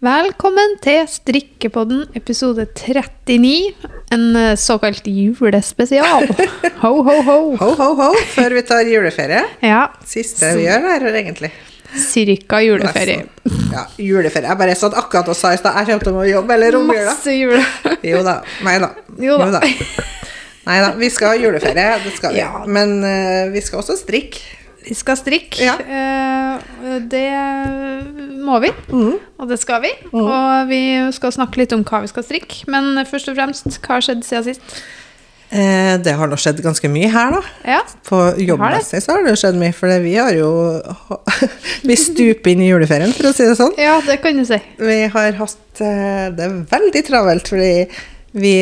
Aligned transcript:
Velkommen 0.00 0.78
til 0.80 1.02
Strikkepodden 1.12 2.06
episode 2.16 2.64
39. 2.72 3.74
En 4.16 4.22
eh, 4.32 4.54
såkalt 4.56 5.04
julespesial. 5.04 6.24
Ho, 6.82 6.92
ho, 7.04 7.16
ho. 7.26 7.34
Ho, 7.60 7.66
ho, 7.76 7.88
ho, 7.98 8.06
før 8.32 8.54
vi 8.56 8.62
tar 8.64 8.88
juleferie. 8.88 9.42
Ja, 9.60 9.82
Siste 10.08 10.54
vi 10.56 10.64
gjør 10.64 10.86
her, 10.88 11.04
egentlig. 11.20 11.50
cirka 12.00 12.62
juleferie. 12.64 13.26
Nesten. 13.44 13.66
Ja, 13.74 13.82
juleferie. 14.00 14.48
Jeg 14.48 14.60
bare 14.62 14.78
satt 14.80 14.96
akkurat 14.96 15.28
og 15.28 15.36
sa 15.36 15.52
i 15.52 15.60
stad 15.60 15.76
jeg 15.82 15.90
kommer 15.90 16.08
til 16.08 16.16
å 16.22 16.24
jobbe 16.30 16.56
eller 16.56 16.78
romjula. 16.78 17.12
Masse 17.12 17.36
jule. 17.36 17.60
Jo 18.08 18.22
da. 18.24 18.38
Nei 18.64 18.78
da. 18.80 18.94
Jo 19.20 19.36
da. 19.52 19.60
Nei 20.64 20.78
da. 20.80 20.94
Vi 20.96 21.12
skal 21.12 21.34
ha 21.34 21.42
juleferie, 21.44 21.90
det 22.06 22.14
skal 22.16 22.32
vi. 22.32 22.40
Ja. 22.40 22.64
Men 22.64 23.02
uh, 23.04 23.52
vi 23.52 23.60
skal 23.68 23.84
også 23.84 24.00
strikke. 24.00 24.40
Vi 24.86 24.94
skal 24.96 25.18
strikke. 25.20 25.60
Ja. 25.60 25.74
Eh, 25.80 27.00
det 27.12 27.26
må 28.40 28.56
vi, 28.64 28.70
og 29.38 29.50
det 29.50 29.58
skal 29.60 29.82
vi. 29.84 29.90
Og 30.16 30.70
vi 30.70 30.80
skal 31.16 31.34
snakke 31.36 31.60
litt 31.60 31.74
om 31.76 31.84
hva 31.86 32.00
vi 32.04 32.10
skal 32.10 32.24
strikke. 32.26 32.64
Men 32.72 33.04
først 33.08 33.28
og 33.30 33.36
fremst, 33.38 33.68
hva 33.84 33.98
har 33.98 34.06
skjedd 34.06 34.24
siden 34.26 34.48
sist? 34.48 34.80
Eh, 35.50 35.96
det 35.98 36.12
har 36.14 36.30
nå 36.30 36.36
skjedd 36.38 36.60
ganske 36.62 36.86
mye 36.92 37.08
her, 37.10 37.32
da. 37.34 37.40
Ja, 37.66 37.80
På 38.06 38.20
jobbmessig 38.38 39.00
så 39.02 39.16
har 39.16 39.24
det 39.26 39.32
skjedd 39.40 39.56
mye, 39.58 39.74
for 39.74 39.90
vi 40.04 40.12
har 40.14 40.30
jo 40.36 40.50
Vi 41.88 41.96
stuper 41.98 42.52
inn 42.52 42.62
i 42.62 42.68
juleferien, 42.70 43.10
for 43.16 43.32
å 43.32 43.34
si 43.34 43.48
det 43.48 43.56
sånn. 43.58 43.74
ja 43.80 43.96
det 44.06 44.20
kan 44.22 44.38
du 44.38 44.44
si. 44.46 44.60
Vi 44.78 45.00
har 45.10 45.34
hatt 45.40 45.82
eh, 45.82 46.28
det 46.38 46.48
veldig 46.70 47.02
travelt, 47.08 47.50
fordi 47.50 47.72
vi 48.32 48.52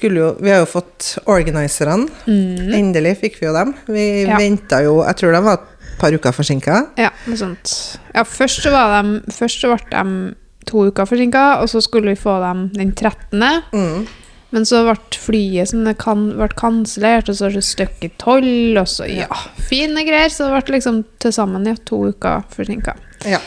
jo 0.00 0.36
Vi 0.40 0.50
har 0.50 0.60
jo 0.60 0.66
fått 0.66 1.18
organiserne. 1.26 2.08
Endelig 2.26 3.16
fikk 3.20 3.40
vi 3.40 3.46
jo 3.46 3.52
dem. 3.52 3.74
Vi 3.86 4.24
Mm. 4.24 4.28
Ja. 4.28 4.36
venta 4.38 4.82
jo 4.84 5.02
Jeg 5.04 5.16
tror 5.16 5.32
de 5.32 5.42
var 5.44 5.52
et 5.54 5.98
par 5.98 6.12
uker 6.12 6.32
forsinka. 6.32 6.86
Ja, 6.96 7.10
noe 7.26 7.36
sånt. 7.36 7.98
Ja, 8.14 8.22
først 8.22 8.62
så 8.62 8.70
var 8.70 9.02
de 9.02 9.20
Først 9.32 9.60
så 9.60 9.74
ble 9.74 9.90
de 9.90 10.34
to 10.66 10.86
uker 10.90 11.06
forsinka, 11.06 11.60
og 11.62 11.68
så 11.68 11.80
skulle 11.82 12.10
vi 12.10 12.14
få 12.14 12.40
dem 12.40 12.68
den 12.74 12.92
13. 12.92 13.62
Mm. 13.72 14.06
Men 14.50 14.64
så 14.64 14.82
ble 14.84 14.96
flyet 15.18 15.68
som 15.68 15.84
det 15.84 15.98
kan, 15.98 16.30
ble 16.36 16.48
kansellert, 16.48 17.28
og 17.28 17.34
så 17.36 17.48
ble 17.48 17.54
det 17.60 17.64
støkk 17.64 18.04
i 18.04 18.10
toll, 18.18 18.78
og 18.78 18.86
så 18.86 19.08
Ja, 19.08 19.26
fine 19.58 20.04
greier. 20.04 20.28
Så 20.28 20.44
det 20.48 20.64
ble 20.64 20.76
liksom 20.76 21.04
til 21.18 21.32
sammen 21.32 21.66
ja, 21.66 21.74
to 21.84 21.96
uker 22.12 22.44
forsinka. 22.54 22.94
Ja. 23.24 23.38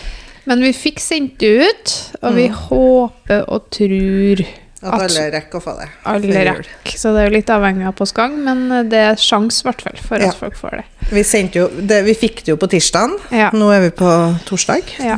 Men 0.45 0.59
vi 0.61 0.73
fikk 0.73 0.99
sendt 0.99 1.37
det 1.39 1.69
ut, 1.69 1.95
og 2.23 2.35
vi 2.35 2.47
håper 2.47 3.45
og 3.47 3.69
tror 3.69 4.41
At 4.81 4.93
At- 4.95 5.01
alle 5.11 5.31
rekker 5.31 5.59
å 5.59 5.61
få 5.61 5.77
det. 5.77 5.89
alle 6.09 6.43
rekker. 6.45 6.67
Så 6.97 7.11
det 7.13 7.21
er 7.21 7.29
jo 7.29 7.35
litt 7.37 7.49
avhengig 7.53 7.85
av 7.87 7.93
postgang, 7.95 8.37
men 8.43 8.89
det 8.89 8.97
er 8.97 9.15
sjans 9.15 9.59
i 9.61 9.67
hvert 9.67 9.81
fall 9.81 9.97
for 10.01 10.17
Ja. 10.17 10.29
at 10.29 10.35
folk 10.35 10.55
får 10.57 10.71
det. 10.81 10.85
Vi, 11.11 11.23
jo, 11.53 11.67
det, 11.85 12.03
vi 12.05 12.13
fikk 12.15 12.43
det 12.43 12.47
jo 12.47 12.57
på 12.57 12.67
tirsdag. 12.67 13.13
Ja. 13.31 13.51
Nå 13.53 13.69
er 13.75 13.81
vi 13.81 13.89
på 13.91 14.09
torsdag 14.45 14.81
Ja. 14.99 15.15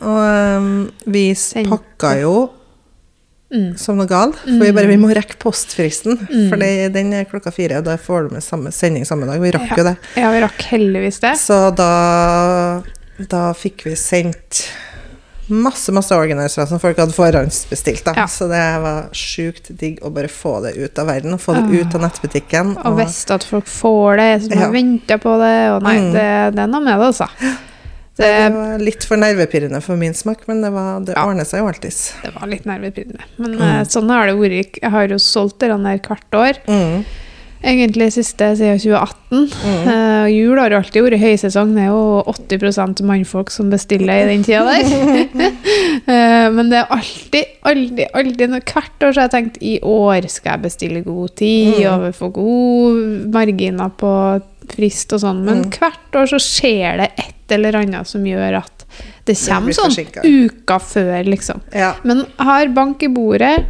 Og 0.00 0.58
um, 0.60 0.92
vi 1.06 1.32
Sendte. 1.34 1.70
pakka 1.70 2.20
jo 2.20 2.50
Mm. 3.54 3.76
som 3.78 3.96
noe 3.96 4.06
galt, 4.08 4.34
For 4.42 4.58
vi 4.64 4.72
bare 4.72 4.88
vi 4.88 4.96
må 4.96 5.14
rekke 5.14 5.36
postfristen. 5.38 6.16
For 6.48 6.56
den 6.56 7.12
er 7.12 7.24
klokka 7.24 7.52
fire, 7.52 7.76
og 7.78 7.84
da 7.84 7.96
får 7.96 8.28
du 8.28 8.34
med 8.34 8.42
samme 8.42 8.72
sending 8.72 9.04
samme 9.06 9.26
dag. 9.26 9.38
Vi 9.40 9.52
rakk 9.52 9.76
jo 9.76 9.84
det. 9.84 9.96
Ja, 10.16 10.30
vi 10.32 10.40
rakk 10.42 10.58
heldigvis 10.72 11.20
det. 11.20 11.36
Så 11.38 11.70
da, 11.76 12.82
da 13.28 13.52
fikk 13.52 13.84
vi 13.84 13.94
sendt 13.94 14.64
masse 15.48 15.92
masse 15.92 16.14
organisere 16.16 16.66
som 16.66 16.80
folk 16.80 16.96
hadde 16.98 17.12
forhåndsbestilt. 17.12 18.06
Ja. 18.16 18.24
Så 18.30 18.48
det 18.48 18.62
var 18.80 19.08
sjukt 19.12 19.68
digg 19.78 19.98
å 20.02 20.10
bare 20.14 20.28
få 20.32 20.60
det 20.64 20.74
ut 20.76 20.98
av 20.98 21.06
verden, 21.06 21.34
og 21.36 21.40
få 21.40 21.54
det 21.58 21.82
ut 21.82 21.94
av 21.94 22.00
nettbutikken. 22.06 22.76
Og 22.84 22.96
visste 22.98 23.34
at 23.34 23.44
folk 23.44 23.66
får 23.68 24.16
det, 24.16 24.30
som 24.48 24.58
Ja. 24.60 24.70
venta 24.70 25.18
på 25.18 25.38
det. 25.38 25.70
Og 25.74 25.82
nei, 25.82 25.96
Mm. 25.98 26.12
det, 26.12 26.54
det 26.56 26.62
er 26.62 26.66
noe 26.66 26.80
med 26.80 26.98
det, 26.98 27.06
altså. 27.06 27.28
det 28.16 28.24
Det, 28.24 28.52
var 28.54 28.78
litt 28.78 29.04
for 29.04 29.16
nervepirrende 29.16 29.82
for 29.82 29.96
min 29.96 30.14
smak, 30.14 30.46
men 30.46 30.62
det, 30.62 30.70
var, 30.72 31.00
det 31.00 31.14
Ja. 31.16 31.24
ordner 31.26 31.44
seg 31.44 31.58
jo 31.60 31.66
alltids. 31.68 32.12
det 32.22 32.32
var 32.40 32.46
litt 32.48 32.64
nervepirrende. 32.64 33.20
Men 33.38 33.50
Mm. 33.58 33.62
eh, 33.80 33.84
sånn 33.84 34.08
har 34.08 34.26
det 34.26 34.36
vært. 34.36 34.78
Jeg 34.82 34.90
har 34.90 35.08
jo 35.08 35.16
solgt 35.18 35.58
det 35.58 35.68
der 35.68 35.98
hvert 35.98 36.30
år. 36.32 36.54
Mm. 36.68 37.04
Egentlig 37.64 38.10
siste 38.12 38.50
siden 38.58 38.78
2018. 38.78 39.44
Mm. 39.64 39.86
Uh, 39.88 40.26
jul 40.28 40.58
har 40.60 40.74
alltid 40.76 41.06
vært 41.06 41.22
høysesong. 41.22 41.70
Det 41.76 41.86
er 41.86 41.92
jo 41.94 42.22
80 42.28 43.00
mannfolk 43.08 43.50
som 43.54 43.70
bestiller 43.72 44.24
i 44.24 44.28
den 44.34 44.44
tida 44.44 44.64
der. 44.68 44.84
uh, 46.04 46.48
men 46.56 46.68
det 46.72 46.82
er 46.82 46.92
alltid, 46.92 47.54
alltid, 47.64 48.04
alltid 48.12 48.56
Hvert 48.60 49.06
år 49.08 49.14
så 49.16 49.22
har 49.22 49.28
jeg 49.30 49.34
tenkt 49.38 49.56
i 49.64 49.78
år 49.80 50.28
skal 50.28 50.58
jeg 50.58 50.64
bestille 50.68 51.04
god 51.06 51.34
tid 51.40 51.74
Mm. 51.74 52.04
og 52.04 52.14
få 52.14 52.28
gode 52.36 53.30
marginer 53.32 53.90
på 53.98 54.10
frist 54.74 55.12
og 55.16 55.20
sånn. 55.24 55.40
Men 55.46 55.64
Mm. 55.64 55.70
hvert 55.78 56.20
år 56.20 56.28
så 56.34 56.38
skjer 56.40 57.00
det 57.00 57.10
et 57.18 57.56
eller 57.56 57.80
annet 57.80 58.06
som 58.08 58.24
gjør 58.24 58.60
at 58.60 58.84
det 59.26 59.34
kommer 59.40 59.72
det 59.72 59.76
sånn 59.80 60.46
uka 60.46 60.78
før, 60.78 61.24
liksom. 61.24 61.60
Ja. 61.74 61.94
Men 62.04 62.26
har 62.38 62.68
bank 62.76 63.02
i 63.02 63.08
bordet. 63.08 63.64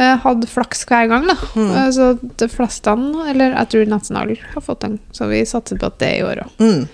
Uh, 0.00 0.14
hadde 0.24 0.48
flaks 0.48 0.86
hver 0.88 1.10
gang, 1.10 1.26
da. 1.28 1.36
Mm. 1.58 1.70
Eh, 1.76 1.90
så 1.92 2.06
de 2.40 2.48
fleste, 2.48 2.94
eller 3.28 3.52
jeg 3.52 3.68
tror 3.74 3.90
nesten 3.92 4.16
alle, 4.16 4.38
har 4.54 4.64
fått 4.64 4.80
den. 4.86 4.96
Så 5.12 5.28
vi 5.28 5.42
satser 5.44 5.76
på 5.76 5.90
at 5.92 5.98
det 6.00 6.08
er 6.14 6.18
i 6.22 6.24
år 6.24 6.40
òg. 6.46 6.56
Mm. 6.64 6.88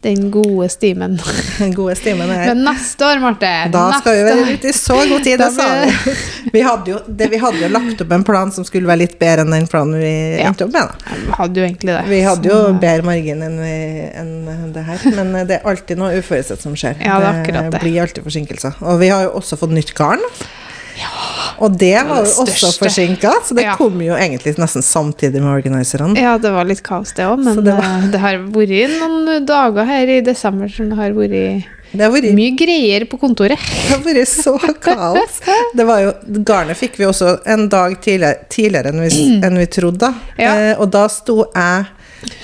Den 0.00 0.30
gode 0.32 0.64
stimen. 0.72 1.18
Den 1.58 1.74
gode 1.76 1.92
stimen 1.98 2.30
er. 2.32 2.46
Men 2.54 2.62
neste 2.64 3.04
år, 3.04 3.18
Marte 3.20 3.48
Da 3.68 3.82
skal 3.98 4.14
vi 4.16 4.22
være 4.30 4.54
ute 4.56 4.70
i 4.70 4.72
så 4.72 4.96
god 4.96 5.26
tid, 5.26 5.36
det 5.42 5.48
sa 5.52 5.66
vi. 5.82 6.14
Vi 6.54 6.62
hadde, 6.64 6.94
jo, 6.94 7.00
det, 7.06 7.26
vi 7.30 7.36
hadde 7.38 7.60
jo 7.60 7.68
lagt 7.68 8.00
opp 8.00 8.14
en 8.16 8.24
plan 8.24 8.48
som 8.52 8.64
skulle 8.64 8.88
være 8.88 9.02
litt 9.02 9.18
bedre 9.20 9.44
enn 9.44 9.52
den 9.52 9.66
planen 9.70 10.00
vi 10.00 10.12
Ja. 10.40 10.48
endte 10.48 10.64
opp 10.64 10.72
med. 10.72 10.88
da. 10.88 11.18
Vi 11.20 11.36
hadde 11.36 11.60
jo 11.60 11.66
egentlig 11.66 11.92
det. 11.92 12.04
Vi 12.08 12.20
hadde 12.24 12.48
jo 12.48 12.60
bedre 12.80 13.04
margin 13.06 13.44
enn, 13.44 13.58
vi, 13.60 13.74
enn 14.22 14.72
det 14.72 14.86
her, 14.88 15.04
men 15.18 15.34
eh, 15.36 15.44
det 15.50 15.58
er 15.60 15.68
alltid 15.68 16.00
noe 16.00 16.16
uforutsett 16.16 16.64
som 16.64 16.72
skjer. 16.80 16.96
Ja, 17.04 17.20
det 17.20 17.52
det. 17.52 17.82
blir 17.84 18.00
alltid 18.00 18.24
forsinkelser. 18.24 18.80
Og 18.80 18.98
vi 19.04 19.12
har 19.12 19.28
jo 19.28 19.36
også 19.42 19.60
fått 19.60 19.76
nytt 19.76 19.92
garn. 20.00 20.24
Og 21.58 21.76
det 21.78 21.96
var 22.08 22.22
jo 22.24 22.30
også 22.44 22.70
forsinka, 22.78 23.32
så 23.44 23.54
det 23.56 23.64
Ja. 23.64 23.74
kom 23.76 24.00
jo 24.02 24.14
egentlig 24.14 24.56
nesten 24.58 24.82
samtidig 24.82 25.40
med 25.42 25.50
organiserne. 25.62 26.16
Ja, 26.18 26.36
det 26.38 26.52
var 26.52 26.64
litt 26.64 26.82
kaos, 26.82 27.12
det 27.16 27.24
òg, 27.26 27.38
men 27.42 27.56
det, 27.56 27.64
det 27.64 27.74
var- 27.74 28.08
det 28.12 28.20
har 28.20 28.38
vært 28.38 28.98
noen 29.00 29.46
dager 29.46 29.84
her 29.84 30.06
i 30.06 30.20
desember 30.20 30.68
som 30.68 30.88
det 30.90 30.96
har 30.98 31.10
vært 31.10 31.64
Det 31.92 32.00
har 32.00 32.10
vært, 32.14 32.32
mye 32.34 32.56
greier 32.56 33.04
på 33.10 33.18
kontoret. 33.18 33.58
det 33.88 33.90
har 33.90 34.02
vært 34.04 34.28
så 34.28 34.54
kaos. 34.80 35.40
Det 35.74 35.84
var 35.86 36.00
jo, 36.04 36.12
garnet 36.44 36.76
fikk 36.76 36.96
vi 36.98 37.04
også 37.04 37.40
en 37.46 37.68
dag 37.68 37.96
tidligere, 38.00 38.46
tidligere 38.48 38.92
enn, 38.92 39.00
vi, 39.00 39.40
enn 39.44 39.58
vi 39.58 39.66
trodde. 39.66 40.14
Ja. 40.38 40.54
Eh, 40.54 40.74
og 40.78 40.90
da 40.90 41.08
sto 41.08 41.44
jeg 41.54 41.86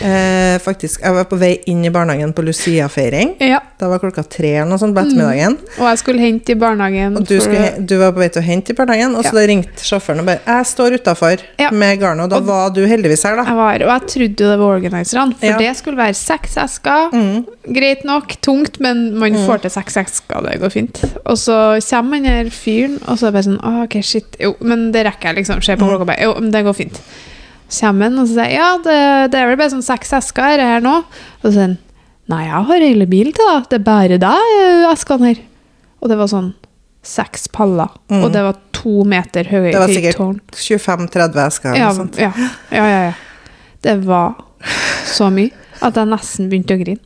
eh, 0.01 0.57
faktisk 0.63 1.01
Jeg 1.03 1.15
var 1.15 1.25
på 1.31 1.39
vei 1.41 1.53
inn 1.71 1.85
i 1.85 1.91
barnehagen 1.91 2.33
på 2.37 2.43
Lucia-feiring. 2.47 3.35
Ja, 3.41 3.61
Da 3.79 3.89
var 3.89 3.99
klokka 4.01 4.23
tre 4.29 4.55
eller 4.57 4.71
noe 4.71 4.79
sånt 4.81 4.95
på 4.97 5.03
ettermiddagen. 5.05 5.59
Og 5.79 5.85
jeg 5.91 5.99
skulle 6.01 6.21
hente 6.23 6.53
i 6.55 6.59
barnehagen. 6.61 7.17
Og 7.19 7.27
du, 7.29 7.35
skulle, 7.41 7.75
du 7.87 7.97
var 8.01 8.13
på 8.17 8.23
vei 8.25 8.29
til 8.33 8.43
å 8.43 8.47
hente 8.47 8.73
i 8.73 8.77
barnehagen, 8.79 9.15
og 9.17 9.25
så 9.25 9.37
Ja. 9.41 9.47
ringte 9.47 9.85
sjåføren 9.85 10.21
og 10.21 10.27
bare 10.27 10.41
'Jeg 10.47 10.67
står 10.67 10.99
utafor 10.99 11.39
Ja. 11.59 11.71
med 11.71 12.01
garnet', 12.01 12.25
og 12.25 12.31
da 12.31 12.41
var 12.41 12.71
du 12.71 12.87
heldigvis 12.87 13.23
her, 13.25 13.37
da. 13.37 13.45
Jeg 13.45 13.55
var, 13.57 13.75
og 13.75 14.01
jeg 14.01 14.09
trodde 14.09 14.45
jo 14.45 14.51
det 14.51 14.59
var 14.59 14.81
organiserne, 14.81 15.35
for 15.39 15.59
det 15.59 15.77
skulle 15.77 15.97
være 15.97 16.15
seks 16.15 16.57
esker. 16.57 17.11
Mm. 17.13 17.47
Greit 17.75 18.05
nok, 18.05 18.37
tungt, 18.41 18.81
men 18.81 19.19
man 19.19 19.33
får 19.35 19.61
til 19.63 19.71
seks 19.71 19.97
esker, 19.97 20.41
det 20.43 20.61
går 20.61 20.71
fint. 20.71 21.05
Og 21.27 21.37
så 21.37 21.79
kommer 21.91 22.17
den 22.17 22.25
her 22.25 22.45
fyren, 22.51 22.99
og 23.07 23.19
så 23.19 23.27
er 23.27 23.31
det 23.31 23.35
bare 23.35 23.43
sånn 23.43 23.61
«Å, 23.63 23.83
Ok, 23.85 24.03
shit. 24.03 24.37
Jo, 24.41 24.55
men 24.61 24.91
det 24.93 25.05
rekker 25.07 25.35
jeg, 25.35 25.37
liksom. 25.37 25.63
Se 25.63 25.77
på 25.77 25.87
klokka 25.87 26.07
bare. 26.07 26.23
Jo, 26.23 26.35
men 26.41 26.51
det 26.51 26.65
går 26.65 26.75
fint. 26.75 27.01
Kommer 27.67 28.15
og 28.23 28.29
sier 28.31 28.53
ja, 28.55 28.69
det, 28.79 28.99
det 29.33 29.41
er 29.41 29.49
vel 29.51 29.59
bare 29.59 29.73
sånn 29.75 29.83
seks 29.85 30.13
esker 30.21 30.63
her 30.63 30.85
nå. 30.85 31.01
Og 31.43 31.49
så 31.49 31.53
sier 31.57 31.65
han 31.67 31.77
nei, 32.31 32.45
jeg 32.47 32.63
har 32.69 32.83
hele 32.83 33.07
bilen 33.11 33.35
til 33.35 33.47
deg. 33.51 33.67
Det 33.71 33.79
er 33.81 33.85
bare 33.87 34.19
deg, 34.23 34.53
eh, 34.61 34.87
eskene 34.93 35.29
her. 35.33 35.41
Og 36.03 36.11
det 36.11 36.19
var 36.21 36.31
sånn 36.31 36.53
seks 37.07 37.47
paller, 37.55 37.93
Mm. 38.11 38.23
og 38.25 38.33
det 38.35 38.43
var 38.43 38.57
to 38.75 39.05
meter 39.07 39.47
høye 39.47 39.71
Det 39.71 39.79
var 39.79 39.93
sikkert 39.95 40.19
25-30 40.59 41.39
esker 41.47 41.77
Ja, 41.79 41.93
ja, 42.19 42.33
ja, 42.75 42.87
ja, 42.87 43.01
ja. 43.05 43.13
Det 43.83 43.95
var 44.05 44.35
så 45.07 45.29
mye 45.31 45.53
at 45.83 45.95
jeg 45.95 46.09
nesten 46.11 46.49
begynte 46.51 46.75
å 46.75 46.81
grine. 46.83 46.99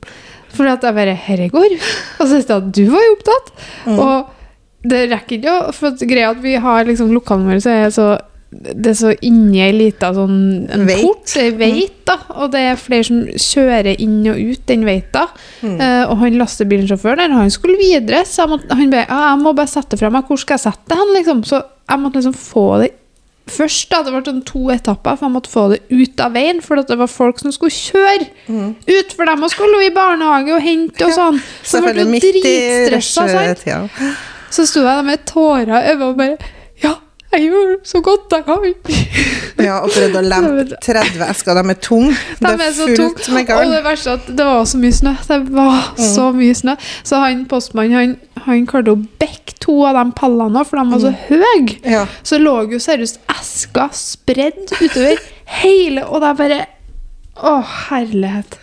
For 0.57 0.67
at 0.71 0.83
jeg 0.83 0.97
bare 0.97 1.15
Herre 1.15 1.49
går. 1.53 1.75
Og 2.21 2.23
så 2.27 2.37
visste 2.39 2.55
jeg 2.57 2.63
at 2.65 2.73
du 2.75 2.85
var 2.91 3.05
jo 3.05 3.13
opptatt. 3.19 3.51
Mm. 3.87 3.99
Og 4.01 4.89
det 4.91 5.01
rekker 5.13 5.37
ikke 5.37 5.53
å 5.69 5.75
For 5.77 5.91
greia 6.09 6.31
at 6.33 6.41
vi 6.43 6.55
har 6.57 6.85
liksom 6.89 7.13
lokalene 7.13 7.51
våre, 7.53 7.61
så 7.61 7.71
er 7.75 7.83
jeg 7.85 7.93
så 7.99 8.09
det 8.51 8.91
er 8.91 8.97
så 8.99 9.11
inni 9.23 9.61
ei 9.63 9.71
lita 9.71 10.09
sånn 10.15 10.39
en 10.75 10.87
Veit. 10.89 11.05
port, 11.05 11.35
ei 11.39 11.53
veit, 11.55 12.01
da. 12.09 12.17
Og 12.43 12.51
det 12.51 12.63
er 12.73 12.81
flere 12.81 13.07
som 13.07 13.21
kjører 13.31 14.01
inn 14.03 14.25
og 14.27 14.41
ut 14.41 14.65
den 14.67 14.83
veita. 14.89 15.29
Mm. 15.63 15.77
Eh, 15.77 16.03
og 16.11 16.17
han 16.25 16.39
lastebilsjåføren 16.41 17.23
der, 17.23 17.37
han 17.37 17.53
skulle 17.55 17.79
videre, 17.79 18.25
så 18.27 18.43
jeg 18.43 18.53
måtte, 18.57 18.75
han 18.75 18.91
bare 18.91 19.07
ja, 19.07 19.21
'Jeg 19.31 19.43
må 19.45 19.53
bare 19.55 19.71
sette 19.71 19.99
fra 20.01 20.11
meg. 20.11 20.27
Hvor 20.27 20.41
skal 20.43 20.59
jeg 20.59 20.67
sette 20.67 20.89
det 20.89 20.99
hen?' 20.99 21.15
Liksom. 21.15 21.45
Så 21.45 21.63
jeg 21.63 21.99
måtte 22.01 22.19
liksom 22.19 22.35
få 22.35 22.83
det 22.83 22.91
først. 23.51 23.91
da, 23.91 24.03
Det 24.03 24.13
ble 24.13 24.23
sånn 24.27 24.45
to 24.45 24.71
etapper, 24.71 25.17
for 25.17 25.27
jeg 25.27 25.35
måtte 25.35 25.53
få 25.53 25.69
det 25.71 25.81
ut 25.91 26.21
av 26.21 26.33
veien. 26.33 26.61
For 26.61 26.83
det 26.83 26.99
var 26.99 27.07
folk 27.07 27.39
som 27.39 27.53
skulle 27.53 27.71
kjøre 27.71 28.27
ut, 28.51 29.13
for 29.13 29.25
dem 29.25 29.43
og 29.43 29.51
skulle 29.51 29.87
i 29.87 29.95
barnehage 29.95 30.55
og 30.55 30.63
hente 30.63 31.07
og 31.07 31.13
sånn. 31.13 31.41
Så 31.63 31.79
jeg 31.79 31.95
ble 31.95 32.03
jo 32.03 32.19
dritstressa. 32.19 33.29
sant? 33.29 33.95
Så 34.51 34.67
sto 34.67 34.83
jeg 34.83 34.91
der 34.91 35.07
med 35.07 35.25
tårer 35.25 35.71
i 35.71 35.93
øynene 35.93 36.09
og 36.09 36.17
bare 36.19 36.39
Ja, 36.83 36.95
jeg 37.31 37.47
gjør 37.47 37.75
så 37.87 38.01
godt 38.05 38.35
jeg 38.37 38.45
kan. 38.49 38.65
Ja, 39.61 39.83
og 39.85 39.91
prøvde 39.93 40.23
å 40.23 40.25
lempe 40.25 40.79
30 40.81 41.21
esker. 41.27 41.59
De 41.59 41.73
er 41.73 41.79
tunge. 41.85 42.15
De 42.41 42.49
er 42.49 42.71
så 42.73 42.87
med 43.35 43.51
Og 43.53 43.75
det 43.75 43.83
verste 43.85 44.15
er 44.15 44.23
at 44.23 44.31
det 44.39 44.47
var 44.49 44.65
så 44.71 44.81
mye 44.81 44.97
snø. 44.97 45.13
Det 45.29 45.39
var 45.53 45.91
så 46.01 46.31
mye 46.33 46.57
snø. 46.57 46.77
Så 47.05 47.21
han 47.21 47.43
postmannen, 47.51 47.97
han, 47.99 48.45
han 48.47 48.67
klarte 48.71 48.95
å 48.95 49.03
bekke 49.21 49.59
to 49.61 49.77
av 49.85 49.99
de 49.99 50.17
pallene 50.17 50.65
for 50.65 50.81
de 50.81 50.95
var 50.95 51.05
så 51.05 51.13
høye. 51.29 51.77
Ja. 51.85 52.07
Så 52.25 52.41
lå 52.41 52.57
jo 52.73 52.81
seriøst 52.81 53.21
esker 53.37 53.93
spredd 53.97 54.65
utover 54.81 55.21
hele, 55.61 56.07
og 56.07 56.23
det 56.23 56.31
er 56.31 56.41
bare 56.41 56.61
Å, 57.41 57.53
herlighet. 57.89 58.57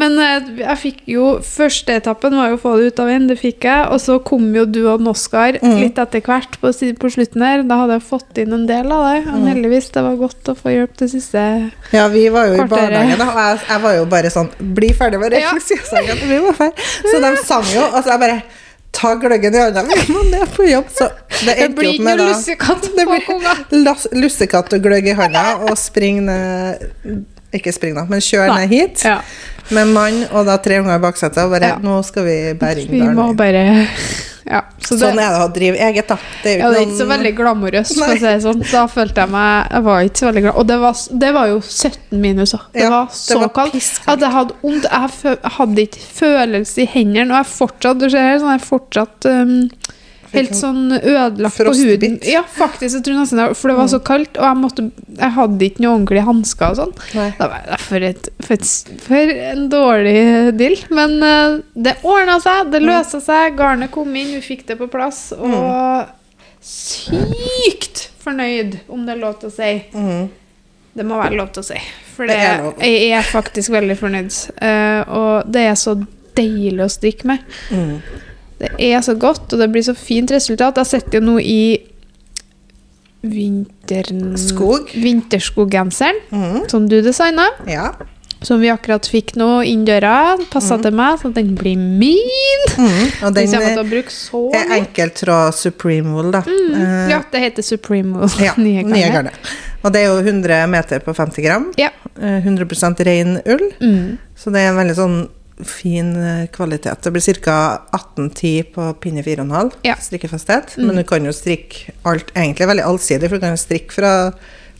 Men 0.00 0.16
eh, 0.22 0.46
jeg 0.62 0.78
fikk 0.80 1.00
jo 1.10 1.24
Første 1.44 1.96
etappen 1.98 2.34
var 2.38 2.52
jo 2.52 2.56
å 2.56 2.60
få 2.62 2.74
det 2.78 2.92
ut 2.92 3.02
av 3.02 3.10
veien, 3.10 3.26
det 3.28 3.36
fikk 3.40 3.66
jeg. 3.68 3.88
Og 3.92 4.00
så 4.00 4.16
kom 4.24 4.46
jo 4.56 4.64
du 4.64 4.80
og 4.86 5.04
Oskar 5.12 5.58
litt 5.60 5.98
etter 6.00 6.22
hvert 6.24 6.56
på, 6.62 6.70
på 6.72 7.10
slutten 7.12 7.44
her. 7.44 7.64
Da 7.68 7.82
hadde 7.82 7.98
jeg 7.98 8.06
fått 8.08 8.40
inn 8.40 8.54
en 8.56 8.64
del 8.68 8.88
av 8.94 9.04
det. 9.10 9.18
Og 9.34 9.44
heldigvis, 9.50 9.90
det 9.92 10.04
var 10.06 10.16
godt 10.20 10.52
å 10.52 10.56
få 10.56 10.72
hjelp 10.72 10.96
det 11.02 11.10
siste. 11.12 11.42
Ja, 11.92 12.06
vi 12.12 12.24
var 12.32 12.48
jo 12.48 12.56
i 12.56 12.62
Kvarteret. 12.62 12.72
barnehagen, 12.72 13.20
da, 13.20 13.28
og 13.28 13.42
jeg, 13.42 13.60
jeg 13.68 13.84
var 13.84 13.98
jo 13.98 14.08
bare 14.16 14.32
sånn 14.32 14.50
Bli 14.78 14.90
ferdig 14.96 15.20
med 15.20 15.36
Ja. 15.36 15.52
Vi 15.52 16.40
var 16.46 16.58
ferdig. 16.58 16.90
Så 17.04 17.22
de 17.22 17.32
sang 17.44 17.68
jo, 17.74 17.84
og 17.90 18.00
så 18.00 18.14
jeg 18.14 18.24
bare 18.24 18.42
Ta 18.92 19.14
gløggen 19.16 19.54
i 19.56 19.60
hånda, 19.62 19.82
vi 19.88 20.12
må 20.12 20.20
ned 20.28 20.50
på 20.52 20.66
jobb. 20.68 20.90
Så 20.92 21.06
det 21.46 21.54
endte 21.64 21.86
opp 21.88 22.02
med 22.04 22.18
da 22.20 22.26
Det 22.28 22.34
blir 23.72 24.18
lussekatt 24.20 24.76
og 24.76 24.84
gløgg 24.84 25.08
i 25.08 25.14
hånda, 25.16 25.44
og 25.64 25.78
spring 25.80 26.20
ned 26.26 26.84
Ikke 27.52 27.72
spring, 27.74 27.94
da, 27.98 28.06
men 28.08 28.20
kjør 28.24 28.54
ned 28.56 28.68
hit 28.72 29.04
Ja. 29.04 29.20
med 29.70 29.88
mann 29.92 30.22
og 30.32 30.46
da 30.48 30.56
tre 30.58 30.78
unger 30.80 30.96
i 30.96 31.02
baksetet, 31.02 31.38
og 31.44 31.50
bare 31.54 31.74
Ja. 31.74 31.78
Nå 31.82 32.02
skal 32.04 32.24
vi 32.24 32.36
bære 32.58 32.84
inn 32.86 32.90
Vi 32.90 33.00
må 33.16 33.32
bare 33.36 33.86
Ja. 34.44 34.62
Så 34.82 34.96
det, 34.98 35.06
Sånn 35.06 35.18
er 35.22 35.30
det 35.30 35.40
å 35.44 35.52
drive 35.54 35.76
eget, 35.78 36.08
da. 36.08 36.16
Det 36.42 36.50
er 36.56 36.58
ja, 36.58 36.70
det 36.72 36.78
er 36.80 36.86
ikke 36.88 36.98
så 36.98 37.06
veldig 37.06 37.30
glamorøst, 37.38 37.94
for 37.96 38.10
å 38.10 38.16
si 38.18 38.26
det 38.26 38.42
sånn. 38.42 38.64
Da 38.72 38.86
følte 38.90 39.22
jeg 39.22 39.30
meg 39.30 39.70
Jeg 39.70 39.82
var 39.86 40.00
ikke 40.02 40.18
så 40.18 40.26
veldig 40.26 40.42
glad. 40.42 40.56
Og 40.56 40.66
det 40.66 40.78
var, 40.82 40.96
det 41.22 41.30
var 41.36 41.46
jo 41.52 41.60
17 41.60 42.20
minus. 42.20 42.50
Det 42.74 42.82
Ja, 42.82 42.90
var 42.90 43.06
det 43.06 43.14
så 43.20 43.38
var 43.38 43.48
kaldt 43.54 44.00
at 44.08 44.20
jeg 44.26 44.32
hadde 44.34 44.54
vondt. 44.62 44.88
Jeg 44.90 45.38
hadde 45.58 45.86
ikke 45.86 46.02
følelse 46.18 46.82
i 46.82 46.86
hendene, 46.86 47.30
og 47.30 47.38
jeg 47.44 47.52
fortsatt 47.54 47.98
Du 48.02 48.08
ser 48.10 48.18
her, 48.26 48.38
sånn 48.42 48.56
jeg 48.58 48.66
fortsatt 48.66 49.30
um, 49.30 49.70
Helt 50.32 50.54
sånn 50.56 50.94
ødelagt 50.96 51.58
på 51.60 51.74
huden. 51.76 52.18
Ja, 52.24 52.42
faktisk. 52.48 52.96
Jeg 52.98 53.04
tror 53.06 53.18
nesten 53.20 53.40
det, 53.40 53.48
For 53.58 53.72
det 53.72 53.76
var 53.78 53.90
så 53.92 54.00
kaldt, 54.04 54.38
og 54.40 54.46
jeg, 54.48 54.58
måtte, 54.62 54.84
jeg 55.18 55.34
hadde 55.36 55.66
ikke 55.68 55.84
noe 55.84 55.92
ordentlige 55.98 56.24
hansker 56.28 56.72
og 56.72 56.78
sånn. 56.80 56.94
Da 57.38 57.48
var 57.52 57.66
jeg, 57.68 57.80
for, 57.84 58.06
et, 58.08 58.30
for, 58.46 58.56
et, 58.56 58.96
for 59.04 59.34
en 59.50 59.66
dårlig 59.72 60.16
deal. 60.60 60.78
Men 60.94 61.18
uh, 61.20 61.58
det 61.74 61.98
ordna 62.08 62.38
seg, 62.44 62.72
det 62.72 62.82
løste 62.84 63.20
seg. 63.24 63.58
Garnet 63.58 63.92
kom 63.94 64.12
inn, 64.16 64.32
vi 64.38 64.42
fikk 64.44 64.66
det 64.72 64.78
på 64.80 64.88
plass. 64.92 65.28
Og 65.36 66.08
sykt 66.62 68.06
fornøyd, 68.22 68.78
om 68.92 69.04
det 69.06 69.16
er 69.16 69.22
lov 69.22 69.38
til 69.42 69.50
å 69.50 69.54
si. 69.54 69.72
Mm. 69.92 70.26
Det 70.92 71.06
må 71.08 71.20
være 71.20 71.38
lov 71.38 71.52
til 71.54 71.64
å 71.64 71.68
si. 71.72 71.78
For 72.12 72.28
Det 72.28 72.36
det, 72.36 72.48
er 72.84 72.92
jeg 72.92 73.14
er 73.16 73.24
faktisk 73.24 73.72
veldig 73.72 73.96
fornøyd. 73.98 74.34
Uh, 74.60 75.00
og 75.16 75.52
det 75.52 75.64
er 75.70 75.78
så 75.80 75.96
deilig 76.36 76.84
å 76.86 76.92
strikke 76.92 77.28
med. 77.32 77.48
Mhm. 77.70 78.28
Det 78.62 78.92
er 78.92 79.00
så 79.02 79.14
godt, 79.18 79.52
og 79.52 79.58
det 79.58 79.70
blir 79.74 79.82
så 79.86 79.94
fint 79.98 80.30
resultat. 80.30 80.78
Jeg 80.82 80.86
sitter 80.94 81.18
jo 81.18 81.24
nå 81.32 81.36
i 81.42 81.62
vinteren... 83.22 84.32
Skog. 84.38 84.90
vinterskoggenseren 84.94 86.18
mm. 86.30 86.58
som 86.70 86.88
du 86.90 87.00
designa. 87.02 87.46
Ja. 87.70 87.92
Som 88.42 88.58
vi 88.62 88.70
akkurat 88.72 89.06
fikk 89.06 89.36
nå 89.38 89.60
inn 89.70 89.84
døra. 89.86 90.36
Passa 90.50 90.78
til 90.82 90.94
meg, 90.98 91.20
så 91.22 91.30
den 91.34 91.52
blir 91.58 91.78
min. 91.78 92.64
Mm. 92.74 92.88
Og 93.22 93.28
Den 93.28 93.36
den 93.36 93.52
så 94.10 94.40
er 94.58 94.74
enkelttråd 94.80 95.54
Supreme 95.54 96.14
Wool, 96.16 96.32
da. 96.34 96.42
Eh, 96.46 97.12
Ja, 97.12 97.20
det 97.30 97.44
heter 97.44 97.62
Supreme 97.66 98.18
Wool. 98.18 98.32
Ja, 98.42 98.54
nye 98.58 98.82
nye 98.82 99.06
garnet. 99.06 99.12
garnet. 99.14 99.52
Og 99.82 99.94
det 99.94 100.02
er 100.02 100.10
jo 100.10 100.18
100 100.22 100.66
meter 100.70 101.02
på 101.02 101.14
50 101.14 101.42
gram. 101.46 101.70
Ja. 101.78 101.90
Eh, 102.18 102.42
100% 102.42 103.04
ren 103.06 103.38
ull. 103.46 103.64
Mm. 103.80 104.18
Så 104.38 104.50
det 104.50 104.62
er 104.62 104.72
en 104.72 104.78
veldig 104.82 104.98
sånn 104.98 105.16
fin 105.64 106.12
eh, 106.16 106.46
kvalitet. 106.52 107.02
Det 107.02 107.12
blir 107.12 107.34
ca. 107.42 107.56
18-10 107.92 108.62
på 108.74 108.86
pinne 109.00 109.22
4,5 109.22 109.72
Ja. 109.84 109.94
strikkefasthet. 109.96 110.76
Men 110.78 110.96
du 110.96 111.02
kan 111.04 111.24
jo 111.24 111.32
strikke 111.32 111.92
alt 112.04 112.32
egentlig 112.34 112.66
veldig 112.68 112.84
allsidig, 112.84 113.28
for 113.28 113.36
du 113.38 113.40
kan 113.46 113.56
strikke 113.56 113.92
fra 113.92 114.12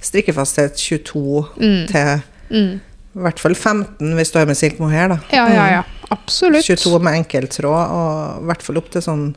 strikkefasthet 0.02 0.76
22 0.76 1.46
Mm. 1.58 1.86
til 1.88 2.22
Mm. 2.50 2.80
i 3.14 3.18
hvert 3.18 3.38
fall 3.40 3.54
15 3.54 4.14
hvis 4.16 4.32
du 4.32 4.38
har 4.38 4.46
med 4.46 4.56
silk 4.56 4.78
mohair, 4.80 5.08
da. 5.08 5.18
Ja, 5.32 5.46
ja, 5.48 5.66
ja. 5.70 5.82
Absolutt. 6.10 6.64
22 6.64 6.98
med 7.00 7.14
enkelttråd, 7.24 7.90
og 7.90 8.42
i 8.42 8.46
hvert 8.46 8.62
fall 8.62 8.76
opp 8.78 8.90
til 8.90 9.00
sånn 9.02 9.34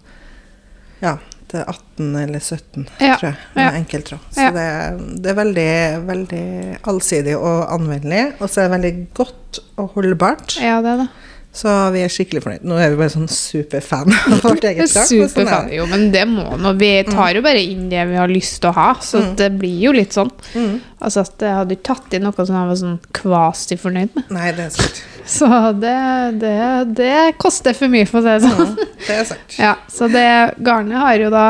ja, 1.01 1.18
til 1.48 1.59
18 1.62 2.15
eller 2.15 2.39
17, 2.39 2.88
Ja, 3.00 3.15
tror 3.18 3.30
jeg, 3.30 3.36
med 3.56 3.63
ja. 3.65 3.71
enkelttråd. 3.80 4.19
Så 4.33 4.41
Ja. 4.41 4.51
det, 4.51 5.21
det 5.21 5.30
er 5.31 5.36
veldig, 5.36 6.07
veldig 6.07 6.77
allsidig 6.83 7.36
og 7.38 7.69
anvendelig, 7.71 8.33
og 8.41 8.50
så 8.50 8.62
er 8.62 8.68
det 8.69 8.75
veldig 8.81 9.07
godt 9.13 9.59
og 9.77 9.91
holdbart. 9.94 10.57
Ja, 10.62 10.81
det 10.81 10.89
er 10.91 10.98
det. 11.03 11.09
Så 11.55 11.71
vi 11.95 12.01
er 12.03 12.11
skikkelig 12.11 12.41
fornøyd. 12.43 12.63
Nå 12.67 12.75
er 12.83 12.89
vi 12.91 12.97
bare 12.99 13.13
sånn 13.13 13.29
superfan 13.31 14.11
av 14.11 14.41
vårt 14.43 14.65
eget 14.67 14.81
lag. 14.91 15.05
sånn 15.07 15.21
er 15.23 15.29
Superfan. 15.31 15.69
Jo, 15.71 15.85
men 15.87 16.09
det 16.11 16.25
må 16.27 16.43
nå. 16.59 16.73
Vi 16.81 16.89
tar 17.07 17.37
jo 17.37 17.43
bare 17.45 17.61
inn 17.63 17.85
det 17.93 18.01
vi 18.09 18.17
har 18.19 18.27
lyst 18.31 18.57
til 18.59 18.73
å 18.73 18.75
ha, 18.75 18.89
så 18.99 19.21
det 19.39 19.47
blir 19.61 19.77
jo 19.85 19.93
litt 19.95 20.11
sånn. 20.17 20.33
Mm. 20.51 20.73
Altså 20.99 21.23
at 21.23 21.45
jeg 21.47 21.55
hadde 21.61 21.77
tatt 21.87 22.17
inn 22.17 22.25
noe 22.27 22.35
som 22.45 22.57
jeg 22.59 22.71
var 22.73 22.79
sånn 22.81 22.97
kvasi-fornøyd 23.15 24.17
med. 24.19 24.27
Nei, 24.35 24.49
det 24.57 24.67
er 24.67 24.73
sant. 24.75 25.01
Så 25.35 25.47
det, 25.81 25.95
det, 26.43 26.55
det 26.99 27.13
koster 27.41 27.73
for 27.73 27.89
mye, 27.89 28.05
for 28.05 28.19
å 28.19 28.25
si 28.27 28.33
det 28.35 28.51
sånn. 28.51 28.75
Ja, 28.77 28.91
det 29.07 29.15
er 29.15 29.29
sant. 29.31 29.55
Ja, 29.65 29.71
så 29.89 30.05
det 30.11 30.27
garnet 30.61 30.99
har 31.01 31.17
jo 31.23 31.31
da 31.33 31.45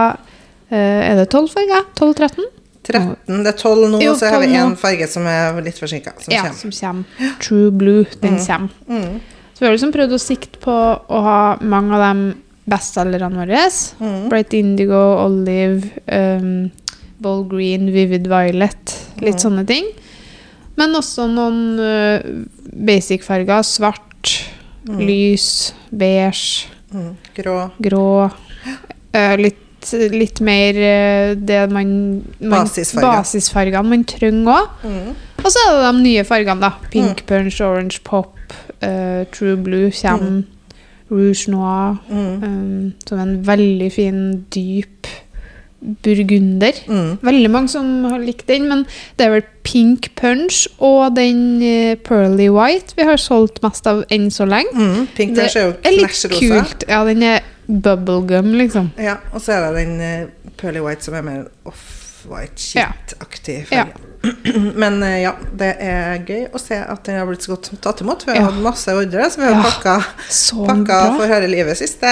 eh, 0.70 1.02
Er 1.10 1.20
det 1.20 1.26
12 1.34 1.50
farger? 1.52 1.84
12-13? 2.00 2.46
13, 2.86 3.42
det 3.44 3.52
er 3.52 3.58
12 3.60 3.84
nå, 3.92 4.00
Jo, 4.06 4.14
så 4.16 4.30
har 4.32 4.40
vi 4.46 4.48
12 4.54 4.60
én 4.62 4.76
farge 4.80 5.08
som 5.12 5.26
er 5.28 5.58
litt 5.66 5.80
forsinka. 5.82 6.14
Som 6.22 6.32
Ja, 6.38 6.46
kommer. 6.46 6.60
som 6.62 6.72
kommer. 6.78 7.32
True 7.42 7.72
Blue, 7.74 8.06
den 8.22 8.38
kommer. 8.40 9.18
Mm. 9.56 9.58
Så 9.58 9.64
vi 9.64 9.68
har 9.70 9.76
liksom 9.78 9.94
prøvd 9.96 10.16
å 10.18 10.20
sikte 10.20 10.60
på 10.60 10.74
å 10.76 11.20
ha 11.24 11.40
mange 11.64 11.96
av 11.96 12.04
de 12.04 12.34
bestselgerne 12.68 13.40
våre. 13.40 13.62
Mm. 14.04 14.30
Bright 14.30 14.54
Indigo, 14.58 15.02
Olive, 15.24 15.88
um, 16.12 16.72
Bold 17.24 17.48
Green, 17.54 17.88
Vivid 17.94 18.28
Violet. 18.28 18.96
Litt 19.24 19.40
sånne 19.40 19.64
ting. 19.70 19.88
Men 20.76 20.98
også 21.00 21.30
noen 21.32 21.80
uh, 21.80 22.20
basic-farger. 22.76 23.64
Svart, 23.64 24.34
lys, 24.86 25.74
beige, 25.90 26.72
Mm. 26.96 27.16
Grå. 27.36 27.70
grå. 27.84 28.30
Uh, 29.12 29.34
litt, 29.36 29.90
litt 30.14 30.40
mer 30.40 30.78
uh, 30.80 31.34
det 31.36 31.66
man, 31.74 31.90
man 32.40 32.62
Basisfarger. 32.64 33.18
Basisfargene 33.20 33.90
man 33.90 34.06
trenger 34.08 34.52
òg. 34.54 34.86
Mm. 34.86 35.10
Og 35.44 35.50
så 35.52 35.60
er 35.66 35.74
det 35.76 35.82
de 35.90 36.04
nye 36.06 36.24
fargene, 36.26 36.62
da. 36.64 36.90
Pink 36.94 37.26
Punch, 37.28 37.60
Orange 37.66 38.00
Pop, 38.08 38.38
uh, 38.84 39.26
True 39.32 39.56
Blue 39.58 39.92
kommer. 39.92 40.44
Rouge 41.12 41.48
Noir. 41.52 42.00
Mm. 42.10 42.44
Um, 42.44 42.94
som 43.08 43.20
en 43.20 43.48
veldig 43.48 43.92
fin, 43.94 44.46
dyp 44.56 45.08
burgunder. 46.04 46.72
Mm. 46.88 47.18
Veldig 47.22 47.50
mange 47.52 47.70
som 47.70 48.04
har 48.10 48.18
likt 48.24 48.48
den, 48.50 48.68
men 48.70 48.86
det 49.20 49.28
er 49.28 49.36
vel 49.36 49.44
Pink 49.66 50.10
Punch 50.18 50.66
og 50.80 51.16
den 51.18 51.62
uh, 51.62 51.94
Pearly 52.08 52.48
White 52.50 52.98
vi 52.98 53.06
har 53.06 53.22
solgt 53.22 53.62
mest 53.66 53.86
av 53.90 54.04
enn 54.14 54.32
så 54.34 54.48
lenge. 54.50 54.74
Mm. 54.74 55.06
Pink 55.18 55.36
Det 55.36 55.46
Punch 55.46 55.60
er 55.62 55.68
jo 55.68 55.76
knæsj 55.86 56.26
kult. 56.34 56.88
Ja, 56.90 57.04
den 57.06 57.24
er 57.24 57.46
bubblegum, 57.68 58.54
liksom. 58.58 58.92
Ja, 59.02 59.20
og 59.34 59.42
så 59.42 59.60
er 59.60 59.70
det 59.70 59.86
den 59.86 60.02
uh, 60.02 60.52
Pearly 60.58 60.82
White 60.86 61.06
som 61.06 61.18
er 61.18 61.26
mer 61.26 61.46
off-white, 61.66 62.58
shit-aktig 62.58 63.62
Ja. 63.72 63.86
farge. 63.86 64.12
Men 64.82 64.98
eh, 65.04 65.22
ja, 65.24 65.34
det 65.58 65.72
er 65.84 66.24
gøy 66.26 66.46
å 66.56 66.60
se 66.62 66.78
at 66.82 67.04
den 67.08 67.20
har 67.20 67.28
blitt 67.30 67.46
så 67.46 67.54
godt 67.56 67.70
tatt 67.84 68.02
imot. 68.04 68.26
Vi 68.28 68.32
har 68.34 68.40
Ja. 68.42 68.46
hatt 68.50 68.62
masse 68.64 68.94
ordre 68.96 69.30
så 69.32 69.42
vi 69.42 69.48
har 69.48 69.56
Ja, 69.58 69.64
pakka, 69.64 69.96
pakka 70.68 71.00
for 71.18 71.28
hele 71.32 71.50
livet 71.52 71.78
siste 71.80 72.10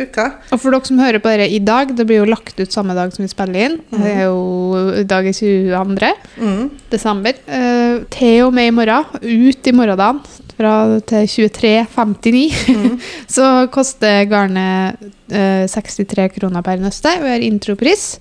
uka. 0.00 0.26
Og 0.52 0.60
for 0.62 0.70
dere 0.74 0.86
som 0.90 0.98
hører 1.02 1.22
på 1.22 1.32
dette 1.32 1.50
i 1.54 1.60
dag, 1.64 1.94
det 1.96 2.06
blir 2.08 2.22
jo 2.22 2.28
lagt 2.30 2.58
ut 2.60 2.72
samme 2.72 2.94
dag 2.96 3.12
som 3.14 3.24
vi 3.24 3.30
spiller 3.32 3.66
inn. 3.68 3.78
Det 3.92 4.12
er 4.16 4.24
jo 4.28 5.04
dag 5.08 5.26
er 5.30 5.36
22. 5.36 6.12
Mm. 6.40 6.70
desember. 6.90 7.34
Uh, 7.48 8.04
til 8.10 8.44
og 8.46 8.54
med 8.56 8.70
i 8.70 8.74
morgen, 8.74 9.04
ut 9.22 9.66
i 9.66 9.72
morgendagen, 9.76 10.20
fra 10.60 10.74
til 11.08 11.26
23.59, 11.26 12.98
så 13.36 13.46
koster 13.72 14.24
garnet 14.30 15.00
uh, 15.32 15.64
63 15.70 16.28
kroner 16.36 16.62
per 16.66 16.80
nøste. 16.82 17.14
Vi 17.22 17.32
har 17.32 17.44
intropris. 17.46 18.18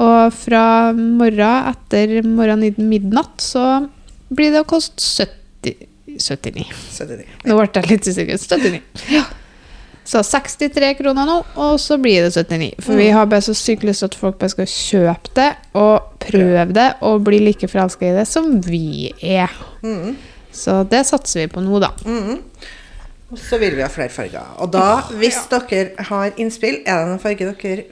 Og 0.00 0.32
fra 0.32 0.64
morgen 0.96 1.68
etter 1.72 2.22
morgen 2.24 2.64
i 2.64 2.72
midnatt 2.78 3.42
så 3.44 3.66
blir 4.32 4.54
det 4.54 4.62
å 4.64 4.68
koste 4.68 5.04
70, 5.04 5.86
79. 6.16 6.66
Så 6.92 7.06
det 7.08 7.22
er. 7.22 7.38
Nå 7.44 7.58
ble 7.58 7.68
jeg 7.68 7.90
litt 7.90 8.08
usikker. 8.08 8.40
79. 8.40 8.82
Ja. 9.12 9.26
Så 10.04 10.18
63 10.26 10.96
kroner 10.98 11.28
nå, 11.28 11.36
og 11.62 11.76
så 11.80 11.96
blir 12.00 12.24
det 12.24 12.32
79. 12.34 12.72
For 12.82 12.98
vi 12.98 13.12
har 13.14 13.28
bare 13.30 13.44
så 13.44 13.54
sykt 13.54 13.84
lyst 13.86 14.02
til 14.02 14.10
at 14.10 14.18
folk 14.18 14.40
bare 14.40 14.50
skal 14.50 14.68
kjøpe 14.68 15.34
det 15.36 15.48
og 15.78 16.16
prøve 16.24 16.66
det 16.74 16.88
og 17.06 17.22
bli 17.28 17.38
like 17.44 17.70
forelska 17.70 18.08
i 18.08 18.16
det 18.16 18.26
som 18.28 18.48
vi 18.66 19.12
er. 19.22 19.52
Mm. 19.84 20.16
Så 20.52 20.82
det 20.90 21.04
satser 21.08 21.44
vi 21.44 21.52
på 21.54 21.62
nå, 21.64 21.78
da. 21.84 21.92
Mm. 22.02 22.42
Og 23.32 23.40
så 23.40 23.56
vil 23.62 23.78
vi 23.78 23.84
ha 23.84 23.88
flere 23.88 24.12
farger. 24.12 24.56
Og 24.60 24.72
da, 24.74 24.88
hvis 25.16 25.38
dere 25.52 26.08
har 26.10 26.34
innspill, 26.36 26.82
er 26.82 26.98
det 26.98 27.12
noen 27.12 27.22
farger 27.22 27.54
dere 27.54 27.86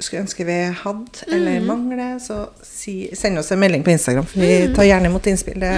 skulle 0.00 0.22
ønske 0.24 0.44
vi 0.48 0.58
hadde 0.82 1.26
eller 1.28 1.60
mangler, 1.66 2.18
så 2.22 2.48
si, 2.64 3.08
send 3.14 3.38
oss 3.38 3.50
en 3.52 3.60
melding 3.62 3.84
på 3.84 3.92
Instagram, 3.94 4.26
for 4.26 4.40
vi 4.40 4.72
tar 4.74 4.84
gjerne 4.88 5.10
imot 5.10 5.26
innspill. 5.30 5.60
Det, 5.60 5.74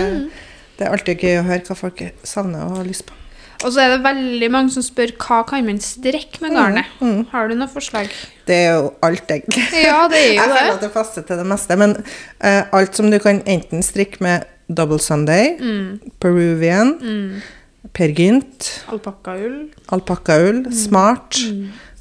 det 0.79 0.87
er 0.87 0.93
alltid 0.95 1.19
gøy 1.27 1.41
å 1.41 1.49
høre 1.49 1.65
hva 1.69 1.77
folk 1.79 2.03
savner 2.27 2.65
og 2.69 2.79
har 2.83 2.89
lyst 2.89 3.07
på. 3.09 3.19
Og 3.63 3.71
så 3.71 3.79
er 3.85 3.93
det 3.93 4.01
veldig 4.03 4.49
mange 4.51 4.73
som 4.75 4.83
spør 4.83 5.13
hva 5.23 5.37
kan 5.47 5.63
man 5.69 5.77
strekke 5.79 6.41
med 6.43 6.57
garnet. 6.57 6.89
Har 7.31 7.47
du 7.47 7.55
noen 7.55 7.71
forslag? 7.71 8.09
Det 8.49 8.57
er 8.65 8.73
jo 8.81 8.89
alt, 9.07 9.29
egentlig. 9.31 9.63
Ja, 9.87 10.09
det 10.11 10.19
er 10.19 10.27
jo 10.27 10.35
Jeg 10.35 10.49
føler 10.51 10.67
det. 10.67 10.73
at 10.75 10.83
det 10.83 10.93
passer 10.97 11.23
til 11.29 11.39
det 11.39 11.47
meste. 11.47 11.77
Men 11.79 11.95
uh, 12.43 12.63
alt 12.75 12.99
som 12.99 13.11
du 13.13 13.21
kan 13.23 13.39
enten 13.47 13.85
strikke 13.87 14.19
med 14.27 14.49
Double 14.67 14.99
Sunday, 14.99 15.53
Mm. 15.61 16.01
Peruvian, 16.19 16.97
Per 17.95 18.13
Gynt, 18.19 18.69
Alpakkaull. 18.91 19.69
alpakkaull, 19.95 20.65
Mm. 20.67 20.73
smart. 20.73 21.39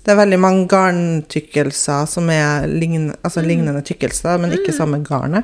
Det 0.04 0.12
er 0.12 0.16
veldig 0.18 0.40
mange 0.42 0.68
garntykkelser 0.68 2.08
som 2.10 2.30
er 2.34 2.66
lign, 2.68 3.12
altså 3.24 3.42
Mm. 3.42 3.48
lignende 3.48 3.82
tykkelser, 3.86 4.40
men 4.42 4.52
ikke 4.52 4.74
samme 4.74 5.04
garnet. 5.06 5.44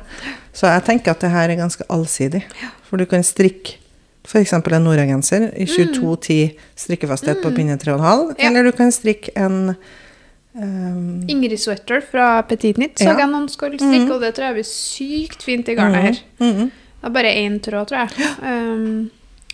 Så 0.52 0.66
jeg 0.66 0.84
tenker 0.84 1.10
at 1.12 1.20
det 1.20 1.30
her 1.30 1.48
er 1.50 1.56
ganske 1.56 1.84
allsidig. 1.88 2.42
For 2.88 2.96
du 2.96 3.04
kan 3.06 3.22
strikke 3.22 3.76
f.eks. 4.26 4.52
en 4.52 4.62
nordagenser 4.84 5.52
i 5.56 5.64
22-10 5.64 6.56
strikkefasthet 6.76 7.40
på 7.42 7.54
pinne 7.54 7.78
3,5, 7.78 8.28
Mm. 8.30 8.34
Ja. 8.38 8.48
eller 8.48 8.62
du 8.64 8.72
kan 8.72 8.90
strikke 8.92 9.30
en 9.36 9.76
um, 10.54 11.24
Ingrid 11.28 11.58
Sweater 11.58 12.00
fra 12.02 12.42
Petit 12.42 12.74
Knit 12.76 12.96
så 12.98 13.04
Ja. 13.04 13.16
jeg 13.16 13.28
noen 13.30 13.48
skulle 13.48 13.78
strikke, 13.78 14.10
og 14.12 14.20
det 14.20 14.34
tror 14.34 14.44
jeg 14.48 14.54
blir 14.54 14.64
sykt 14.64 15.42
fint 15.42 15.68
i 15.68 15.74
garnet 15.74 16.02
her. 16.02 16.18
mhm. 16.40 16.70
Det 17.00 17.06
er 17.06 17.10
bare 17.10 17.32
én 17.36 17.60
tråd, 17.60 17.86
tror 17.86 18.08
jeg. 18.08 18.10
Um, 18.42 19.10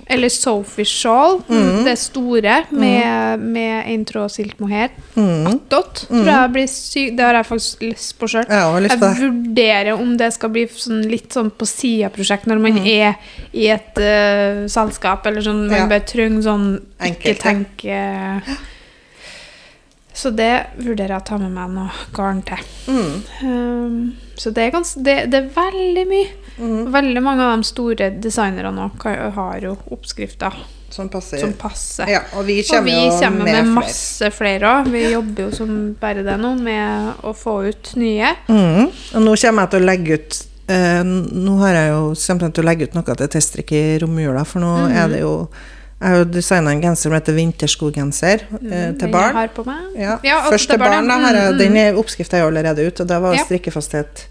eller 0.06 0.28
Sophie 0.28 0.84
Shawl, 0.84 1.40
det 1.84 1.94
store, 1.99 2.64
med, 2.70 3.38
med 3.40 3.84
en 3.88 4.04
tråd 4.04 4.30
silt 4.30 4.58
mohair. 4.61 4.90
Mhm. 5.14 5.46
Attåt, 5.54 6.06
tror 6.08 6.26
jeg 6.26 6.52
blir 6.52 6.66
syk. 6.68 7.16
Det 7.16 7.25
har 7.25 7.34
jeg 7.38 7.46
faktisk 7.46 7.82
lyst 7.82 8.18
på 8.20 8.28
sjøl. 8.28 8.44
Jeg 8.49 8.82
lyst 8.84 9.00
Jeg 9.00 9.16
vurderer 9.23 9.92
om 10.00 10.16
det 10.20 10.32
skal 10.34 10.50
bli 10.50 10.66
sånn, 10.68 11.02
litt 11.11 11.32
sånn 11.32 11.50
på 11.50 11.66
sida-prosjekt 11.66 12.46
når 12.46 12.61
man 12.61 12.73
Mm. 12.75 12.87
er 12.87 13.14
i 13.54 13.68
et 13.68 13.96
uh, 13.99 14.66
selskap, 14.68 15.26
eller 15.26 15.40
sånn 15.40 15.68
man 15.68 15.76
Ja. 15.78 15.87
bare 15.87 16.00
trenger 16.00 16.42
sånn 16.42 16.80
ikke 17.00 17.34
Enkelt, 17.34 17.40
tenke 17.40 18.42
Så 20.14 20.30
det 20.30 20.66
vurderer 20.78 21.16
jeg 21.16 21.23
å 21.23 21.26
ta 21.26 21.38
med 21.42 21.50
meg 21.56 21.73
noe 21.75 21.90
garn 22.14 22.42
til. 22.47 22.61
Mm. 22.87 23.16
Um, 23.42 23.97
så 24.38 24.50
det 24.54 24.62
er, 24.68 24.71
gans, 24.76 24.94
det, 24.94 25.16
det 25.33 25.40
er 25.40 25.49
veldig 25.56 26.04
mye. 26.11 26.28
Mm. 26.59 26.78
Veldig 26.94 27.23
mange 27.23 27.42
av 27.49 27.56
de 27.59 27.66
store 27.66 28.11
designerne 28.23 28.85
har 29.35 29.59
jo 29.66 29.73
oppskrifter 29.90 30.54
Som 30.94 31.09
passer. 31.11 31.40
som 31.42 31.52
passer. 31.59 32.06
Ja, 32.14 32.21
og 32.38 32.47
vi 32.47 32.61
Og 32.62 32.68
kommer, 32.71 32.87
vi 32.92 32.94
jo 32.94 33.11
kommer 33.18 33.42
med, 33.42 33.44
med 33.50 33.59
flere. 33.59 33.75
masse 33.75 34.30
flere 34.37 34.71
òg. 34.76 34.90
Vi 34.94 35.02
jobber 35.11 35.49
jo 35.49 35.50
som 35.59 35.75
bare 36.00 36.23
det 36.23 36.38
nå 36.38 36.54
med 36.62 37.25
å 37.26 37.35
få 37.35 37.56
ut 37.73 37.94
nye. 37.99 38.30
Mm. 38.47 38.87
Og 39.16 39.23
nå 39.26 39.35
kommer 39.42 39.66
jeg 39.66 39.71
til 39.75 39.83
å 39.83 39.88
legge 39.90 40.14
ut 40.21 40.38
eh, 40.71 41.02
Nå 41.04 41.59
har 41.61 41.75
jeg 41.80 41.88
jo 41.90 42.02
kommer 42.14 42.54
til 42.54 42.62
å 42.62 42.68
legge 42.71 42.87
ut 42.87 42.94
noe 42.94 43.18
til 43.18 43.33
teststrikk 43.35 43.73
i 43.75 43.85
romjula, 44.06 44.47
for 44.47 44.62
nå 44.62 44.76
Mhm. 44.87 44.94
er 45.02 45.09
det 45.16 45.21
jo 45.26 45.35
Jeg 46.01 46.11
har 46.11 46.17
jo 46.19 46.25
designa 46.25 46.73
en 46.75 46.81
genser 46.83 47.03
som 47.09 47.13
heter 47.13 47.33
vinterskogenser 47.37 48.43
eh, 48.43 48.59
til 48.59 48.99
Den 48.99 49.09
jeg 49.09 49.13
barn. 49.13 49.35
har 49.35 49.49
på 49.55 49.65
meg. 49.65 49.83
Ja, 49.97 50.19
Ja, 50.25 50.39
og 50.47 50.53
Først 50.53 50.69
til 50.69 50.77
til 50.77 50.79
barn, 50.85 51.09
da 51.09 51.19
Her 51.23 51.35
er, 51.35 51.53
mm, 51.53 51.59
den 51.59 51.77
er- 51.77 51.95
oppskrifta 51.97 52.37
er 52.37 52.41
jo 52.43 52.47
allerede 52.51 52.87
ute, 52.87 53.01
og 53.03 53.09
det 53.09 53.21
var 53.23 53.35
Ja. 53.35 53.45
strikkefasthet 53.45 54.27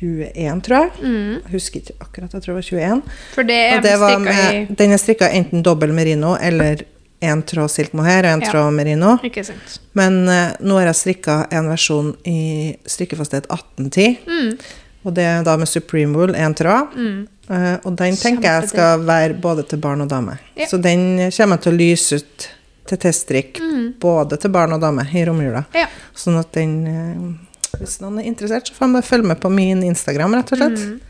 21, 0.00 0.60
tror 0.62 0.76
jeg. 0.80 0.90
Mm. 1.02 1.32
Jeg 1.44 1.52
husker 1.52 1.80
ikke 1.80 1.94
akkurat, 2.00 2.32
jeg 2.34 2.42
tror 2.42 2.54
det 2.54 2.54
var 2.54 2.68
21. 2.70 3.02
For 3.34 3.42
det 3.42 3.56
er 3.56 3.76
Og 3.76 3.82
det 3.82 3.98
var 4.00 4.18
med, 4.18 4.70
i 4.70 4.74
den 4.74 4.92
er 4.92 4.96
strikka 5.00 5.28
enten 5.30 5.62
dobbel 5.62 5.92
merino 5.92 6.36
eller 6.40 6.82
en 7.24 7.42
tråd 7.42 7.70
silk 7.70 7.92
mohair 7.94 8.24
og 8.26 8.32
en 8.32 8.40
Ja. 8.42 8.50
tråd 8.50 8.72
merino. 8.74 9.16
Ikke 9.24 9.44
sant. 9.44 9.78
Men 9.94 10.28
eh, 10.28 10.52
nå 10.60 10.78
har 10.78 10.86
jeg 10.92 10.94
strikka 10.94 11.46
en 11.50 11.68
versjon 11.68 12.16
i 12.26 12.76
strikkefasthet 12.86 13.46
1810. 13.50 14.18
Mm. 14.26 14.58
Og 15.06 15.14
det 15.14 15.24
er 15.24 15.42
da 15.44 15.56
med 15.56 15.68
Supreme 15.68 16.14
Wool, 16.16 16.34
én 16.34 16.54
tråd. 16.54 16.94
Mm. 16.96 17.28
Eh, 17.50 17.76
og 17.84 17.96
den 17.96 18.16
tenker 18.16 18.46
jeg 18.60 18.68
skal 18.70 19.02
være 19.04 19.34
både 19.40 19.66
til 19.68 19.78
barn 19.78 20.00
og 20.00 20.08
dame. 20.08 20.38
Ja. 20.56 20.66
Så 20.70 20.78
den 20.80 21.18
kommer 21.30 21.58
jeg 21.58 21.62
til 21.66 21.72
å 21.72 21.76
lyse 21.76 22.20
ut 22.22 22.48
til 22.88 22.98
teststrikk 22.98 23.60
Mm. 23.60 23.94
både 24.00 24.36
til 24.40 24.50
barn 24.50 24.72
og 24.72 24.80
dame 24.80 25.04
i 25.12 25.24
romjula. 25.24 25.64
Ja. 25.74 25.86
Sånn 26.14 26.38
at 26.40 26.52
den 26.52 26.86
uh, 26.86 27.78
Hvis 27.80 27.96
noen 28.00 28.20
er 28.20 28.28
interessert, 28.28 28.68
så 28.68 28.74
får 28.76 28.92
de 28.94 29.02
følge 29.02 29.26
med 29.26 29.40
på 29.40 29.50
min 29.50 29.82
Instagram, 29.82 30.34
rett 30.38 30.52
og 30.52 30.58
slett. 30.60 30.78
Mm. 30.78 31.00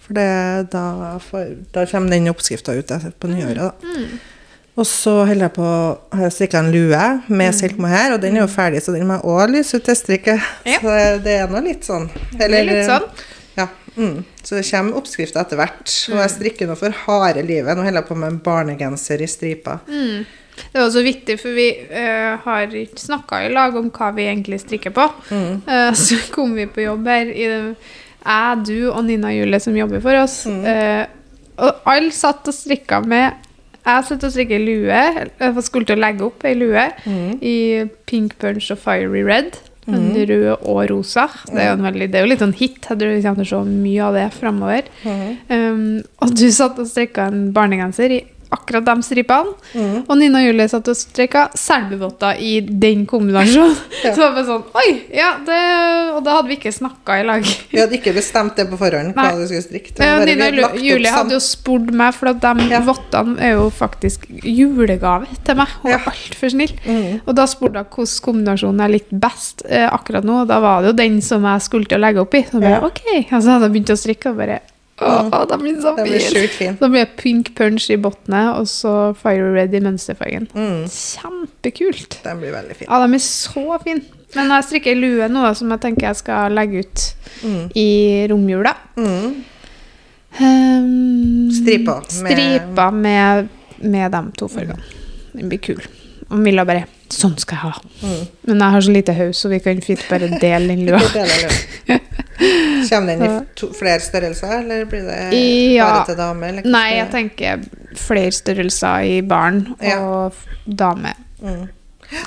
For 0.00 0.14
det, 0.16 0.70
da, 0.72 1.18
for, 1.20 1.50
da 1.74 1.84
kommer 1.86 2.10
den 2.10 2.30
oppskrifta 2.32 2.72
ut 2.78 2.88
på 3.20 3.28
nyåret, 3.28 3.58
da. 3.60 3.72
Mm. 3.84 4.14
Og 4.80 4.86
så 4.88 5.12
holder 5.28 5.44
jeg 5.50 5.52
på 5.52 5.66
har 6.16 6.22
jeg 6.24 6.32
strikka 6.32 6.58
en 6.62 6.70
lue 6.72 6.96
Mm. 7.28 7.36
med 7.36 7.54
silk 7.54 7.76
mohair, 7.78 8.14
og 8.14 8.22
den 8.22 8.36
er 8.38 8.40
jo 8.40 8.48
ferdig, 8.48 8.80
så 8.82 8.92
den 8.96 9.04
må 9.06 9.18
jeg 9.20 9.28
òg 9.28 9.50
lyse 9.52 9.76
ut 9.76 9.84
til 9.84 9.94
strikket. 10.00 10.40
Ja. 10.64 10.78
Så 10.80 10.96
det 11.22 11.34
er 11.42 11.46
nå 11.52 11.60
litt 11.62 11.84
sånn. 11.84 12.08
Det 12.32 12.48
er 12.48 12.64
litt 12.64 12.86
sånn. 12.88 13.04
Ja. 13.58 13.68
Mm. 13.96 14.24
Så 14.42 14.58
det 14.58 14.66
kommer 14.66 14.98
oppskrifter 14.98 15.42
etter 15.42 15.58
hvert. 15.60 15.88
Og 16.10 16.18
jeg 16.18 16.34
strikker 16.34 16.70
nå 16.70 16.76
for 16.78 16.94
harde 17.04 17.44
livet. 17.46 17.76
Nå 17.76 17.84
holder 17.86 18.02
jeg 18.02 18.08
på 18.08 18.18
med 18.18 18.32
en 18.32 18.40
barnegenser 18.42 19.22
i 19.22 19.28
striper. 19.30 19.82
Mm. 19.86 20.24
Det 20.52 20.76
er 20.76 20.84
også 20.84 21.02
viktig, 21.04 21.38
for 21.40 21.56
vi 21.56 21.68
uh, 21.88 22.42
har 22.44 22.74
ikke 22.76 23.00
snakka 23.00 23.40
i 23.46 23.52
lag 23.52 23.76
om 23.78 23.88
hva 23.94 24.10
vi 24.16 24.26
egentlig 24.28 24.60
strikker 24.60 24.92
på. 24.94 25.06
Mm. 25.30 25.62
Uh, 25.68 25.92
så 26.04 26.18
kom 26.34 26.56
vi 26.58 26.66
på 26.68 26.84
jobb 26.84 27.08
her, 27.08 27.30
i 27.32 27.48
det, 27.48 27.60
jeg, 28.22 28.58
du 28.68 28.90
og 28.92 29.00
Nina 29.06 29.32
Julie 29.34 29.58
som 29.62 29.76
jobber 29.78 30.02
for 30.04 30.18
oss. 30.20 30.42
Mm. 30.46 30.60
Uh, 30.66 31.62
og 31.62 31.88
alle 31.90 32.12
satt 32.14 32.46
og 32.48 32.54
strikka 32.56 33.02
med 33.04 33.48
Jeg 33.82 34.04
satt 34.08 34.24
og 34.24 34.30
strikka 34.32 34.58
lue. 34.62 35.00
Jeg 35.42 35.64
skulle 35.66 35.88
til 35.88 35.98
å 35.98 36.02
legge 36.02 36.24
opp 36.28 36.44
ei 36.46 36.54
lue 36.54 36.84
Mm. 37.02 37.38
i 37.42 37.56
pink 38.06 38.36
punch 38.38 38.70
og 38.70 38.78
fiery 38.78 39.24
red. 39.26 39.58
En 39.90 40.12
rød 40.14 40.44
og 40.54 40.80
rosa. 40.92 41.24
Det 41.48 41.58
er 41.58 41.72
jo, 41.72 41.78
en 41.78 41.86
veldig, 41.88 42.06
det 42.12 42.18
er 42.18 42.22
jo 42.22 42.30
litt 42.30 42.42
sånn 42.44 42.54
hit. 42.54 42.78
Jeg 42.86 43.00
tror 43.00 43.10
vi 43.10 43.22
kommer 43.24 43.42
til 43.42 43.48
å 43.48 43.62
se 43.64 43.80
mye 43.82 44.04
av 44.06 44.18
det 44.18 44.26
framover. 44.36 44.90
Mm. 45.02 45.24
Um, 45.48 45.82
og 46.22 46.36
du 46.38 46.44
satt 46.54 46.78
og 46.78 46.86
strikka 46.86 47.26
en 47.32 47.48
barnegenser 47.56 48.14
i 48.14 48.20
akkurat 48.52 48.84
de 48.84 48.94
stripene. 49.06 49.54
Mm. 49.74 49.96
Og 50.08 50.16
Nina 50.20 50.38
og 50.42 50.46
Julie 50.46 50.68
satt 50.68 50.88
og 50.92 50.96
strikka 50.98 51.46
selbuvotter 51.58 52.38
i 52.42 52.60
den 52.60 53.06
kombinasjonen. 53.10 53.76
Ja. 54.02 54.10
Så 54.16 54.18
det 54.18 54.24
var 54.24 54.32
bare 54.34 54.46
sånn 54.48 54.62
Oi! 54.80 54.92
Ja, 55.14 55.28
det, 55.46 55.58
og 56.16 56.24
da 56.26 56.32
hadde 56.38 56.48
vi 56.50 56.56
ikke 56.58 56.72
snakka 56.74 57.20
i 57.20 57.26
lag. 57.28 57.44
Vi 57.70 57.78
hadde 57.78 57.94
ikke 57.98 58.14
bestemt 58.16 58.56
det 58.58 58.64
på 58.70 58.78
forhånd, 58.80 59.12
hva 59.14 59.28
Nei. 59.28 59.36
du 59.38 59.44
skulle 59.46 59.62
strikke. 59.62 59.92
Ja, 60.00 60.16
bare 60.18 60.26
vi 60.26 60.34
Nina 60.40 60.66
og 60.72 60.78
Julie 60.82 61.12
hadde 61.14 61.36
jo 61.36 61.42
spurt 61.44 61.92
meg, 61.94 62.14
for 62.16 62.32
de 62.32 62.66
Ja. 62.72 62.80
vottene 62.82 63.36
er 63.38 63.52
jo 63.60 63.68
faktisk 63.70 64.26
julegave 64.42 65.28
til 65.46 65.54
meg. 65.60 65.68
Hun 65.82 65.90
Ja. 65.92 65.98
er 66.00 66.10
altfor 66.10 66.50
snill. 66.50 66.74
Mm. 66.84 67.20
Og 67.26 67.34
da 67.38 67.46
spurte 67.46 67.78
hun 67.78 67.86
hvilken 67.94 68.24
kombinasjon 68.26 68.82
jeg 68.82 68.90
likte 68.96 69.20
best 69.22 69.62
eh, 69.68 69.86
akkurat 69.92 70.24
nå. 70.26 70.40
Og 70.42 70.48
da 70.50 70.58
var 70.60 70.82
det 70.82 70.90
jo 70.92 70.98
den 71.04 71.20
som 71.22 71.42
jeg 71.46 71.60
skulle 71.62 71.86
til 71.86 71.98
å 71.98 72.04
legge 72.06 72.20
opp 72.24 72.34
i. 72.34 72.42
Så 72.50 72.58
bare, 72.60 72.80
Ja. 72.80 72.84
ok. 72.84 73.02
Og 73.32 73.42
så 73.42 73.54
hadde 73.54 73.68
jeg 73.68 73.72
begynt 73.76 73.94
å 73.94 74.00
strikke, 74.02 74.30
og 74.30 74.36
bare 74.42 74.60
Å, 75.02 75.12
å, 75.34 75.42
de 75.50 75.58
blir 75.62 75.76
så 75.82 75.92
Det 75.98 76.04
blir 76.08 76.20
sjukt 76.24 76.54
fin. 76.58 76.76
Da 76.80 76.88
blir 76.88 77.04
det 77.04 77.16
pink 77.20 77.52
punch 77.58 77.90
i 77.90 77.96
bunnen, 78.00 78.48
og 78.56 78.66
så 78.70 78.92
fire 79.18 79.52
red 79.54 79.74
i 79.74 79.80
mønsterfargen. 79.84 80.48
Mm. 80.54 80.82
Kjempekult. 80.92 82.20
Den 82.24 82.40
blir 82.42 82.52
veldig 82.54 82.76
fin. 82.80 82.88
Ja, 82.90 83.00
de 83.06 83.14
er 83.18 83.24
så 83.26 83.78
fin. 83.84 84.02
Men 84.34 84.48
jeg 84.54 84.64
strikker 84.70 84.96
lue 84.96 85.26
nå, 85.28 85.42
som 85.58 85.70
jeg 85.74 85.80
tenker 85.84 86.06
jeg 86.12 86.16
skal 86.22 86.54
legge 86.56 86.84
ut 86.86 87.08
Mm. 87.42 87.70
i 87.74 87.88
romjula. 88.30 88.70
Mm. 88.96 89.32
Um, 90.40 91.50
Striper 91.52 92.00
med- 92.22 92.32
Striper 92.32 92.90
med, 92.92 93.48
med 93.82 94.12
de 94.12 94.20
to 94.38 94.48
fargene. 94.48 94.78
Den 95.34 95.48
blir 95.48 95.58
kul. 95.58 95.82
Og 96.30 96.38
Milla 96.38 96.64
bare 96.64 96.86
Sånn 97.12 97.34
skal 97.36 97.58
jeg 97.58 97.60
ha. 97.60 97.80
Mm. 98.08 98.28
Men 98.48 98.58
jeg 98.62 98.72
har 98.72 98.80
så 98.86 98.92
lite 98.94 99.12
hus, 99.18 99.36
så 99.42 99.48
vi 99.52 99.58
kan 99.60 99.80
fint 99.84 100.00
bare 100.08 100.30
dele 100.40 100.68
den 100.72 100.86
lua. 100.86 100.96
Kommer 102.90 103.16
den 103.16 103.22
i 103.24 103.44
to, 103.56 103.68
flere 103.76 104.00
størrelser, 104.00 104.58
eller 104.58 104.84
blir 104.90 105.02
det 105.06 105.74
Ja. 105.74 105.86
bare 105.88 106.06
til 106.06 106.16
dame? 106.16 106.52
Nei, 106.64 106.88
jeg 106.96 107.10
tenker 107.12 107.64
flere 107.96 108.32
størrelser 108.32 109.04
i 109.06 109.20
barn 109.22 109.62
og 109.80 109.82
ja. 109.82 110.30
dame. 110.66 111.14
Mm. 111.42 111.68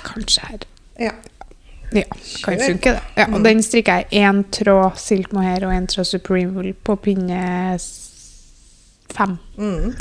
Kanskje 0.03 0.47
her. 0.49 0.59
Ja. 0.99 1.11
Ja, 1.93 2.03
kan 2.43 2.57
funke, 2.59 2.91
det. 2.95 3.01
Ja, 3.17 3.25
og 3.29 3.39
Mm. 3.39 3.43
den 3.43 3.61
strikker 3.63 4.03
jeg 4.11 4.23
én 4.25 4.43
tråd 4.51 4.97
silk 4.97 5.31
mohair 5.33 5.63
og 5.67 5.71
én 5.73 5.85
tråd 5.87 6.05
supreme 6.05 6.51
wool 6.55 6.73
på 6.73 6.95
pinne 6.97 7.77
fem. 9.15 9.37
Mm. 9.57 9.93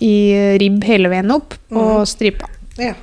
I 0.00 0.12
ribb 0.60 0.84
hele 0.84 1.08
veien 1.12 1.30
opp, 1.34 1.54
og 1.70 2.00
Mm. 2.00 2.06
striper. 2.06 2.48
ja. 2.78 2.94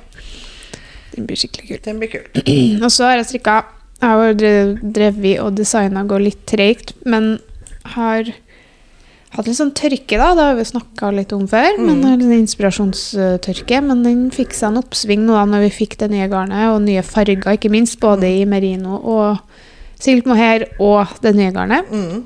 Den 1.14 1.26
blir 1.28 1.36
skikkelig 1.36 1.68
kul. 1.68 1.78
Den 1.84 1.98
blir 2.00 2.08
kul. 2.10 2.24
Og 2.84 2.90
så 2.90 3.04
har 3.06 3.16
jeg 3.20 3.26
strikka 3.26 3.62
Har 4.04 4.20
jo 4.28 4.34
drev- 4.38 4.80
drevet 4.94 5.40
og 5.40 5.54
designa 5.56 6.04
går 6.08 6.24
litt 6.26 6.42
treigt, 6.50 6.92
men 7.08 7.38
har 7.96 8.28
hatt 9.34 9.48
litt 9.48 9.56
sånn 9.58 9.72
tørke, 9.74 10.14
da. 10.20 10.28
Det 10.36 10.44
har 10.46 10.54
vi 10.58 10.64
snakka 10.68 11.08
litt 11.16 11.32
om 11.34 11.46
før. 11.50 11.78
Men 11.78 11.96
Mm. 11.96 12.02
men 12.04 12.18
litt 12.20 12.42
inspirasjonstørke. 12.44 13.80
Men 13.82 14.02
den 14.04 14.30
fikk 14.30 14.52
seg 14.54 14.68
en 14.70 14.82
oppsving 14.82 15.24
nå 15.26 15.32
da 15.34 15.44
når 15.44 15.64
vi 15.66 15.70
fikk 15.86 15.96
det 15.98 16.10
nye 16.12 16.28
garnet, 16.28 16.68
og 16.70 16.82
nye 16.82 17.02
farger, 17.02 17.56
ikke 17.56 17.70
minst. 17.70 17.98
Både 18.00 18.24
i 18.30 18.44
merino 18.44 19.00
og 19.02 19.40
silk 19.98 20.26
mohair 20.26 20.66
og 20.78 21.08
det 21.22 21.34
nye 21.34 21.50
garnet. 21.52 21.88
Mm. 21.90 22.24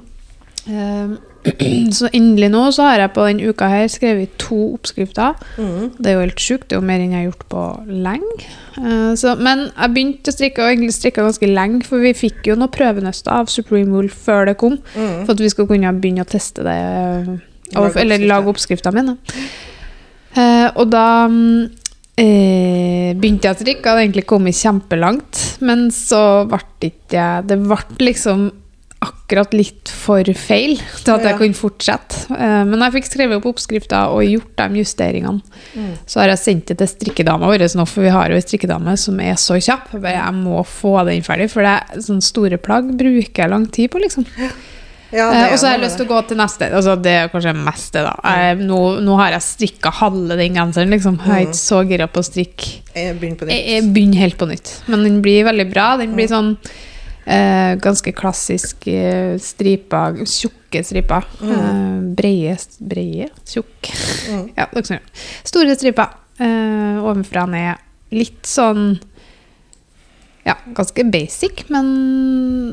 Um, 0.68 1.18
så 1.99 2.11
endelig 2.14 2.50
nå 2.52 2.62
så 2.75 2.88
har 2.88 3.02
jeg 3.02 3.12
på 3.17 3.26
denne 3.28 3.50
uka 3.50 3.69
her 3.71 3.87
skrevet 3.93 4.35
to 4.40 4.59
oppskrifter. 4.75 5.37
Mm. 5.57 5.90
Det 5.99 6.11
er 6.11 6.17
jo 6.17 6.25
helt 6.25 6.43
sjukt. 6.43 6.69
Det 6.69 6.76
er 6.76 6.83
jo 6.83 6.88
mer 6.88 7.02
enn 7.02 7.14
jeg 7.14 7.23
har 7.23 7.28
gjort 7.28 7.47
på 7.52 7.64
lenge. 8.09 8.49
Eh, 8.78 9.12
så, 9.21 9.35
men 9.40 9.67
jeg 9.69 9.95
begynte 9.95 10.33
å 10.33 10.37
strikke, 10.37 10.64
og 10.64 10.73
egentlig 10.73 10.97
strikka 10.97 11.26
ganske 11.26 11.50
lenge, 11.50 11.83
for 11.88 12.05
vi 12.05 12.14
fikk 12.17 12.50
jo 12.50 12.59
noen 12.59 12.73
prøvenøster 12.75 13.35
av 13.35 13.52
Supreme 13.52 13.93
Wool 13.95 14.12
før 14.12 14.50
det 14.50 14.59
kom. 14.61 14.78
Mm. 14.95 15.25
For 15.25 15.35
at 15.35 15.43
vi 15.45 15.50
skulle 15.52 15.71
kunne 15.73 15.95
begynne 15.99 16.26
å 16.26 16.31
teste 16.31 16.67
det, 16.67 16.78
eh, 16.78 17.35
og, 17.75 17.90
Lage 17.90 18.00
eller 18.00 18.25
lage 18.25 18.49
oppskriftene 18.55 19.02
mine. 19.02 19.19
Eh, 20.38 20.69
og 20.78 20.88
da 20.93 21.09
mm, 21.28 21.67
eh, 22.21 23.11
begynte 23.19 23.49
jeg 23.49 23.57
å 23.57 23.59
strikke, 23.59 23.90
hadde 23.90 24.07
egentlig 24.07 24.26
kommet 24.28 24.57
kjempelangt. 24.59 25.43
Men 25.64 25.88
så 25.95 26.23
ble 26.49 26.62
det 26.81 26.93
ikke 26.95 27.28
Det 27.49 27.59
ble 27.64 28.09
liksom 28.11 28.49
akkurat 29.05 29.52
litt 29.55 29.90
for 29.93 30.25
feil 30.35 30.76
til 31.05 31.12
at 31.14 31.23
Ja. 31.23 31.28
jeg 31.31 31.38
kunne 31.38 31.55
fortsette. 31.55 32.31
Eh, 32.35 32.64
men 32.64 32.81
jeg 32.81 32.95
fikk 32.97 33.11
skrevet 33.11 33.37
opp 33.38 33.47
oppskrifter 33.52 34.11
og 34.11 34.25
gjort 34.25 34.57
de 34.57 34.81
justeringene. 34.83 35.43
Mm. 35.75 35.93
Så 36.07 36.21
har 36.21 36.28
jeg 36.28 36.38
sendt 36.38 36.67
det 36.67 36.78
til 36.78 36.88
strikkedama 36.88 37.47
vår 37.47 37.67
nå, 37.76 37.87
for 37.87 38.02
vi 38.02 38.09
har 38.09 38.28
jo 38.28 38.35
ei 38.35 38.40
strikkedame 38.43 38.97
som 38.99 39.21
er 39.21 39.35
så 39.35 39.55
kjapp. 39.61 39.93
Jeg, 39.93 40.02
bare, 40.02 40.19
jeg 40.19 40.35
må 40.35 40.64
få 40.67 41.05
den 41.07 41.23
ferdig, 41.23 41.50
for 41.50 41.62
det 41.62 41.76
er 41.76 42.00
sånne 42.00 42.23
store 42.23 42.59
plagg 42.59 42.90
bruker 42.97 43.45
jeg 43.45 43.50
lang 43.50 43.71
tid 43.71 43.90
på, 43.90 43.99
liksom. 44.02 44.26
Ja, 44.38 44.50
Eh, 45.09 45.52
og 45.52 45.57
så 45.57 45.71
har 45.71 45.78
jeg 45.78 45.87
lyst 45.87 45.97
til 45.97 46.05
å 46.05 46.11
gå 46.11 46.19
til 46.28 46.37
neste. 46.37 46.67
Altså 46.69 46.95
det 47.00 47.14
er 47.17 47.31
kanskje 47.33 47.55
mest 47.57 47.95
det, 47.97 48.02
da. 48.05 48.12
Jeg, 48.28 48.59
nå, 48.69 48.81
nå 49.05 49.17
har 49.17 49.33
jeg 49.33 49.47
strikka 49.47 49.93
halve 50.02 50.37
den 50.37 50.59
genseren, 50.59 50.93
liksom. 50.93 51.17
Jeg 51.25 51.33
er 51.33 51.47
ikke 51.47 51.61
så 51.62 51.81
gira 51.88 52.09
på 52.12 52.21
å 52.21 52.26
strikke. 52.28 52.75
Jeg 52.93 53.17
begynner 53.17 53.55
jeg 53.55 54.21
helt 54.21 54.37
på 54.40 54.50
nytt. 54.50 54.75
Men 54.93 55.07
den 55.07 55.23
blir 55.25 55.47
veldig 55.49 55.69
bra. 55.73 55.87
Den 56.00 56.12
blir 56.19 56.28
sånn 56.28 56.57
eh, 57.28 57.75
ganske 57.82 58.12
klassisk 58.16 58.88
eh, 58.90 59.37
striper, 59.42 60.23
tjukke 60.25 60.82
striper. 60.87 61.28
Eh, 61.44 61.99
breie, 62.18 62.56
breie, 62.80 63.28
tjukk. 63.49 63.92
Mm. 64.28 64.47
Ja, 64.58 64.68
dere 64.73 64.85
skjønner. 64.85 65.26
Store 65.49 65.76
striper 65.78 66.16
eh, 66.40 66.99
ovenfra 67.02 67.47
og 67.47 67.54
ned. 67.54 67.85
Litt 68.14 68.49
sånn 68.49 68.94
ja, 70.49 70.55
ganske 70.75 71.05
basic, 71.12 71.64
men 71.69 71.88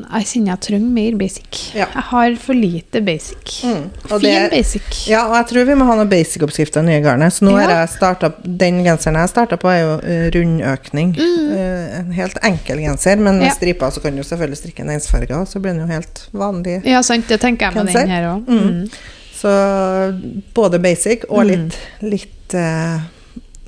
jeg 0.08 0.24
kjenner 0.30 0.54
jeg 0.54 0.60
trenger 0.66 0.92
mer 0.96 1.16
basic. 1.20 1.58
Ja. 1.76 1.86
Jeg 1.92 2.04
har 2.10 2.36
for 2.40 2.56
lite 2.56 3.02
basic. 3.04 3.58
Mm. 3.66 3.82
Fin 4.08 4.20
det- 4.24 4.50
basic. 4.54 5.02
Ja, 5.10 5.26
og 5.28 5.34
jeg 5.36 5.46
tror 5.50 5.66
vi 5.68 5.74
må 5.76 5.84
ha 5.90 5.96
noen 5.98 6.08
basic-oppskrifter 6.10 6.82
nye 6.86 7.02
garnet. 7.04 7.32
Så 7.36 7.44
nå 7.44 7.52
Ja. 7.60 7.68
jeg 7.84 7.88
startet, 7.98 8.34
Den 8.58 8.82
genseren 8.84 9.18
jeg 9.20 9.28
starta 9.28 9.56
på, 9.60 9.68
er 9.68 9.80
jo 9.82 9.98
eh, 10.00 10.30
rundøkning. 10.32 11.14
Eh, 11.18 11.98
en 12.00 12.12
helt 12.12 12.38
enkel 12.42 12.78
genser, 12.86 13.16
men 13.18 13.38
med 13.38 13.42
Mm. 13.42 13.48
Ja. 13.50 13.54
striper 13.54 13.90
så 13.92 14.00
kan 14.02 14.16
du 14.16 14.22
selvfølgelig 14.22 14.56
strikke 14.62 14.80
en 14.80 14.90
ensfarga, 14.90 15.44
så 15.46 15.60
blir 15.60 15.72
den 15.74 15.80
jo 15.86 15.92
helt 15.92 16.28
vanlig. 16.32 16.82
Ja, 16.86 17.02
sant. 17.02 17.28
Det 17.28 17.40
tenker 17.40 17.66
jeg 17.70 17.74
med 17.74 17.86
Genser. 17.86 18.00
den 18.00 18.10
her 18.10 18.24
òg. 18.24 18.46
Mm. 18.46 18.90
Så 19.36 19.52
både 20.54 20.78
basic 20.80 21.24
og 21.28 21.44
Mm. 21.44 21.48
litt, 21.50 21.78
litt 22.02 22.54
eh, 22.54 23.00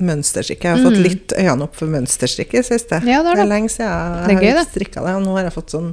mønsterstrikk. 0.05 0.65
Jeg 0.65 0.77
har 0.77 0.85
fått 0.85 1.01
litt 1.03 1.35
øynene 1.37 1.67
opp 1.67 1.77
for 1.79 1.91
mønsterstrikke 1.91 2.59
i 2.59 2.61
det 2.63 2.69
siste. 2.69 3.01
Mm. 3.03 3.11
Ja, 3.11 3.21
det 3.25 3.33
er 3.33 3.41
det 3.41 3.45
er 3.45 3.53
lenge 3.53 3.73
siden 3.73 3.91
jeg 3.91 4.39
har 4.39 4.61
det. 4.61 4.67
strikka 4.71 5.05
det, 5.05 5.15
og 5.19 5.25
nå 5.27 5.37
har 5.37 5.49
jeg 5.49 5.57
fått 5.59 5.75
sånn 5.77 5.93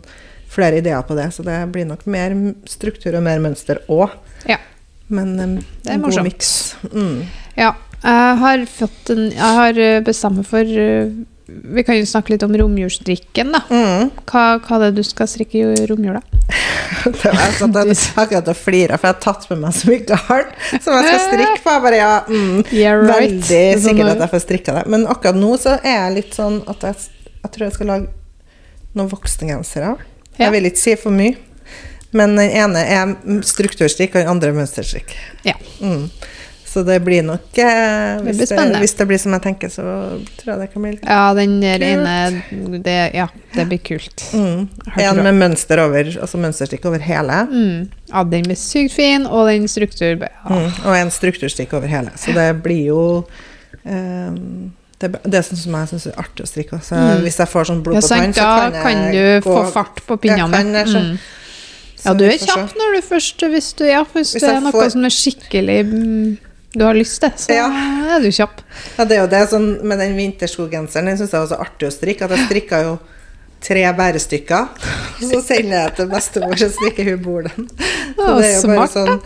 flere 0.56 0.80
ideer 0.80 1.02
på 1.04 1.18
det, 1.18 1.28
så 1.36 1.44
det 1.44 1.58
blir 1.74 1.88
nok 1.90 2.06
mer 2.08 2.36
struktur 2.70 3.18
og 3.18 3.26
mer 3.26 3.42
mønster 3.44 3.82
òg. 3.92 4.14
Ja. 4.50 4.60
Men 5.08 5.36
um, 5.40 5.56
Det 5.84 5.94
en 5.94 6.06
god 6.06 6.22
miks. 6.26 6.76
Mm. 6.92 7.26
Ja, 7.58 7.74
jeg 8.06 8.38
har 8.42 8.66
fått 8.70 9.10
en 9.14 9.24
Jeg 9.32 9.58
har 9.60 9.78
eh, 9.82 10.02
bestemt 10.06 10.40
meg 10.40 10.48
for 10.50 10.62
eh, 10.86 11.12
Vi 11.46 11.84
kan 11.86 11.98
jo 12.00 12.06
snakke 12.10 12.34
litt 12.34 12.44
om 12.46 12.54
romjulsstrikken, 12.58 13.52
da. 13.54 13.62
Mm. 13.70 14.10
Hva, 14.26 14.46
hva 14.66 14.78
er 14.80 14.88
det 14.88 14.96
du 14.98 15.06
skal 15.06 15.30
strikke 15.30 15.62
i 15.62 15.86
romjula? 15.90 16.24
Det 17.06 17.30
var 17.30 17.86
jeg 17.86 17.98
satt 17.98 18.18
akkurat 18.22 18.50
og 18.50 18.58
flira, 18.58 18.98
for 18.98 19.10
jeg 19.10 19.16
har 19.16 19.22
tatt 19.22 19.46
med 19.52 19.62
meg 19.62 19.76
så 19.78 19.90
mye 19.90 20.02
garn 20.10 20.52
som 20.72 20.96
jeg 20.96 21.06
skal 21.06 21.22
strikke 21.28 21.62
på. 21.62 21.74
Jeg 21.76 21.84
bare, 21.86 22.00
ja, 22.00 22.12
mm, 22.26 22.60
Yeah, 22.74 22.98
right. 23.02 23.20
Veldig 23.20 23.64
sånn 23.76 23.84
sikker 23.86 24.12
at 24.14 24.24
jeg 24.24 24.34
får 24.34 24.44
strikka 24.46 24.78
det. 24.80 24.84
Men 24.94 25.06
akkurat 25.12 25.38
nå 25.38 25.52
så 25.62 25.76
er 25.78 25.98
jeg 26.00 26.16
litt 26.18 26.38
sånn 26.38 26.62
at 26.72 26.86
jeg, 26.88 27.10
jeg 27.44 27.54
tror 27.56 27.68
jeg 27.68 27.78
skal 27.78 27.92
lage 27.94 28.10
noen 28.96 29.12
voksengensere. 29.12 29.96
Ja. 30.36 30.48
Jeg 30.48 30.56
vil 30.56 30.70
ikke 30.72 30.82
si 30.82 30.96
for 31.00 31.14
mye. 31.16 31.38
Men 32.16 32.38
den 32.40 32.48
ene 32.48 32.82
er 32.88 33.14
strukturstrikk, 33.46 34.16
og 34.16 34.24
den 34.24 34.32
andre 34.32 34.54
er 34.54 34.58
mønsterstrikk. 34.62 35.14
Ja. 35.46 35.58
Mm. 35.84 36.08
Så 36.76 36.82
det 36.84 36.98
blir 37.06 37.24
nok 37.24 37.56
eh, 37.64 38.18
hvis, 38.26 38.38
det, 38.42 38.48
spennende. 38.50 38.80
hvis 38.84 38.94
det 39.00 39.06
blir 39.08 39.20
som 39.22 39.32
jeg 39.38 39.42
tenker, 39.46 39.70
så 39.72 39.84
tror 40.42 40.50
jeg 40.52 40.60
det 40.60 40.68
kan 40.74 40.84
bli 40.84 40.92
litt 40.98 41.06
Ja, 41.08 41.22
den 41.38 41.54
der 41.64 41.80
Kult. 41.80 41.88
ene 41.88 42.82
det, 42.84 42.98
Ja, 43.16 43.28
det 43.56 43.66
blir 43.70 43.80
kult. 43.80 44.26
mm. 44.36 44.68
En 45.00 45.24
med 45.24 45.38
mønster 45.40 45.80
over, 45.86 46.04
altså 46.20 46.38
mønsterstikk 46.44 46.84
over 46.92 47.00
hele. 47.00 47.38
Mm. 47.48 47.88
Ja, 48.12 48.24
den 48.28 48.44
blir 48.50 48.60
sykt 48.60 48.92
fin, 48.98 49.24
og 49.26 49.48
den 49.48 49.70
struktur 49.72 50.20
ja. 50.20 50.30
Mm, 50.50 50.68
og 50.84 50.98
en 51.00 51.12
strukturstikk 51.16 51.74
over 51.80 51.88
hele. 51.88 52.12
Så 52.20 52.36
det 52.36 52.50
blir 52.66 52.90
jo 52.92 53.02
ehm, 53.86 54.74
det, 55.00 55.10
det 55.28 55.40
er 55.40 55.44
sånn 55.48 55.60
som 55.60 55.76
jeg 55.80 55.90
syns 55.92 56.06
er 56.12 56.20
artig 56.22 56.46
å 56.46 56.50
strikke. 56.50 56.80
Så 56.84 56.96
Mm. 57.00 57.24
Hvis 57.26 57.38
jeg 57.42 57.50
får 57.52 57.66
sånn 57.72 57.82
blod 57.84 57.98
på 58.02 58.08
tann, 58.08 58.34
så 58.34 58.46
kan, 58.46 58.78
kan 58.84 59.02
jeg 59.14 59.42
du 59.44 59.50
få 59.50 59.66
fart 59.74 60.04
på 60.08 60.18
pinnene. 60.24 60.52
kan 60.52 60.74
jeg, 60.74 60.88
Mm. 60.96 61.18
Ja, 62.06 62.14
du 62.14 62.24
er 62.26 62.38
kjapp 62.38 62.74
når 62.78 62.96
du 62.96 63.02
først 63.02 63.40
Hvis, 63.50 63.74
du, 63.74 63.84
ja, 63.88 64.04
hvis, 64.14 64.34
Hvis 64.36 64.42
det 64.44 64.50
er 64.52 64.60
noe 64.62 64.72
får- 64.72 64.92
som 64.92 65.06
er 65.06 65.10
skikkelig 65.10 65.78
mm, 65.90 66.38
du 66.76 66.84
har 66.86 66.94
lyst 66.98 67.22
til, 67.24 67.32
så 67.40 67.54
Ja. 67.56 67.68
er 68.16 68.20
du 68.24 68.30
kjapp. 68.32 68.62
Ja, 68.98 69.06
det 69.06 69.18
er 69.18 69.22
jo 69.24 69.28
det 69.32 69.44
sånn 69.50 69.68
med 69.84 70.00
den 70.00 70.16
vinterskogenseren. 70.18 71.06
Den 71.12 71.18
syns 71.18 71.32
jeg 71.32 71.42
var 71.42 71.52
så 71.52 71.60
artig 71.64 71.88
å 71.90 71.94
strikke. 71.96 72.26
At 72.28 72.36
jeg 72.36 72.48
strikka 72.50 72.82
jo 72.84 73.00
tre 73.66 73.84
bærestykker. 73.98 74.68
Så 75.24 75.42
sender 75.42 75.78
jeg 75.86 75.96
til 75.96 76.08
bestemor, 76.12 76.56
så 76.60 76.70
strikker 76.70 77.12
hun 77.12 77.24
Bolen. 77.24 77.68
Så 78.16 78.40
det 78.40 78.46
er 78.52 78.62
jo 78.62 78.76
bare 78.76 78.88
sånn 78.94 79.22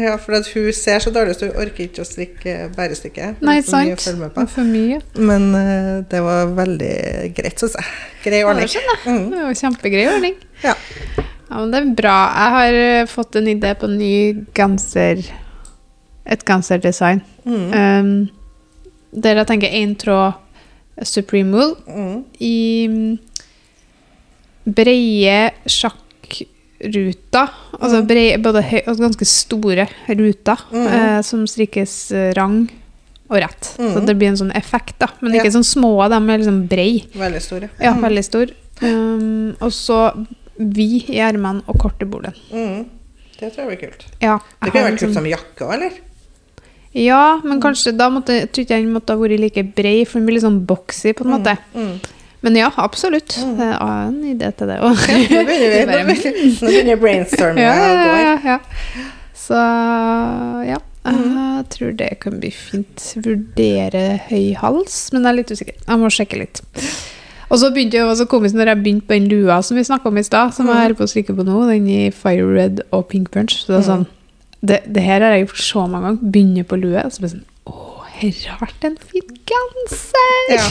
Ja, 0.00 0.14
for 0.16 0.32
at 0.38 0.46
hun 0.54 0.72
ser 0.72 1.02
så 1.04 1.10
dårlig 1.12 1.34
ut, 1.34 1.40
så 1.42 1.48
hun 1.50 1.58
orker 1.60 1.84
ikke 1.84 2.00
å 2.00 2.08
strikke 2.08 2.52
bærestykket. 2.76 3.42
Nei, 3.44 3.58
sant. 3.60 4.00
for 4.00 4.64
mye. 4.64 5.02
Men 5.20 5.50
uh, 5.52 6.00
det 6.08 6.22
var 6.24 6.46
veldig 6.56 7.34
greit, 7.36 7.60
syns 7.60 7.76
jeg. 7.76 7.84
Grei 8.24 8.40
Ja, 8.40 8.48
ordning. 8.48 8.70
det 8.72 8.80
var 8.86 9.02
jeg. 9.04 9.12
Mm. 9.12 9.26
Det 9.34 9.42
er 9.44 9.58
kjempegrei 9.60 10.06
ordning. 10.14 10.38
Ja. 10.64 10.74
Ja, 11.50 11.60
men 11.60 11.70
det 11.74 11.80
er 11.82 11.90
bra. 12.00 12.14
Jeg 12.34 12.54
har 12.56 12.78
eh, 12.80 13.06
fått 13.06 13.36
en 13.38 13.46
idé 13.52 13.74
på 13.78 13.86
en 13.86 13.98
ny 14.00 14.14
genser 14.56 15.20
Et 16.26 16.42
genserdesign. 16.44 17.20
Mm. 17.44 17.72
Um, 17.72 18.28
der 19.22 19.36
jeg 19.36 19.46
tenker 19.46 19.70
én 19.70 19.96
tråd 19.96 20.34
Supreme 21.04 21.52
Wool 21.52 21.76
Mm. 21.86 22.24
i 22.40 22.88
brede 22.88 23.18
breie 24.66 25.52
sjakkruter. 25.70 27.48
Altså 27.80 28.00
Mm. 28.02 28.06
breie, 28.06 28.38
både 28.42 28.62
høy, 28.62 28.80
altså 28.86 29.02
ganske 29.04 29.24
store 29.26 29.86
ruter 30.08 30.56
Mm. 30.72 30.86
uh, 30.86 31.20
som 31.22 31.46
strikkes 31.46 32.12
eh, 32.12 32.32
rang 32.34 32.68
og 33.30 33.36
rett. 33.42 33.62
Så 33.76 33.98
Mm. 34.00 34.06
det 34.06 34.18
blir 34.18 34.28
en 34.28 34.36
sånn 34.36 34.52
effekt, 34.56 34.98
da. 34.98 35.06
Men 35.20 35.34
Ja. 35.34 35.42
ikke 35.42 35.52
sånn 35.52 35.64
små, 35.64 36.08
de 36.08 36.14
er 36.32 36.38
liksom 36.38 36.68
brei. 36.68 37.04
Veldig 37.14 37.42
store. 37.42 37.70
Ja, 37.80 37.94
veldig 37.94 38.24
stor. 38.24 38.46
Um, 38.82 39.56
og 39.60 39.70
så 39.72 40.26
vid 40.58 41.08
i 41.10 41.16
ermene 41.20 41.62
og 41.68 41.78
kort 41.78 42.00
i 42.02 42.04
bordet. 42.04 42.34
Mm. 42.52 42.86
Det 43.38 43.52
tror 43.54 43.68
jeg 43.68 43.78
blir 43.78 43.88
kult. 43.88 44.04
Ja, 44.20 44.38
Det 44.62 44.72
kunne 44.72 44.84
vært 44.84 44.98
kult 44.98 45.00
liksom- 45.00 45.14
som 45.14 45.24
jakke 45.24 45.60
òg, 45.60 45.74
eller? 45.74 45.90
Ja, 46.96 47.40
men 47.44 47.60
kanskje 47.60 47.92
da 47.92 48.08
måtte 48.12 48.38
jeg 48.38 48.50
tror 48.50 48.64
ikke 48.64 48.78
den 48.80 48.92
måtte 48.94 49.12
ha 49.12 49.20
vært 49.20 49.42
like 49.42 49.64
brei, 49.76 49.98
for 50.08 50.18
den 50.18 50.28
blir 50.28 50.38
litt 50.38 50.46
sånn 50.46 50.62
boxy 50.68 51.12
på 51.16 51.26
en 51.26 51.34
måte. 51.34 51.56
Mm. 51.76 51.96
Men 52.46 52.56
ja, 52.60 52.70
absolutt. 52.78 53.36
Det 53.58 53.68
er 53.74 54.02
en 54.06 54.18
idé 54.24 54.52
til 54.56 54.70
det 54.70 54.78
òg. 54.84 55.00
Nå 55.32 55.42
begynner 55.48 56.98
brainstorminga 57.02 57.66
ja, 57.66 57.86
å 57.90 57.96
gå. 58.00 58.16
ja, 58.22 58.34
ja. 58.54 58.58
Så 59.46 59.58
ja, 60.66 60.78
jeg 61.06 61.66
tror 61.74 61.92
det 61.98 62.08
kan 62.22 62.40
bli 62.40 62.52
fint. 62.54 63.10
Vurdere 63.22 64.06
høy 64.30 64.56
hals, 64.62 64.96
men 65.12 65.22
jeg 65.22 65.30
er 65.30 65.38
litt 65.40 65.52
usikker. 65.52 65.76
Jeg 65.82 66.02
må 66.02 66.10
sjekke 66.12 66.40
litt. 66.40 66.62
Og 67.46 67.60
så 67.62 67.70
begynte 67.74 68.00
jeg 68.00 68.08
også 68.08 68.26
komisk 68.30 68.56
når 68.58 68.72
jeg 68.72 68.82
begynte 68.82 69.06
på 69.06 69.18
den 69.18 69.28
lua 69.30 69.60
som 69.62 69.78
vi 69.78 69.84
snakka 69.86 70.10
om 70.10 70.18
i 70.18 70.24
stad, 70.26 70.54
som 70.56 70.70
jeg 70.70 70.80
holder 70.80 70.98
på 70.98 71.06
å 71.06 71.12
strikke 71.12 71.36
på 71.36 71.46
nå, 71.46 71.60
den 71.70 71.86
i 71.92 72.00
Fire 72.14 72.48
Red 72.50 72.82
og 72.90 73.06
Pink 73.12 73.30
Punch. 73.34 73.60
Så 73.62 73.74
det 73.74 73.82
er 73.82 73.88
sånn 73.90 74.06
det, 74.70 74.82
det 74.86 75.02
her 75.06 75.24
har 75.24 75.36
jeg 75.36 75.46
gjort 75.46 75.62
så 75.66 75.86
mange 75.88 76.10
ganger. 76.10 76.32
Begynner 76.36 76.68
på 76.70 76.80
lue, 76.82 77.04
og 77.06 77.12
så 77.14 77.22
blir 77.24 77.32
det 77.32 77.36
sånn 77.38 77.46
Å, 77.66 77.82
vært 78.62 78.84
en 78.88 78.94
fin 79.10 79.32
genser! 79.46 80.54
Ja. 80.54 80.62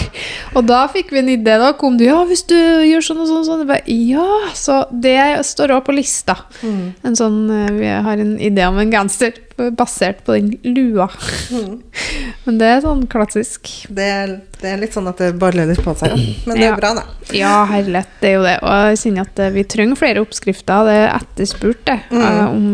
Og 0.56 0.66
da 0.70 0.86
fikk 0.92 1.12
vi 1.14 1.20
en 1.22 1.30
idé. 1.34 1.58
Da 1.62 1.72
kom 1.78 1.98
du 2.00 2.06
Ja, 2.08 2.22
hvis 2.28 2.46
du 2.50 2.56
gjør 2.56 3.04
sånn 3.06 3.20
og 3.24 3.28
sånn 3.30 3.46
sånn. 3.48 3.66
Bare, 3.70 3.84
ja, 3.92 4.26
så 4.58 4.82
det 4.92 5.18
står 5.48 5.74
òg 5.76 5.84
på 5.88 5.96
lista. 5.96 6.38
Mm. 6.64 6.94
En 7.06 7.18
sånn, 7.20 7.38
eh, 7.54 7.72
Vi 7.76 7.92
har 8.08 8.24
en 8.24 8.36
idé 8.40 8.66
om 8.68 8.80
en 8.82 8.92
genser 8.94 9.38
basert 9.78 10.24
på 10.28 10.36
den 10.36 10.56
lua. 10.76 11.08
Mm. 11.54 11.78
Men 12.48 12.58
det 12.60 12.72
er 12.72 12.84
sånn 12.88 13.06
klassisk. 13.12 13.70
Det, 13.90 14.10
er, 14.26 14.36
det 14.62 14.74
er 14.74 14.82
litt 14.82 14.96
sånn 14.98 15.08
at 15.12 15.22
det 15.22 15.34
baller 15.40 15.70
litt 15.70 15.84
på 15.86 15.94
seg. 16.00 16.16
ja. 16.18 16.36
Men 16.48 16.58
det 16.60 16.66
er 16.66 16.72
Ja. 16.74 16.76
bra, 16.82 16.94
da. 16.98 17.06
Ja, 17.36 17.56
herlighet, 17.70 18.12
det 18.22 18.30
er 18.32 18.38
jo 18.40 18.44
det. 18.48 18.58
Og 18.64 18.92
jeg 18.92 19.02
kjenner 19.06 19.30
at 19.30 19.40
eh, 19.46 19.54
vi 19.56 19.64
trenger 19.76 20.00
flere 20.02 20.26
oppskrifter. 20.26 20.90
Det 20.90 21.00
er 21.04 21.10
etterspurt, 21.20 21.84
det. 21.88 22.00
Mm. 22.12 22.22
eh, 22.26 22.46
om 22.50 22.70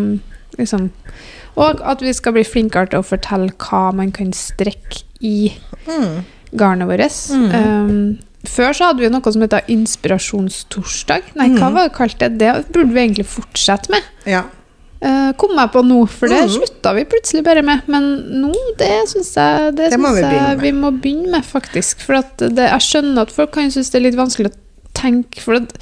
liksom 0.58 0.90
Og 1.58 1.82
at 1.84 2.00
vi 2.00 2.14
skal 2.14 2.32
bli 2.34 2.44
flinkere 2.48 2.88
til 2.90 3.00
å 3.02 3.04
fortelle 3.04 3.52
hva 3.60 3.94
man 3.94 4.12
kan 4.12 4.32
strekke 4.32 5.04
i 5.22 5.52
Mm. 5.88 6.24
garnet 6.56 6.88
vårt. 6.88 7.18
Mm. 7.36 7.52
Um, 7.56 8.20
før 8.48 8.72
så 8.74 8.86
hadde 8.88 9.00
vi 9.04 9.10
noe 9.10 9.32
som 9.32 9.42
heter 9.42 9.62
inspirasjonstorsdag. 9.68 11.24
Nei, 11.36 11.50
hva 11.50 11.68
Mm. 11.70 11.74
var 11.74 11.88
det 11.90 11.94
kalt 11.98 12.18
det? 12.20 12.38
Det 12.38 12.72
burde 12.72 12.94
vi 12.94 13.00
egentlig 13.08 13.26
fortsette 13.26 13.90
med. 13.90 14.02
Ja. 14.26 14.44
Uh, 15.04 15.34
kom 15.34 15.58
jeg 15.58 15.72
på 15.74 15.82
nå, 15.84 16.08
for 16.08 16.28
det 16.30 16.44
Mm. 16.48 16.50
slutta 16.56 16.94
vi 16.96 17.04
plutselig 17.06 17.44
bare 17.44 17.62
med. 17.64 17.82
Men 17.88 18.04
nå, 18.42 18.54
det 18.78 19.08
syns 19.10 19.34
jeg 19.36 19.76
Det, 19.76 19.90
Det 19.92 20.00
må 20.00 20.10
synes 20.16 20.32
vi 20.32 20.38
jeg 20.38 20.60
vi 20.60 20.72
må 20.72 20.92
begynne 21.02 21.32
med, 21.32 21.44
faktisk. 21.44 22.00
For 22.00 22.22
det, 22.38 22.56
jeg 22.56 22.80
skjønner 22.80 23.22
at 23.22 23.32
folk 23.32 23.52
kan 23.52 23.70
synes 23.72 23.90
det 23.92 23.96
er 23.96 24.10
litt 24.10 24.16
vanskelig 24.16 24.52
å 24.52 24.58
tenke. 24.94 25.40
For 25.42 25.56
at 25.56 25.74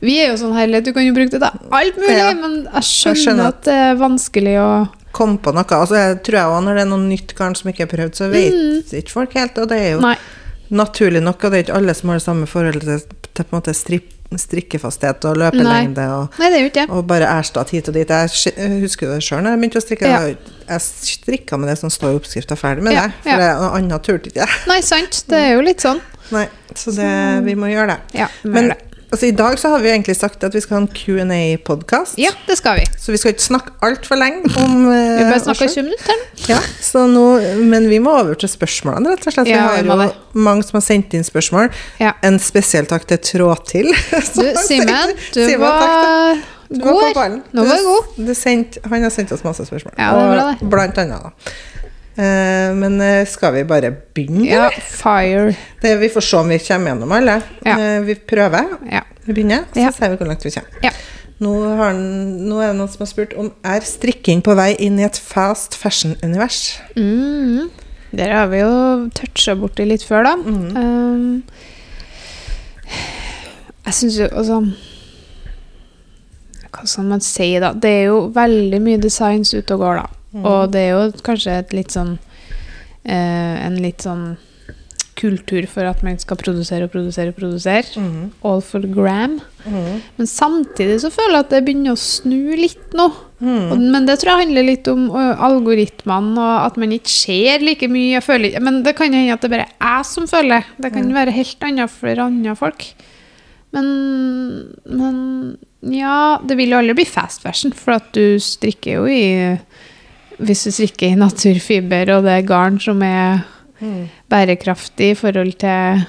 vi 0.00 0.18
er 0.22 0.28
jo 0.32 0.36
sånn 0.40 0.54
herlighet, 0.56 0.84
du 0.84 0.92
kan 0.96 1.06
jo 1.06 1.14
bruke 1.16 1.30
det 1.34 1.40
til 1.40 1.72
alt 1.80 1.96
mulig, 1.98 2.16
Ja. 2.18 2.32
men 2.34 2.52
jeg 2.64 2.82
skjønner, 2.86 3.14
Jeg 3.16 3.22
skjønner 3.24 3.46
at 3.48 3.62
det 3.64 3.74
er 3.74 3.94
vanskelig 3.96 4.56
å 4.62 4.70
komme 5.12 5.38
på 5.42 5.52
noe. 5.56 5.64
Altså, 5.64 5.96
jeg 5.98 6.20
tror 6.22 6.36
jeg 6.38 6.44
også 6.52 6.64
når 6.64 6.74
det 6.74 6.82
er 6.82 6.90
noe 6.92 7.06
nytt 7.08 7.34
garn 7.34 7.54
som 7.58 7.70
ikke 7.72 7.82
er 7.86 7.90
prøvd, 7.96 8.14
så 8.14 8.28
vet 8.30 8.92
ikke 9.00 9.10
folk 9.10 9.32
helt. 9.34 9.58
Og 9.58 9.68
det 9.68 9.78
er 9.80 9.90
jo 9.96 10.00
Nei. 10.04 10.16
naturlig 10.70 11.22
nok, 11.24 11.42
og 11.44 11.50
det 11.50 11.58
er 11.58 11.64
ikke 11.66 11.76
alle 11.80 11.94
som 11.98 12.08
har 12.12 12.20
det 12.20 12.26
samme 12.28 12.46
forholdet 12.46 12.82
til, 12.84 13.00
til 13.34 13.44
på 13.44 13.54
en 13.56 13.58
måte 13.60 13.74
strip, 13.74 14.14
strikkefasthet 14.38 15.24
og 15.24 15.38
løpelengde. 15.40 16.04
Og, 16.12 16.34
Nei, 16.38 16.50
det 16.52 16.58
er 16.58 16.62
jo 16.66 16.70
ikke 16.70 16.86
og 16.92 17.06
bare 17.08 17.24
erstatte 17.32 17.72
hit 17.72 17.88
og 17.88 17.94
dit. 17.96 18.08
Jeg 18.12 18.80
husker 18.82 19.08
det 19.14 19.22
sjøl 19.24 19.42
da 19.48 19.54
jeg 19.54 19.62
begynte 19.62 19.80
å 19.80 19.84
strikke. 19.86 20.10
Ja. 20.12 20.20
Jeg, 20.68 20.82
strikka 20.84 21.56
med 21.58 21.70
det 21.72 21.78
som 21.80 21.88
står 21.90 22.12
i 22.12 22.18
oppskrifta, 22.20 22.54
ferdig 22.60 22.84
med 22.84 22.92
Ja, 22.92 23.06
det. 23.08 23.14
For 23.24 23.30
ja. 23.32 23.38
det 23.40 23.46
er 23.48 23.62
noe 23.62 23.78
annet 23.80 24.04
turte 24.04 24.28
ikke 24.30 24.44
jeg. 24.44 24.58
Nei, 24.68 24.80
sant. 24.84 25.22
Det 25.32 25.40
er 25.46 25.54
jo 25.56 25.62
litt 25.64 25.80
sånn. 25.80 26.02
Nei, 26.30 26.44
så 26.76 26.92
det, 26.92 27.08
vi 27.48 27.54
må 27.56 27.70
gjøre 27.72 27.94
det. 27.96 27.98
Ja, 28.20 28.28
vi 28.42 28.50
må 28.50 28.54
Men 28.58 28.68
gjøre 28.68 28.76
det. 28.76 28.84
Altså, 29.10 29.26
i 29.26 29.30
dag 29.36 29.58
så 29.58 29.68
har 29.72 29.82
vi 29.84 29.90
egentlig 29.92 30.16
sagt 30.16 30.44
at 30.44 30.54
vi 30.54 30.60
skal 30.64 30.76
ha 30.76 30.80
en 30.82 30.88
Q&A-podkast. 30.94 32.18
Ja, 32.20 32.30
det 32.48 32.56
skal 32.60 32.78
vi. 32.80 32.84
Så 32.98 33.12
vi 33.14 33.20
skal 33.20 33.34
ikke 33.34 33.44
snakke 33.46 33.72
altfor 33.84 34.20
lenge 34.20 34.50
om 34.62 34.74
Vi 34.90 34.96
eh, 34.96 35.22
bare 35.24 35.38
oss 35.40 35.46
snakka 35.48 35.68
20 35.72 35.86
minutter. 35.88 36.22
Ja, 36.50 36.58
så 36.84 37.06
nå, 37.10 37.24
men 37.70 37.88
vi 37.90 38.00
må 38.04 38.14
over 38.20 38.38
til 38.38 38.50
spørsmålene, 38.52 39.14
rett 39.16 39.26
og 39.30 39.36
slett. 39.36 39.50
Ja, 39.52 39.64
vi 39.78 39.86
vi 39.88 39.94
har 39.94 40.04
jo 40.10 40.42
mange 40.48 40.66
som 40.68 40.78
har 40.80 40.84
sendt 40.86 41.16
inn 41.18 41.26
spørsmål. 41.26 41.70
Ja. 42.02 42.14
En 42.26 42.38
spesiell 42.42 42.88
takk 42.90 43.08
til 43.10 43.22
Tråtil. 43.32 43.92
Du, 44.38 44.44
Simen, 44.60 45.14
du 45.34 45.40
Simen, 45.40 45.60
var 45.62 46.36
Du 46.68 46.78
var 46.84 46.92
på 46.92 46.98
god. 47.00 47.14
ballen. 47.16 47.40
Nå 47.56 47.64
var 47.64 47.80
du 47.80 47.86
god. 47.88 48.10
Du 48.28 48.34
sendt, 48.36 48.76
han 48.84 49.02
har 49.02 49.10
sendt 49.14 49.32
oss 49.34 49.42
masse 49.46 49.64
spørsmål. 49.66 49.94
Ja, 49.98 50.12
det 50.14 50.24
er 50.26 50.34
bra, 50.36 50.46
det. 50.60 50.68
blant 50.74 51.00
annet, 51.00 51.24
da. 51.24 51.52
Eh, 52.18 52.74
men 52.74 53.00
eh, 53.00 53.24
skal 53.30 53.52
vi 53.54 53.64
bare 53.68 53.92
begynne? 54.14 54.46
Ja, 54.48 54.70
fire. 54.74 55.52
Det, 55.82 55.92
vi 56.00 56.08
får 56.10 56.24
se 56.26 56.36
om 56.40 56.48
vi 56.50 56.58
kommer 56.58 56.90
gjennom 56.92 57.12
alle. 57.14 57.36
Ja. 57.64 57.76
Eh, 57.78 58.00
vi 58.08 58.14
prøver. 58.18 58.72
Ja. 58.90 59.04
Vi 59.24 59.32
begynner, 59.36 59.68
så 59.72 59.84
Ja. 59.84 59.92
ser 59.94 60.10
vi 60.10 60.16
hvor 60.18 60.26
langt 60.26 60.44
vi 60.44 60.50
kommer. 60.50 60.82
ja. 60.82 60.90
Nå, 61.38 61.52
har 61.78 61.92
nå 61.94 62.56
er 62.58 62.72
det 62.72 62.76
noen 62.80 62.88
som 62.90 63.04
har 63.04 63.06
spurt 63.06 63.34
om 63.38 63.52
er 63.62 63.84
strikking 63.86 64.40
på 64.42 64.56
vei 64.58 64.72
inn 64.82 64.96
i 64.98 65.04
et 65.06 65.14
fast 65.22 65.76
fashion-univers. 65.78 66.80
Mm. 66.96 67.68
Der 68.10 68.32
har 68.34 68.48
vi 68.50 68.58
jo 68.58 68.72
toucha 69.14 69.54
borti 69.54 69.86
litt 69.86 70.02
før, 70.02 70.24
da. 70.26 70.34
Mm. 70.34 70.76
Um, 70.76 71.42
jeg 73.86 73.94
syns 73.94 74.18
jo 74.18 74.26
altså 74.32 74.58
Hva 76.72 76.84
skal 76.90 77.06
man 77.08 77.22
si, 77.24 77.52
da? 77.62 77.70
Det 77.72 77.90
er 78.00 78.04
jo 78.10 78.18
veldig 78.34 78.80
mye 78.82 78.98
designs 79.02 79.54
ute 79.54 79.74
og 79.78 79.80
går, 79.86 80.02
da. 80.02 80.17
Mm. 80.34 80.44
Og 80.44 80.72
det 80.74 80.82
er 80.84 80.90
jo 80.92 81.22
kanskje 81.24 81.54
et 81.62 81.72
litt 81.72 81.94
sånn 81.94 82.18
eh, 83.08 83.54
En 83.64 83.78
litt 83.80 84.04
sånn 84.04 84.36
kultur 85.18 85.66
for 85.66 85.86
at 85.88 86.02
man 86.06 86.18
skal 86.20 86.38
produsere 86.38 86.86
og 86.86 86.92
produsere 86.92 87.32
og 87.32 87.38
produsere. 87.40 87.88
Mhm. 87.98 88.28
All 88.46 88.60
for 88.62 88.80
gram. 88.80 89.40
Mhm. 89.64 90.02
Men 90.16 90.26
samtidig 90.30 91.00
så 91.02 91.10
føler 91.10 91.34
jeg 91.40 91.44
at 91.46 91.50
det 91.50 91.64
begynner 91.66 91.96
å 91.96 91.98
snu 91.98 92.54
litt 92.56 92.94
nå. 92.94 93.08
Mhm. 93.40 93.72
Og, 93.72 93.78
men 93.78 94.06
det 94.06 94.18
tror 94.20 94.36
jeg 94.36 94.46
handler 94.46 94.68
litt 94.68 94.86
om 94.88 95.10
ø, 95.10 95.34
algoritmene, 95.48 96.38
og 96.38 96.66
at 96.66 96.76
man 96.76 96.94
ikke 96.94 97.10
ser 97.10 97.58
like 97.66 97.88
mye. 97.90 98.22
Føler, 98.22 98.60
men 98.60 98.82
det 98.82 98.94
kan 98.96 99.12
hende 99.12 99.34
at 99.34 99.42
det 99.42 99.50
bare 99.50 99.66
er 99.66 99.98
jeg 99.98 100.06
som 100.06 100.26
føler. 100.26 100.64
Det 100.78 100.92
kan 100.92 101.12
være 101.14 101.34
helt 101.34 101.66
annet 101.66 101.90
for 101.90 102.14
andre 102.28 102.54
folk. 102.54 102.86
Men, 103.74 104.72
men 104.86 105.58
ja, 105.82 106.38
det 106.46 106.56
vil 106.56 106.70
jo 106.72 106.78
aldri 106.80 106.94
bli 107.02 107.04
fast 107.04 107.42
fashion, 107.42 107.72
for 107.72 107.98
at 107.98 108.12
du 108.16 108.38
strikker 108.40 109.02
jo 109.02 109.04
i 109.06 109.58
Hvis 110.38 110.64
du 110.64 110.70
strikker 110.70 111.08
i 111.12 111.18
naturfiber, 111.18 112.14
og 112.16 112.24
det 112.24 112.32
er 112.38 112.46
garn 112.46 112.78
som 112.80 113.02
er 113.02 113.44
Mhm. 113.80 114.08
bærekraftig 114.30 115.10
i 115.12 115.14
forhold 115.14 115.52
til 115.58 116.04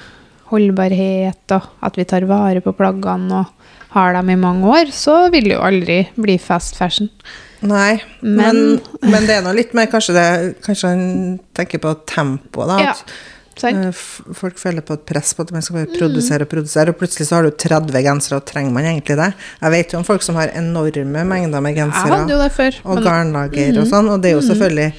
holdbarhet, 0.50 1.52
og 1.54 1.62
at 1.86 1.96
vi 1.96 2.04
tar 2.04 2.26
vare 2.26 2.60
på 2.60 2.72
plaggene 2.76 3.32
og 3.44 3.46
har 3.94 4.12
dem 4.14 4.30
i 4.30 4.34
mange 4.38 4.66
år, 4.66 4.90
så 4.94 5.30
vil 5.30 5.44
det 5.44 5.52
jo 5.56 5.62
aldri 5.66 6.08
bli 6.20 6.36
fast 6.38 6.76
fashion. 6.76 7.08
Nei, 7.62 8.00
men, 8.22 8.56
Men- 8.56 8.80
men 9.02 9.26
det 9.26 9.36
er 9.36 9.42
nå 9.42 9.54
litt 9.54 9.74
mer 9.74 9.86
kanskje 9.86 10.14
det 10.14 10.62
Kanskje 10.62 10.88
han 10.88 11.40
tenker 11.54 11.78
på 11.78 11.94
tempoet, 12.06 12.68
da. 12.68 12.78
Ja, 12.78 12.90
At 12.90 13.04
sant? 13.60 13.86
eh, 13.90 14.34
folk 14.36 14.58
føler 14.60 14.84
på 14.86 14.96
et 14.96 15.04
press 15.08 15.32
på 15.36 15.44
at 15.46 15.52
man 15.54 15.62
skal 15.64 15.80
bare 15.80 15.92
produsere 15.98 16.46
og 16.46 16.50
produsere, 16.52 16.92
og 16.94 16.98
plutselig 17.00 17.28
så 17.28 17.38
har 17.38 17.46
du 17.46 17.50
30 17.54 18.02
gensere, 18.06 18.40
og 18.40 18.48
trenger 18.48 18.74
man 18.74 18.88
egentlig 18.88 19.16
det? 19.20 19.30
Jeg 19.60 19.74
vet 19.76 19.94
jo 19.94 20.00
om 20.00 20.04
folk 20.08 20.26
som 20.26 20.38
har 20.40 20.52
enorme 20.58 21.24
mengder 21.28 21.64
med 21.64 21.78
gensere. 21.78 22.50
før. 22.50 22.80
og 22.84 23.02
garnlager 23.04 23.80
og 23.80 23.88
sånn, 23.90 24.08
og 24.10 24.22
det 24.22 24.32
er 24.32 24.38
jo 24.38 24.44
selvfølgelig 24.48 24.92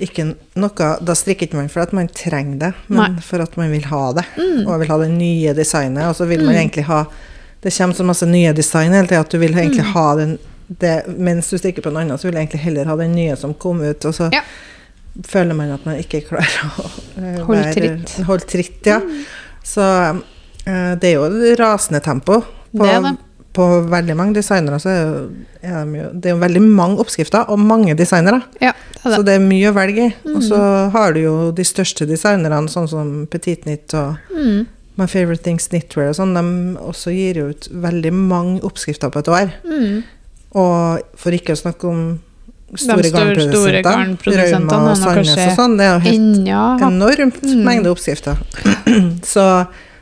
ikke 0.00 0.24
noe 0.56 0.86
Da 1.04 1.12
strikker 1.12 1.46
ikke 1.46 1.58
man 1.58 1.68
for 1.68 1.84
at 1.84 1.92
man 1.92 2.08
trenger 2.08 2.58
det, 2.58 2.70
men 2.88 3.16
Nei. 3.16 3.24
for 3.24 3.42
at 3.44 3.56
man 3.60 3.70
vil 3.70 3.84
ha 3.90 4.12
det. 4.16 4.24
Og 4.66 4.80
vil 4.80 4.88
ha 4.88 4.98
det 5.02 5.10
nye 5.12 5.52
designet, 5.56 6.06
og 6.08 6.16
så 6.16 6.28
vil 6.30 6.44
man 6.46 6.56
egentlig 6.56 6.86
ha 6.88 7.04
Det 7.60 7.72
kommer 7.76 7.94
så 7.94 8.04
masse 8.08 8.26
nye 8.26 8.54
design 8.56 8.92
hele 8.96 9.06
tida 9.10 9.20
at 9.20 9.30
du 9.30 9.38
vil 9.38 9.52
egentlig 9.52 9.84
ha 9.92 10.06
den 10.16 10.38
det, 10.70 11.04
Mens 11.18 11.50
du 11.50 11.58
strikker 11.58 11.82
på 11.82 11.90
en 11.90 11.96
annen, 12.04 12.18
så 12.18 12.28
vil 12.28 12.38
jeg 12.38 12.46
egentlig 12.46 12.62
heller 12.64 12.84
ha 12.86 12.96
den 12.96 13.12
nye 13.12 13.36
som 13.36 13.54
kom 13.54 13.80
ut, 13.82 14.04
og 14.04 14.14
så 14.14 14.30
Ja. 14.32 14.42
Føler 15.26 15.54
man 15.58 15.70
at 15.74 15.84
man 15.86 15.98
ikke 16.00 16.22
klarer 16.28 16.74
å 16.80 16.86
eh, 17.18 17.40
Holde 17.48 17.72
tritt. 17.74 18.14
Hold 18.28 18.46
tritt, 18.50 18.80
ja. 18.86 19.00
Så 19.66 19.82
eh, 20.66 20.94
det 21.00 21.10
er 21.10 21.18
jo 21.18 21.54
rasende 21.60 22.00
tempo. 22.04 22.40
På, 22.70 22.84
Det 22.86 22.96
det. 23.02 23.16
på 23.52 23.64
veldig 23.90 24.14
mange 24.16 24.34
designere 24.38 24.78
så 24.78 24.88
er, 24.92 25.00
jo, 25.02 25.22
er 25.66 25.84
de 25.90 25.98
jo 25.98 26.10
Det 26.14 26.30
er 26.30 26.34
jo 26.36 26.42
veldig 26.44 26.62
mange 26.62 27.00
oppskrifter 27.02 27.48
og 27.50 27.58
mange 27.58 27.96
designere. 27.98 28.42
Ja, 28.62 28.72
det 29.02 29.14
Så 29.16 29.22
det. 29.26 29.34
er 29.34 29.42
mye 29.42 29.70
å 29.72 29.74
velge 29.74 30.04
i. 30.10 30.14
Og 30.34 30.42
så 30.46 30.58
Mm. 30.60 30.90
har 30.94 31.12
du 31.12 31.20
jo 31.24 31.34
de 31.52 31.64
største 31.64 32.06
designerne, 32.06 32.68
sånn 32.70 32.88
som 32.88 33.26
Petit 33.30 33.66
Nitt 33.66 33.94
og 33.94 34.16
Mm. 34.30 34.66
My 34.96 35.06
Favorite 35.06 35.42
Things 35.42 35.66
Knitwear 35.68 36.10
og 36.10 36.16
sånn, 36.16 36.34
de 36.34 36.76
også 36.78 37.10
gir 37.14 37.34
jo 37.38 37.48
ut 37.54 37.68
veldig 37.72 38.12
mange 38.12 38.60
oppskrifter 38.60 39.08
på 39.10 39.18
et 39.22 39.28
år. 39.32 39.52
Mm. 39.64 40.02
Og 40.60 41.00
for 41.16 41.30
ikke 41.32 41.54
å 41.54 41.60
snakke 41.62 41.88
om 41.88 42.20
store 42.78 43.02
store- 43.10 43.46
store 43.50 43.82
garnprodusentene 43.82 44.70
Rauma 44.70 44.90
og 44.92 44.96
Sandnes 45.00 45.36
og 45.48 45.56
sånn, 45.58 45.76
det 45.78 45.86
er 45.86 45.92
jo 45.94 46.02
helt 46.04 46.20
Ennå 46.20 46.64
enormt 46.86 47.40
Mm. 47.42 47.64
mengde 47.66 47.90
oppskrifter. 47.90 48.36
så 49.34 49.46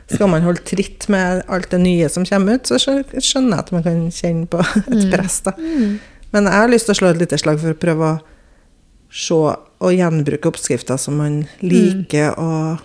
skal 0.09 0.27
man 0.29 0.41
holde 0.41 0.61
tritt 0.65 1.07
med 1.09 1.43
alt 1.47 1.69
det 1.69 1.79
nye 1.81 2.09
som 2.09 2.25
kommer 2.25 2.55
ut, 2.59 2.65
så 2.69 2.77
skjønner 2.77 3.55
jeg 3.55 3.59
at 3.59 3.71
man 3.71 3.83
kan 3.83 3.99
kjenne 4.11 4.47
på 4.49 4.59
et 4.93 5.09
press. 5.11 5.39
da. 5.45 5.51
mm. 5.57 5.99
Men 6.31 6.43
jeg 6.45 6.53
har 6.53 6.69
lyst 6.69 6.85
til 6.85 6.93
å 6.93 6.99
slå 6.99 7.09
et 7.09 7.17
lite 7.23 7.37
slag 7.41 7.59
for 7.59 7.73
å 7.73 7.79
prøve 7.79 8.09
å 8.13 8.19
se 9.09 9.33
og 9.33 9.93
gjenbruke 9.95 10.45
oppskrifter 10.51 10.97
som 11.01 11.15
man 11.17 11.47
liker, 11.61 12.35
og, 12.37 12.77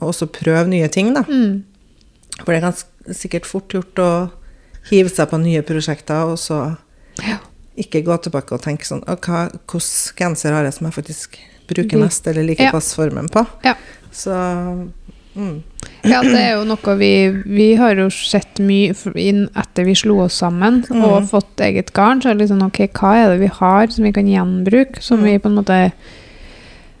og 0.00 0.08
også 0.10 0.26
prøve 0.26 0.66
nye 0.72 0.88
ting. 0.88 1.12
da. 1.14 1.22
mm. 1.22 1.62
For 2.40 2.50
det 2.54 2.62
er 2.62 2.66
ganske 2.70 3.14
sikkert 3.14 3.46
fort 3.46 3.68
gjort 3.74 3.98
å 4.02 4.10
hive 4.90 5.10
seg 5.12 5.28
på 5.30 5.38
nye 5.42 5.62
prosjekter, 5.62 6.24
og 6.32 6.38
så 6.38 6.76
Ja. 7.20 7.36
Ikke 7.82 8.02
gå 8.06 8.16
tilbake 8.26 8.52
og 8.56 8.62
tenke 8.64 8.86
sånn 8.88 9.02
hva, 9.06 9.46
Hvilken 9.50 10.16
genser 10.20 10.52
har 10.56 10.64
jeg 10.68 10.76
som 10.78 10.86
jeg 10.90 10.96
faktisk 10.98 11.38
bruker 11.70 12.00
mest, 12.02 12.26
eller 12.26 12.42
liker 12.46 12.64
Ja. 12.68 12.72
passformen 12.74 13.28
på? 13.30 13.44
Ja. 13.64 13.74
Så 14.12 14.34
mm. 15.36 15.62
ja, 16.04 16.20
det 16.26 16.34
er 16.40 16.56
jo 16.58 16.64
noe 16.66 16.94
vi 16.98 17.10
Vi 17.46 17.68
har 17.78 17.94
jo 17.94 18.08
sett 18.10 18.58
mye 18.58 18.94
inn 19.14 19.44
etter 19.56 19.84
vi 19.86 19.94
slo 19.94 20.18
oss 20.26 20.34
sammen 20.42 20.82
Mm. 20.90 21.04
og 21.04 21.28
fått 21.30 21.60
eget 21.62 21.92
garn. 21.94 22.20
Så 22.22 22.30
er 22.30 22.34
det 22.40 22.48
sånn 22.50 22.64
OK, 22.66 22.80
hva 22.98 23.12
er 23.16 23.28
det 23.34 23.40
vi 23.40 23.52
har 23.60 23.86
som 23.88 24.04
vi 24.04 24.12
kan 24.12 24.26
gjenbruke? 24.26 25.00
Som 25.02 25.20
Mm. 25.20 25.24
vi 25.24 25.38
på 25.38 25.46
en 25.48 25.56
måte 25.62 25.92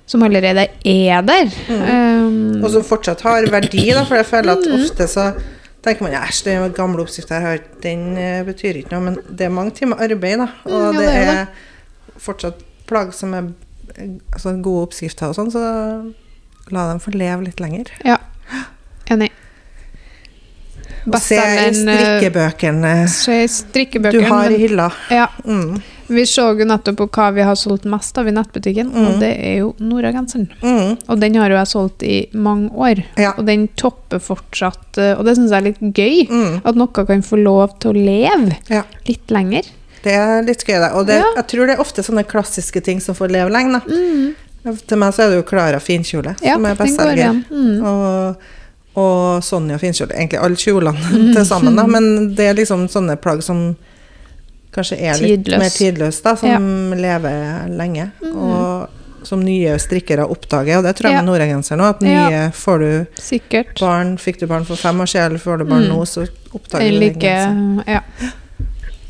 Som 0.06 0.22
allerede 0.26 0.66
er 0.84 1.22
der. 1.22 1.46
Um, 1.70 2.64
Og 2.64 2.70
som 2.72 2.82
fortsatt 2.82 3.20
har 3.22 3.44
verdi, 3.46 3.92
da, 3.94 4.02
for 4.04 4.16
jeg 4.16 4.26
føler 4.26 4.52
at 4.56 4.64
Mm. 4.66 4.80
ofte 4.82 5.06
så 5.06 5.40
tenker 5.84 6.02
man 6.06 6.12
æsj, 6.18 6.42
er 6.52 6.68
gamle 6.76 7.02
oppskrifta 7.04 7.40
her, 7.40 7.58
den 7.82 8.16
eh, 8.20 8.42
betyr 8.44 8.76
ikke 8.82 8.92
noe, 8.92 9.00
men 9.10 9.18
det 9.30 9.46
er 9.46 9.54
mange 9.54 9.72
timer 9.78 9.96
arbeid, 10.04 10.38
da. 10.42 10.48
Og 10.64 10.94
Mm, 10.94 10.94
ja, 10.94 11.00
det, 11.00 11.08
er 11.16 11.30
det. 11.30 11.46
fortsatt 12.20 12.64
plagg 12.86 13.14
som 13.16 13.32
er 13.34 13.50
eh, 13.96 14.16
altså, 14.32 14.52
gode 14.62 14.88
oppskrifter 14.88 15.30
og 15.32 15.38
sånn, 15.38 15.50
så 15.54 15.62
la 16.70 16.88
dem 16.90 17.00
få 17.00 17.10
leve 17.16 17.44
litt 17.48 17.60
lenger. 17.60 17.92
ja. 18.04 18.18
Enig. 19.10 19.30
Og 21.08 21.16
se 21.18 21.34
i 21.34 21.40
eh, 21.40 21.72
strikkebøkene 21.74 22.90
Se 23.10 23.38
i 23.42 23.46
du 24.12 24.20
har 24.28 24.50
i 24.52 24.58
hylla. 24.60 24.90
Ja, 25.10 25.26
Mm. 25.44 25.80
Vi 26.10 26.24
så 26.28 26.48
jo 26.58 26.66
nettopp 26.68 26.96
på 27.00 27.06
hva 27.16 27.28
vi 27.34 27.44
har 27.46 27.54
solgt 27.58 27.84
mest 27.90 28.18
av 28.18 28.28
i 28.28 28.34
nettbutikken, 28.34 28.90
Mm. 28.92 29.06
og 29.08 29.20
det 29.22 29.30
er 29.38 29.56
jo 29.60 29.74
Nora-genseren. 29.80 30.48
Mm. 30.62 30.98
Og 31.08 31.20
den 31.20 31.34
har 31.40 31.48
jo 31.50 31.56
jeg 31.56 31.66
solgt 31.70 32.02
i 32.02 32.28
mange 32.34 32.70
år. 32.74 33.04
Ja. 33.16 33.32
Og 33.38 33.46
den 33.46 33.68
topper 33.76 34.18
fortsatt, 34.18 34.98
eh, 34.98 35.14
og 35.18 35.24
det 35.24 35.36
syns 35.38 35.50
jeg 35.50 35.60
er 35.62 35.68
litt 35.70 35.80
gøy. 35.94 36.28
Mm. 36.30 36.60
At 36.64 36.74
noe 36.76 36.88
kan 37.06 37.22
få 37.22 37.38
lov 37.42 37.78
til 37.80 37.92
å 37.92 38.04
leve 38.04 38.56
Ja. 38.68 38.82
litt 39.06 39.26
lenger. 39.30 39.62
Det 40.02 40.12
er 40.12 40.42
litt 40.42 40.64
gøy, 40.64 40.78
det. 40.80 40.92
Og 40.96 41.06
det, 41.06 41.18
Ja. 41.20 41.32
jeg 41.36 41.46
tror 41.48 41.66
det 41.66 41.78
er 41.78 41.82
ofte 41.82 42.02
sånne 42.02 42.24
klassiske 42.24 42.82
ting 42.82 43.00
som 43.00 43.14
får 43.14 43.28
leve 43.30 43.50
lenge, 43.50 43.72
da. 43.72 43.80
Mm. 43.94 44.34
Til 44.86 44.98
meg 44.98 45.12
så 45.14 45.22
er 45.24 45.28
det 45.30 45.36
jo 45.36 45.42
Klara 45.48 45.78
finkjole 45.80 46.36
som 46.38 46.64
er 46.66 46.74
bestselger. 46.74 47.44
Mm. 47.50 47.82
Og, 47.84 48.36
og 48.96 49.42
Sonja 49.42 49.78
finkjole. 49.78 50.12
Egentlig 50.12 50.40
alle 50.42 50.56
kjolene 50.56 51.32
til 51.34 51.44
sammen, 51.46 51.76
da. 51.76 51.86
Men 51.94 52.34
det 52.34 52.48
er 52.50 52.54
liksom 52.54 52.86
sånne 52.88 53.16
plagg 53.20 53.42
som 53.42 53.76
kanskje 54.72 54.98
er 55.00 55.18
litt 55.20 55.44
Tidløs. 55.44 55.58
mer 55.58 55.70
tidløs, 55.74 56.22
da. 56.22 56.34
Som 56.36 56.92
lever 56.96 57.68
lenge. 57.68 58.10
Og 58.30 58.88
som 59.26 59.42
nye 59.44 59.74
strikkere 59.78 60.24
oppdager. 60.30 60.78
Og 60.78 60.84
det 60.84 60.94
tror 60.96 61.10
jeg 61.10 61.18
med 61.20 61.26
Nora-genser 61.28 61.76
nå. 61.76 61.88
At 61.90 62.00
nye 62.00 62.30
Ja. 62.30 62.50
får 62.50 62.78
du 62.78 63.06
Sikkert. 63.20 63.78
barn 63.80 64.16
Fikk 64.16 64.38
du 64.40 64.46
barn 64.46 64.64
for 64.64 64.76
fem 64.76 64.96
år 65.00 65.06
siden, 65.06 65.26
eller 65.26 65.38
får 65.38 65.58
du 65.58 65.64
barn 65.64 65.82
Mm. 65.82 65.88
nå, 65.96 66.04
så 66.06 66.26
oppdager 66.54 66.88
du 66.90 66.90
den 66.90 67.00
liker 67.00 67.20
genseren. 67.20 67.84
Ja. 67.86 68.00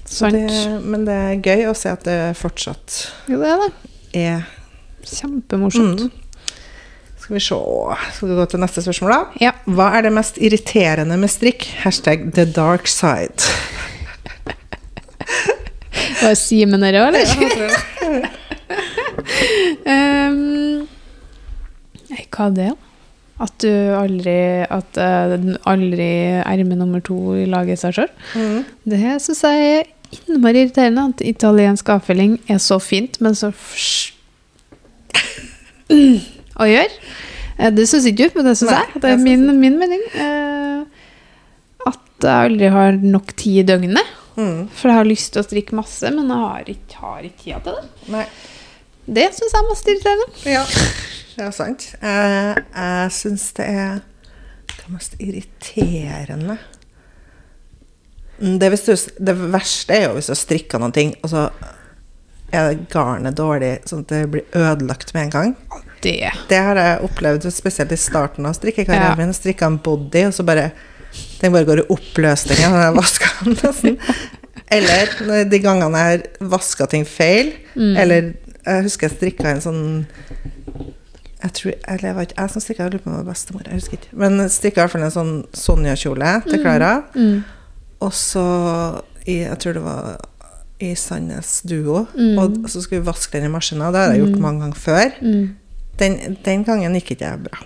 Så 0.07 0.27
Sant. 0.27 0.33
det, 0.33 0.83
men 0.85 1.05
det 1.05 1.15
er 1.15 1.37
gøy 1.41 1.67
å 1.71 1.77
se 1.77 1.89
at 1.89 2.03
det 2.03 2.37
fortsatt 2.37 3.11
Jo, 3.29 3.39
det 3.39 3.47
er 3.47 3.59
det. 3.59 3.73
er 4.15 4.47
Kjempemorsomt. 5.05 6.01
Mm. 6.01 6.11
Skal 7.21 7.35
vi 7.35 7.41
se 7.41 7.55
Skal 8.17 8.29
vi 8.29 8.35
gå 8.35 8.49
til 8.51 8.61
neste 8.61 8.83
spørsmål, 8.83 9.11
da? 9.13 9.25
Ja. 9.41 9.53
Hva 9.69 9.93
er 9.97 10.03
det 10.03 10.13
mest 10.13 10.37
irriterende 10.39 11.17
med 11.17 11.31
strikk? 11.31 11.69
Hashtag 11.85 12.33
the 12.35 12.45
dark 12.45 12.89
side. 12.89 13.39
Var 16.21 16.37
Simen 16.39 16.83
her 16.87 17.01
òg, 17.01 17.15
eller? 17.15 17.27
Um, 19.91 20.87
nei, 22.11 22.23
hva 22.33 22.47
er 22.47 22.55
det, 22.57 22.69
da? 22.71 22.75
At 23.41 23.55
du 23.63 23.71
aldri 23.97 24.35
At 24.69 24.99
uh, 25.01 25.35
aldri 25.71 26.09
erme 26.43 26.77
nummer 26.79 27.01
to 27.05 27.17
i 27.41 27.47
laget 27.49 27.81
seg 27.81 27.97
sjøl? 27.97 28.11
Mm. 28.37 28.61
Det 28.93 29.01
syns 29.25 29.43
jeg 29.47 29.71
er 29.79 29.89
innmari 30.29 30.65
irriterende. 30.67 31.07
At 31.15 31.25
italiensk 31.25 31.89
avfelling 31.95 32.39
er 32.51 32.61
så 32.63 32.79
fint, 32.83 33.21
men 33.25 33.37
så 33.39 33.53
å 36.61 36.69
gjøre. 36.69 36.95
Eh, 37.59 37.71
Det 37.77 37.89
syns 37.91 38.09
ikke 38.11 38.29
du, 38.29 38.39
men 38.39 38.51
det 38.51 38.57
syns 38.61 38.75
jeg. 38.77 39.03
Det 39.03 39.13
er 39.15 39.21
min, 39.25 39.47
min 39.61 39.79
mening. 39.81 40.05
Uh, 40.15 40.81
At 41.89 42.03
jeg 42.27 42.51
aldri 42.53 42.73
har 42.77 42.99
nok 43.01 43.33
tid 43.41 43.63
i 43.65 43.69
døgnet. 43.73 44.17
Mm. 44.41 44.65
For 44.73 44.91
jeg 44.91 44.99
har 45.03 45.09
lyst 45.09 45.35
til 45.35 45.43
å 45.43 45.47
strikke 45.47 45.77
masse, 45.77 46.11
men 46.17 46.33
jeg 46.33 46.47
har 46.47 46.73
ikke, 46.75 47.01
har 47.05 47.29
ikke 47.29 47.43
tida 47.45 47.61
til 47.67 47.79
det. 47.79 48.11
Nei. 48.17 48.27
Det 49.11 49.29
syns 49.37 49.53
jeg 49.53 49.61
er 49.61 49.69
mest 49.69 49.89
irriterende. 49.91 50.29
Ja, 50.49 50.65
det 51.37 51.47
er 51.47 51.55
sant. 51.57 51.89
Jeg, 52.01 52.67
jeg 52.73 53.15
syns 53.17 53.49
det 53.59 53.71
er 53.71 54.05
det 54.71 54.93
mest 54.95 55.17
irriterende 55.21 56.61
Mm, 58.41 58.59
det, 58.59 58.87
du, 58.87 58.97
det 59.19 59.35
verste 59.53 59.95
er 59.95 60.07
jo 60.07 60.17
hvis 60.17 60.31
du 60.33 60.37
strikker 60.39 60.81
noen 60.81 60.95
ting, 60.97 61.13
og 61.21 61.33
så 61.33 61.49
er 62.51 62.79
garnet 62.91 63.37
dårlig, 63.39 63.75
sånn 63.87 64.07
at 64.07 64.15
det 64.15 64.21
blir 64.33 64.57
ødelagt 64.57 65.13
med 65.15 65.29
en 65.29 65.35
gang. 65.35 65.53
Det. 66.01 66.31
Det 66.49 66.61
har 66.65 66.81
jeg 66.81 67.03
opplevd 67.05 67.45
spesielt 67.53 67.93
i 67.93 67.99
starten 68.01 68.49
av 68.49 68.57
strikkekarrieren 68.57 69.29
Ja. 69.29 69.37
Strikka 69.37 69.69
en 69.69 69.77
body, 69.85 70.25
og 70.31 70.35
så 70.35 70.47
bare 70.49 70.71
Den 71.41 71.55
bare 71.55 71.67
går 71.69 71.83
i 71.83 71.89
oppløsning 71.95 72.61
når 72.63 72.85
jeg 72.85 72.97
vasker 72.99 73.35
den. 73.45 73.59
nesten. 73.65 73.99
Eller 74.71 75.45
de 75.51 75.59
gangene 75.63 75.99
jeg 76.05 76.21
har 76.21 76.51
vaska 76.53 76.87
ting 76.91 77.07
feil. 77.09 77.55
Mm. 77.75 77.95
Eller 77.97 78.33
jeg 78.61 78.87
husker 78.87 79.09
jeg 79.09 79.17
strikka 79.17 79.55
en 79.55 79.65
sånn 79.65 79.85
jeg 81.41 81.53
tror, 81.57 81.73
eller 81.89 82.05
jeg 82.05 82.17
var 82.17 82.27
ikke 82.27 82.37
jeg 82.37 82.53
som 82.53 82.63
strikka, 82.63 82.85
jeg 82.85 82.93
lurer 82.93 83.03
på 83.03 83.09
om 83.09 83.15
det 83.15 83.21
var 83.23 83.33
bestemor. 83.33 83.63
Jeg 83.65 83.79
husker 83.79 83.97
ikke. 83.97 84.11
Men 84.21 84.43
strikka 84.53 84.81
i 84.81 84.83
hvert 84.83 84.93
fall 84.93 85.07
en 85.07 85.15
sånn 85.15 85.31
Sonja-kjole 85.57 86.35
til 86.45 86.61
Klara. 86.61 86.91
Mm. 87.15 87.39
Og 88.05 88.13
så 88.17 88.45
i, 89.25 89.39
Jeg 89.47 89.57
tror 89.63 89.79
det 89.79 89.85
var 89.85 90.21
i 90.81 90.93
Sandnes 90.97 91.63
Duo. 91.69 92.05
Mm. 92.13 92.37
Og 92.41 92.69
så 92.69 92.83
skulle 92.85 93.01
vi 93.01 93.09
vaske 93.09 93.39
den 93.39 93.49
i 93.49 93.53
maskina. 93.53 93.89
Det 93.93 94.05
har 94.05 94.15
jeg 94.15 94.25
gjort 94.25 94.45
mange 94.45 94.67
ganger 94.67 94.85
før. 94.85 95.17
Mm. 95.25 95.43
Den, 96.01 96.19
den 96.45 96.65
gangen 96.69 96.97
gikk 97.01 97.15
ikke 97.17 97.33
jeg 97.33 97.45
bra. 97.49 97.65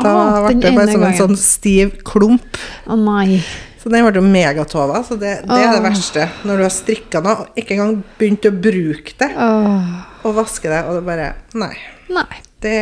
Da 0.00 0.12
Ah, 0.12 0.46
ble 0.48 0.54
det 0.62 0.74
bare 0.76 0.92
som 0.92 1.02
en 1.06 1.18
sånn 1.18 1.36
stiv 1.40 1.98
klump. 2.06 2.56
Å 2.88 2.96
nei. 2.98 3.40
Så 3.80 3.88
den 3.92 4.04
ble 4.04 4.20
jo 4.20 4.24
megatova. 4.26 5.00
Så 5.06 5.16
det, 5.20 5.38
det 5.48 5.56
er 5.64 5.72
det 5.76 5.82
verste. 5.86 6.26
Når 6.44 6.60
du 6.60 6.64
har 6.66 6.72
strikka 6.74 7.22
noe, 7.24 7.46
og 7.46 7.60
ikke 7.60 7.76
engang 7.76 7.98
begynt 8.20 8.48
å 8.48 8.52
bruke 8.52 9.14
det, 9.22 9.30
Åh, 9.40 9.92
og 10.28 10.34
vaske 10.36 10.68
det, 10.68 10.82
og 10.88 10.98
det 10.98 11.04
bare 11.06 11.30
Nei. 11.56 11.72
nei. 12.12 12.40
Det, 12.60 12.76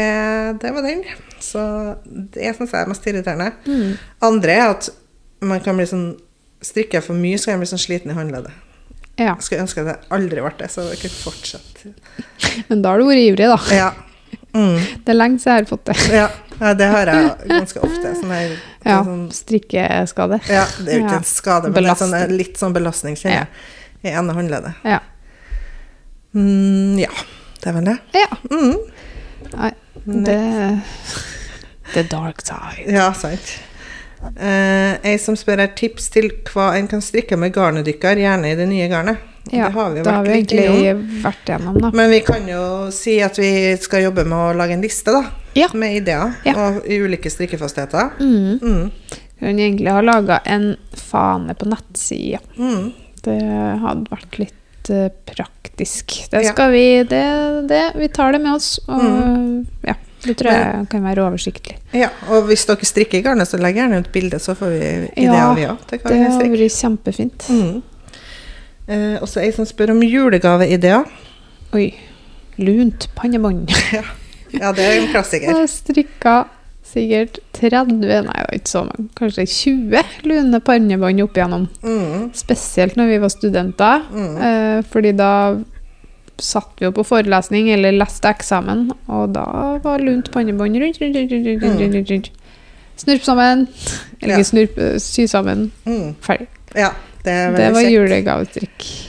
det 0.63 0.73
var 0.75 0.83
den. 0.89 1.05
Så 1.39 1.61
det 2.35 2.51
syns 2.57 2.73
jeg 2.75 2.81
er 2.83 2.89
mest 2.91 3.07
irriterende. 3.07 3.53
Mm. 3.69 3.93
Andre 4.27 4.57
er 4.59 4.73
at 4.73 4.89
man 5.47 5.61
kan 5.63 5.79
bli 5.79 5.87
sånn 5.87 6.09
Strikker 6.59 6.99
jeg 6.99 7.05
for 7.07 7.15
mye, 7.15 7.37
så 7.39 7.47
kan 7.47 7.55
jeg 7.55 7.61
bli 7.63 7.69
sånn 7.71 7.79
sliten 7.79 8.11
i 8.11 8.15
håndleddet. 8.17 8.51
Ja. 9.15 9.37
Jeg 9.37 9.45
skulle 9.47 9.63
ønske 9.63 9.85
at 9.85 9.93
jeg 9.93 10.09
aldri 10.17 10.43
ble 10.43 10.51
det, 10.59 10.67
så 10.75 10.89
jeg 10.89 10.99
kunne 11.05 11.21
fortsette. 11.23 11.93
Men 12.73 12.83
da 12.83 12.91
har 12.91 12.99
du 12.99 13.07
vært 13.07 13.23
ivrig, 13.23 13.47
da. 13.47 13.59
Ja. 13.79 13.93
Mm. 14.59 14.81
Det 15.07 15.13
er 15.15 15.19
lenge 15.21 15.39
siden 15.39 15.55
jeg 15.55 15.63
har 15.63 15.69
fått 15.71 15.85
det. 15.87 15.97
Ja. 16.17 16.25
Ja, 16.61 16.75
det 16.75 16.89
har 16.91 17.11
jeg 17.13 17.31
ganske 17.49 17.81
ofte. 17.81 18.15
Sånn 18.21 18.33
her, 18.35 18.55
Ja, 18.85 18.99
sånn, 19.05 19.27
Strikkeskade. 19.35 20.41
ja, 20.49 20.65
det 20.85 20.93
er 20.95 20.99
jo 21.01 21.05
ikke 21.07 21.21
en 21.21 21.29
skade, 21.29 21.71
men 21.75 21.85
det 21.89 21.97
sånn, 22.01 22.17
litt 22.37 22.59
sånn 22.61 22.75
belastning, 22.77 23.17
kjenner 23.19 23.45
jeg. 23.45 23.49
I 24.09 24.15
ene 24.15 24.35
håndleddet. 24.37 24.85
Ja. 24.87 25.01
Mm, 26.35 26.99
ja, 27.01 27.11
det 27.63 27.71
er 27.71 27.79
vel 27.79 27.85
det. 27.89 27.99
ja. 28.15 28.29
Mm. 28.51 28.77
Nei, 29.55 29.71
det 30.27 30.39
The 31.95 32.03
dark 32.03 32.43
side. 32.45 32.85
Ja, 32.93 33.13
sant. 33.17 33.55
Uh, 34.19 34.99
ei 35.07 35.15
som 35.23 35.37
spør 35.39 35.63
her 35.63 35.71
tips 35.79 36.11
til 36.11 36.29
hva 36.51 36.73
en 36.77 36.89
kan 36.91 37.01
strikke 37.05 37.39
med 37.39 37.55
garnet 37.55 37.87
deres, 37.87 38.19
gjerne 38.19 38.51
i 38.51 38.57
det 38.59 38.67
nye 38.69 38.89
garnet. 38.91 39.25
Ja, 39.49 39.69
det 39.71 39.75
har 39.79 39.91
vi 39.95 40.03
da 40.05 40.17
har 40.19 40.27
vi 40.27 40.33
egentlig 40.35 40.65
gjennom. 40.67 41.05
vært 41.23 41.49
igjennom, 41.49 41.79
da. 41.81 41.91
Men 41.97 42.11
vi 42.13 42.19
kan 42.27 42.49
jo 42.51 42.63
si 42.93 43.15
at 43.25 43.39
vi 43.41 43.51
skal 43.81 44.03
jobbe 44.09 44.27
med 44.29 44.37
å 44.37 44.57
lage 44.59 44.77
en 44.77 44.83
liste, 44.85 45.15
da. 45.15 45.23
Ja. 45.59 45.69
Med 45.75 45.97
ideer 46.01 46.33
Ja. 46.47 46.55
og 46.57 46.87
i 46.87 47.01
ulike 47.03 47.31
strikkefastheter. 47.33 48.13
Mm. 48.21 48.59
Mm. 48.63 48.91
Hun 49.41 49.59
egentlig 49.59 49.91
har 49.95 50.03
laga 50.07 50.41
en 50.47 50.77
fane 50.99 51.55
på 51.55 51.67
nettsida. 51.71 52.41
Mm. 52.59 52.93
Det 53.23 53.39
hadde 53.83 54.11
vært 54.11 54.39
litt 54.39 54.91
uh, 54.91 55.09
praktisk. 55.29 56.15
Det 56.33 56.45
skal 56.49 56.71
vi 56.73 56.85
det, 57.07 57.23
det, 57.71 57.83
Vi 57.99 58.09
tar 58.09 58.33
det 58.35 58.41
med 58.43 58.55
oss. 58.57 58.79
Og 58.89 59.03
Mm. 59.05 59.67
ja, 59.87 59.95
det 60.25 60.37
tror 60.41 60.51
jeg 60.53 60.89
kan 60.91 61.05
være 61.07 61.23
oversiktlig. 61.29 61.77
Ja, 61.95 62.09
og 62.31 62.47
hvis 62.49 62.65
dere 62.67 62.87
strikker 62.89 63.19
i 63.19 63.23
garnet, 63.23 63.47
så 63.51 63.59
legg 63.63 63.77
gjerne 63.79 64.01
ut 64.03 64.11
bilde, 64.13 64.39
så 64.43 64.55
får 64.59 64.73
vi 64.75 64.81
ideer, 65.23 65.35
Ja, 65.35 65.55
vi 65.55 65.67
òg. 65.71 65.79
Det 65.91 66.01
hadde 66.03 66.51
vært 66.51 66.75
kjempefint. 66.81 67.47
Mm. 67.51 67.83
Eh, 68.89 69.17
og 69.21 69.29
så 69.29 69.43
ei 69.45 69.51
som 69.53 69.67
spør 69.69 69.91
om 69.93 70.01
julegaveideer. 70.03 71.05
Oi. 71.77 71.91
Lunt 72.59 73.09
pannebånd. 73.15 73.71
Ja, 73.93 74.03
det 74.77 74.85
er 74.85 75.01
en 75.03 75.11
klassiker. 75.13 75.55
Jeg 75.59 75.69
strikka 75.69 76.37
sikkert 76.89 77.39
30, 77.53 77.99
nei 78.25 78.45
ikke 78.57 78.71
så 78.71 78.81
mange, 78.87 79.09
kanskje 79.19 79.45
20 79.45 80.23
lune 80.25 80.61
pannebånd 80.65 81.21
opp 81.27 81.37
igjennom. 81.37 81.67
Mm. 81.85 82.31
Spesielt 82.39 82.97
når 82.97 83.11
vi 83.13 83.19
var 83.19 83.29
studenter, 83.35 84.07
Mm. 84.09 84.37
eh, 84.41 84.83
fordi 84.89 85.13
da 85.19 85.33
satt 86.39 86.71
vi 86.79 86.87
jo 86.87 86.93
på 86.95 87.05
forelesning 87.05 87.69
eller 87.75 87.93
leste 87.99 88.31
eksamen, 88.31 88.87
og 89.11 89.33
da 89.35 89.45
var 89.85 89.99
lunt 89.99 90.31
pannebånd 90.33 90.79
rundt, 90.81 91.01
rundt, 91.03 91.17
rundt, 91.19 91.33
rundt, 91.33 91.47
rundt, 91.47 91.81
rundt, 91.81 91.95
rundt, 91.99 92.11
rundt. 92.11 92.31
Snurp 92.99 93.23
sammen, 93.23 93.67
eller 94.23 94.39
Ja. 94.39 94.45
snurp, 94.45 94.79
eh, 94.79 94.99
sy 94.99 95.27
sammen, 95.27 95.71
Mm. 95.87 96.15
ferdig. 96.23 96.47
Ja, 96.75 96.91
det 97.25 97.57
Det 97.57 97.73
var 97.75 98.45
kjekt. 98.47 99.08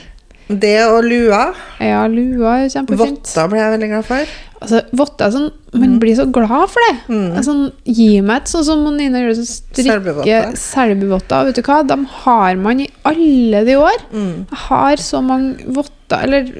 Det 0.60 0.76
og 0.88 1.04
lua. 1.06 1.42
Ja, 1.78 2.04
lua 2.10 2.56
er 2.64 2.70
kjempefint. 2.72 3.20
Votter 3.22 3.50
ble 3.52 3.60
jeg 3.60 3.74
veldig 3.76 3.90
glad 3.92 4.06
for. 4.08 4.32
Altså, 4.60 4.80
votter 4.92 5.24
er 5.28 5.32
sånn, 5.32 5.46
man 5.80 5.94
blir 6.02 6.16
så 6.18 6.26
glad 6.28 6.66
for 6.68 6.84
det. 6.88 6.96
Mm. 7.08 7.28
Altså, 7.38 7.54
gi 7.86 8.08
meg 8.20 8.42
et 8.42 8.50
sånn 8.52 8.66
som 8.66 8.82
Nina 8.96 9.22
gjør, 9.22 9.38
så 9.38 9.46
strikker 9.48 10.50
Selbuvotter. 10.60 11.46
Vet 11.48 11.60
du 11.60 11.62
hva, 11.64 11.78
de 11.88 11.96
har 12.24 12.58
man 12.60 12.82
i 12.84 12.88
alle 13.08 13.62
de 13.68 13.78
år. 13.80 14.02
Mm. 14.12 14.34
Jeg 14.50 14.60
har 14.66 15.04
så 15.06 15.22
mange 15.24 15.70
votter, 15.78 16.26
eller 16.26 16.50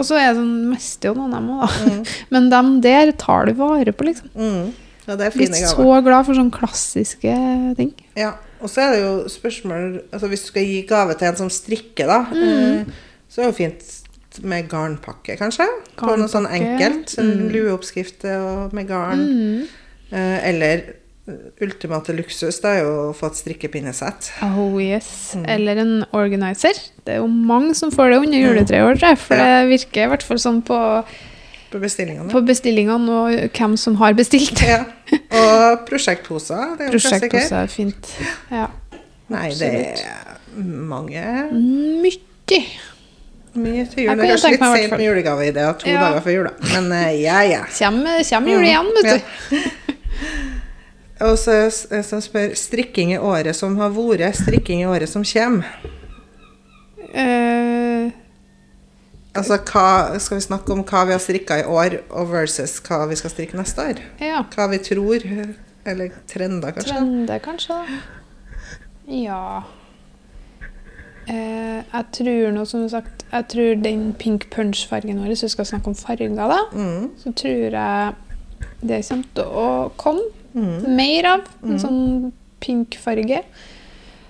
Og 0.00 0.06
så 0.08 0.16
er 0.16 0.30
det 0.30 0.38
sånn 0.38 0.70
Mister 0.70 1.10
jo 1.10 1.18
noen 1.18 1.34
av 1.36 1.42
dem 1.42 1.50
òg, 1.52 1.64
da. 1.66 1.90
Mm. 1.90 2.04
Men 2.32 2.46
dem 2.54 2.70
der 2.86 3.10
tar 3.20 3.50
du 3.50 3.52
vare 3.58 3.92
på, 3.92 4.06
liksom. 4.08 4.30
Mm. 4.32 4.70
Ja, 5.04 5.16
det 5.18 5.26
er 5.26 5.34
fine 5.34 5.50
gaver. 5.58 5.74
så 5.74 6.00
glad 6.06 6.26
for 6.28 6.38
sånne 6.38 6.54
klassiske 6.54 7.34
ting. 7.76 7.92
Ja, 8.16 8.30
og 8.62 8.70
så 8.70 8.84
er 8.86 8.94
det 8.94 9.00
jo 9.02 9.12
spørsmål 9.32 9.84
altså 10.12 10.28
Hvis 10.30 10.44
du 10.44 10.50
skal 10.52 10.66
gi 10.68 10.82
gave 10.88 11.16
til 11.18 11.28
en 11.28 11.38
som 11.40 11.50
strikker, 11.52 12.06
da, 12.08 12.20
Mm. 12.30 12.92
Så 13.30 13.40
er 13.40 13.46
det 13.46 13.50
jo 13.52 13.58
fint 13.60 13.98
med 14.46 14.68
garnpakke, 14.70 15.36
kanskje. 15.38 15.66
På 15.98 16.14
noe 16.18 16.30
sånn 16.30 16.48
enkelt. 16.50 17.14
En 17.20 17.30
mm. 17.30 17.44
lueoppskrift 17.54 18.26
med 18.74 18.88
garn. 18.90 19.22
Mm. 19.26 19.62
Eh, 20.10 20.36
eller 20.48 20.82
eh, 21.30 21.40
ultimate 21.62 22.14
luksus, 22.18 22.58
det 22.62 22.72
er 22.72 22.80
jo 22.82 22.92
å 23.08 23.16
få 23.16 23.30
et 23.30 23.38
strikkepinnesett. 23.38 24.32
Oh 24.46 24.78
yes. 24.82 25.10
Mm. 25.38 25.44
Eller 25.54 25.82
en 25.82 25.92
organizer. 26.16 26.78
Det 27.06 27.16
er 27.16 27.20
jo 27.20 27.28
mange 27.30 27.76
som 27.78 27.92
får 27.94 28.14
det 28.14 28.20
under 28.24 28.42
juletreet 28.42 28.86
vårt, 28.86 29.02
tror 29.02 29.14
jeg, 29.14 29.22
for 29.26 29.38
Ja. 29.38 29.50
det 29.50 29.70
virker 29.74 30.06
i 30.06 30.10
hvert 30.14 30.26
fall 30.26 30.42
sånn 30.42 30.62
på, 30.66 30.78
På 31.70 31.78
bestillingene. 31.82 32.30
på 32.32 32.42
bestillingene 32.46 33.18
og 33.20 33.58
hvem 33.58 33.76
som 33.78 33.98
har 34.02 34.18
bestilt. 34.18 34.62
Ja. 34.66 34.84
Og 35.14 35.86
prosjektposer. 35.90 36.76
Det 36.78 36.86
er 36.86 36.90
jo 36.90 36.90
en 36.90 36.98
Prosjekt 36.98 37.30
klassiker. 37.30 37.44
også 37.46 37.62
er 37.62 37.74
fint. 37.74 38.14
Ja. 38.50 38.66
Nei, 39.30 39.48
det 39.54 39.70
er 39.70 40.58
mange 40.58 41.22
Mye. 41.54 42.58
Mye 43.54 43.84
til 43.90 44.04
jul. 44.04 44.16
Det 44.16 44.24
er 44.24 44.30
kanskje 44.30 44.50
litt 44.52 44.60
i 44.62 44.68
sent 44.76 44.92
med 44.94 45.00
julegaveideer 45.06 45.72
to 45.78 45.88
Ja. 45.90 46.00
dager 46.04 46.20
før 46.22 46.34
jula. 46.36 46.50
Men 46.74 46.92
uh, 46.92 47.20
ja, 47.20 47.40
ja. 47.42 47.62
Kommer, 47.78 48.22
kommer 48.30 48.50
jul 48.52 48.62
igjen, 48.68 48.90
vet 48.96 49.04
Ja. 49.04 49.18
du. 49.50 49.56
Og 51.20 51.34
så 51.38 51.56
s- 51.68 52.06
som 52.08 52.20
spør 52.24 52.54
strikking 52.56 53.10
i 53.12 53.18
året 53.18 53.56
som 53.56 53.74
har 53.76 53.90
vært, 53.90 54.36
strikking 54.38 54.80
i 54.80 54.86
året 54.86 55.08
som 55.08 55.24
kommer. 55.24 55.66
Uh, 57.14 58.10
Altså 59.34 59.58
hva, 59.62 60.18
skal 60.18 60.36
vi 60.40 60.42
snakke 60.42 60.72
om 60.74 60.80
hva 60.82 61.04
vi 61.06 61.12
har 61.14 61.20
strikka 61.22 61.60
i 61.60 61.66
år, 61.70 62.00
og 62.10 62.32
versus 62.32 62.80
hva 62.82 63.04
vi 63.08 63.14
skal 63.16 63.30
strikke 63.30 63.54
neste 63.58 63.78
år? 63.78 64.00
ja. 64.20 64.40
Hva 64.54 64.66
vi 64.72 64.78
tror, 64.78 65.22
eller 65.86 66.10
trender, 66.26 66.72
kanskje? 66.74 66.94
Trender, 66.96 67.38
kanskje? 67.38 67.76
Ja 69.06 69.62
Eh, 71.28 71.82
jeg 71.92 72.04
tror 72.12 72.52
nå, 72.52 72.64
som 72.66 72.88
sagt, 72.88 73.24
jeg 73.32 73.48
tror 73.48 73.82
den 73.82 74.12
pink 74.18 74.48
punch-fargen 74.50 75.18
vår, 75.20 75.26
hvis 75.34 75.42
vi 75.44 75.48
skal 75.48 75.64
snakke 75.68 75.88
om 75.88 75.94
farger, 75.94 76.34
da, 76.34 76.58
Mm. 76.72 77.10
så 77.18 77.32
tror 77.34 77.70
jeg 77.70 78.14
det 78.82 79.04
kommer 79.08 79.24
til 79.34 79.44
å 79.44 79.90
komme 79.96 80.22
Mm. 80.54 80.96
mer 80.96 81.26
av. 81.26 81.40
En 81.62 81.78
sånn 81.78 82.32
pink 82.60 82.96
farge. 82.96 83.42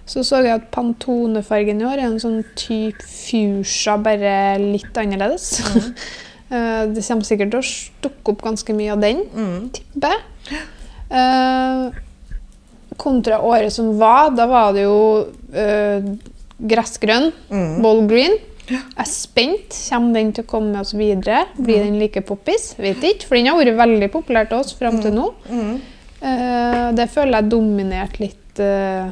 Så 0.07 0.21
så 0.25 0.43
jeg 0.43 0.53
at 0.61 0.71
Pantone-fargen 0.73 1.81
i 1.81 1.85
år 1.85 1.99
er 1.99 2.07
en 2.07 2.19
sånn 2.19 2.45
type 2.57 3.01
fuchsia, 3.01 3.97
bare 3.97 4.59
litt 4.59 4.93
annerledes. 4.95 5.61
Mm. 5.63 5.95
det 6.95 7.05
kommer 7.07 7.23
sikkert 7.25 7.51
til 7.53 7.61
å 7.61 7.91
dukke 8.03 8.33
opp 8.33 8.43
ganske 8.43 8.75
mye 8.75 8.93
av 8.93 9.01
den, 9.01 9.25
Mm. 9.35 9.71
tipper 9.71 10.09
jeg. 10.11 10.59
Eh, 11.11 11.91
kontra 12.99 13.39
året 13.41 13.73
som 13.73 13.97
var, 13.99 14.31
da 14.31 14.47
var 14.47 14.73
det 14.73 14.83
jo 14.83 15.27
eh, 15.55 16.03
gressgrønn, 16.67 17.33
Mm. 17.51 17.83
bold 17.83 18.09
green. 18.09 18.37
Jeg 18.71 18.81
er 18.97 19.05
spent. 19.05 19.75
Kommer 19.91 20.15
den 20.15 20.33
til 20.33 20.45
å 20.45 20.47
komme 20.47 20.71
med 20.73 20.81
oss 20.81 20.93
videre? 20.95 21.47
Blir 21.59 21.83
den 21.83 21.99
like 21.99 22.21
poppis? 22.23 22.75
Vet 22.79 23.01
ikke, 23.03 23.27
for 23.27 23.35
den 23.35 23.47
har 23.47 23.57
vært 23.59 23.77
veldig 23.77 24.11
populær 24.13 24.47
til 24.49 24.59
oss 24.59 24.73
fram 24.79 25.01
til 25.03 25.11
nå. 25.13 25.33
Mm. 25.51 25.81
Eh, 26.23 26.93
det 26.93 27.09
føler 27.11 27.41
jeg 27.41 27.49
dominerte 27.51 28.21
litt 28.21 28.61
uh, 28.61 29.11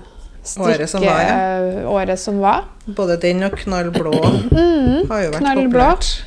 Året 0.63 0.89
som 0.89 1.03
var, 1.03 1.85
året 1.91 2.19
som 2.19 2.39
var. 2.41 2.65
Både 2.87 3.19
den 3.21 3.43
og 3.45 3.53
knallblå 3.59 4.13
har 4.15 5.25
jo 5.25 5.31
vært 5.33 5.41
Mm. 5.41 5.43
knallblå. 5.43 5.69
populært. 5.69 6.23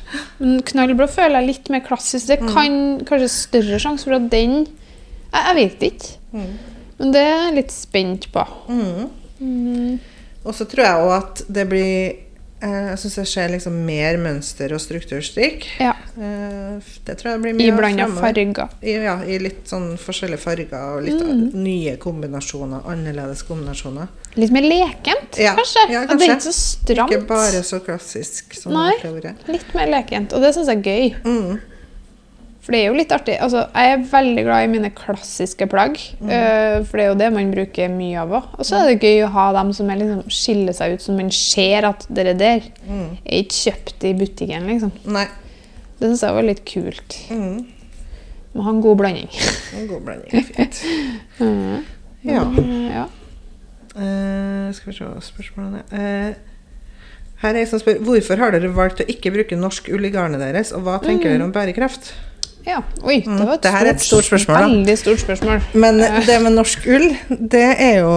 Knallblå 0.68 1.08
føler 1.10 1.40
jeg 1.40 1.46
litt 1.48 1.70
mer 1.70 1.80
klassisk. 1.80 2.26
Det 2.28 2.38
kan 2.40 3.00
kanskje 3.08 3.28
større 3.30 3.78
sjanse 3.82 4.04
for 4.04 4.14
at 4.14 4.28
den 4.30 4.66
Jeg, 5.32 5.42
jeg 5.46 5.54
vet 5.56 5.80
ikke. 5.80 6.16
Mm. 6.34 6.58
Men 6.98 7.12
det 7.12 7.20
er 7.22 7.46
jeg 7.46 7.54
litt 7.54 7.70
spent 7.72 8.26
på. 8.32 8.46
Mm. 8.68 9.98
Og 10.44 10.54
så 10.54 10.64
tror 10.66 10.84
jeg 10.84 11.06
òg 11.06 11.12
at 11.16 11.42
det 11.48 11.68
blir 11.70 12.12
eh, 12.62 12.88
Jeg 12.92 12.98
syns 12.98 13.16
jeg 13.18 13.26
ser 13.30 13.48
liksom 13.50 13.74
mer 13.86 14.16
mønster 14.22 14.72
og 14.74 14.80
strukturstrikk. 14.82 15.64
Ja. 15.82 15.92
Eh, 16.16 16.78
det 17.06 17.16
tror 17.18 17.32
jeg 17.32 17.40
blir 17.42 17.56
mye 17.58 17.68
I 17.72 17.76
blanda 17.78 18.06
farger. 18.14 18.68
I, 18.82 18.92
ja, 19.02 19.16
i 19.26 19.38
litt 19.42 19.64
sånn 19.70 19.96
forskjellige 19.98 20.38
farger 20.42 20.96
og 20.96 21.02
litt 21.06 21.22
Mm. 21.22 21.50
nye 21.62 21.96
kombinasjoner. 22.02 22.82
Annerledes 22.86 23.42
kombinasjoner. 23.48 24.08
Litt 24.36 24.50
mer 24.54 24.62
lekent, 24.62 25.38
Ja, 25.38 25.54
kanskje. 25.58 25.90
ja, 25.90 26.02
At 26.02 26.08
det 26.18 26.28
er 26.28 26.34
kanskje. 26.34 26.36
ikke 26.36 26.46
så 26.46 26.52
stramt. 26.52 27.10
Ikke 27.12 27.26
bare 27.28 27.62
så 27.66 27.80
klassisk 27.84 28.54
som 28.54 28.72
Nei. 28.72 28.92
det 29.02 29.10
har 29.10 29.20
vært. 29.20 29.48
Litt 29.48 29.74
mer 29.74 29.86
lekent. 29.88 30.32
Og 30.32 30.40
det 30.40 30.54
syns 30.54 30.66
jeg 30.68 30.78
er 30.78 30.82
gøy. 30.82 31.14
Mm. 31.24 31.60
For 32.62 32.70
det 32.70 32.78
er 32.78 32.86
jo 32.92 32.94
litt 32.94 33.10
artig. 33.10 33.34
Altså, 33.42 33.64
jeg 33.74 33.92
er 33.96 34.02
veldig 34.06 34.42
glad 34.46 34.64
i 34.64 34.70
mine 34.70 34.90
klassiske 34.94 35.66
plagg. 35.66 35.96
eh, 36.22 36.76
for 36.86 36.96
det 37.00 37.04
er 37.04 37.08
jo 37.10 37.16
det 37.18 37.30
man 37.34 37.50
bruker 37.50 37.88
mye 37.90 38.20
av 38.22 38.30
òg. 38.38 38.44
Og 38.58 38.64
så 38.68 38.76
er 38.78 38.92
det 38.92 39.00
gøy 39.02 39.24
å 39.26 39.30
ha 39.34 39.46
dem 39.56 39.72
som 39.74 39.90
er 39.90 39.98
liksom, 39.98 40.20
skiller 40.30 40.72
seg 40.78 40.94
ut, 40.94 41.02
som 41.02 41.16
man 41.18 41.30
ser 41.34 41.84
at 41.88 42.06
dere 42.08 42.34
der 42.38 42.60
Mm. 42.86 43.18
er 43.26 43.42
ikke 43.42 43.58
kjøpt 43.72 44.04
i 44.06 44.12
butikken. 44.14 44.66
liksom. 44.70 44.92
Nei. 45.06 45.26
Det 45.98 46.08
syns 46.08 46.22
jeg 46.22 46.34
var 46.34 46.42
litt 46.46 46.64
kult. 46.64 47.18
Mm. 47.30 47.66
Må 48.54 48.62
ha 48.62 48.70
en 48.70 48.80
god 48.82 48.96
blanding. 48.98 49.28
En 49.78 49.86
god 49.88 50.00
blanding 50.06 50.32
er 50.34 50.42
fint. 50.42 50.84
mm. 51.40 51.84
Ja. 52.22 52.44
Ja. 52.94 53.04
Uh, 53.96 54.70
skal 54.72 54.92
vi 54.92 54.96
se 54.96 55.04
spørsmålene. 55.26 55.82
uh, 55.92 56.34
her 57.42 57.48
er 57.50 57.58
jeg 57.58 57.68
som 57.68 57.80
spør 57.82 57.98
Hvorfor 58.06 58.38
har 58.38 58.52
dere 58.54 58.70
valgt 58.72 59.00
å 59.02 59.06
ikke 59.10 59.32
bruke 59.34 59.56
norsk 59.58 59.88
ull 59.92 60.04
i 60.06 60.10
garnet 60.14 60.38
deres, 60.40 60.70
og 60.72 60.84
hva 60.86 61.00
tenker 61.02 61.28
dere 61.34 61.42
om 61.44 61.50
bærekraft? 61.52 62.12
Ja. 62.66 62.78
Oi, 63.02 63.16
det 63.24 63.46
var 63.46 63.54
et, 63.56 63.64
Mm, 63.64 63.72
stort, 63.72 63.86
et 63.90 64.00
stort 64.06 64.24
spørsmål. 64.28 64.58
Veldig 64.62 64.96
stort 64.98 65.20
spørsmål. 65.22 65.62
Men 65.74 66.00
Eh, 66.00 66.20
det 66.26 66.36
med 66.42 66.52
norsk 66.52 66.86
ull, 66.86 67.16
det 67.28 67.64
er 67.80 67.96
jo 68.00 68.12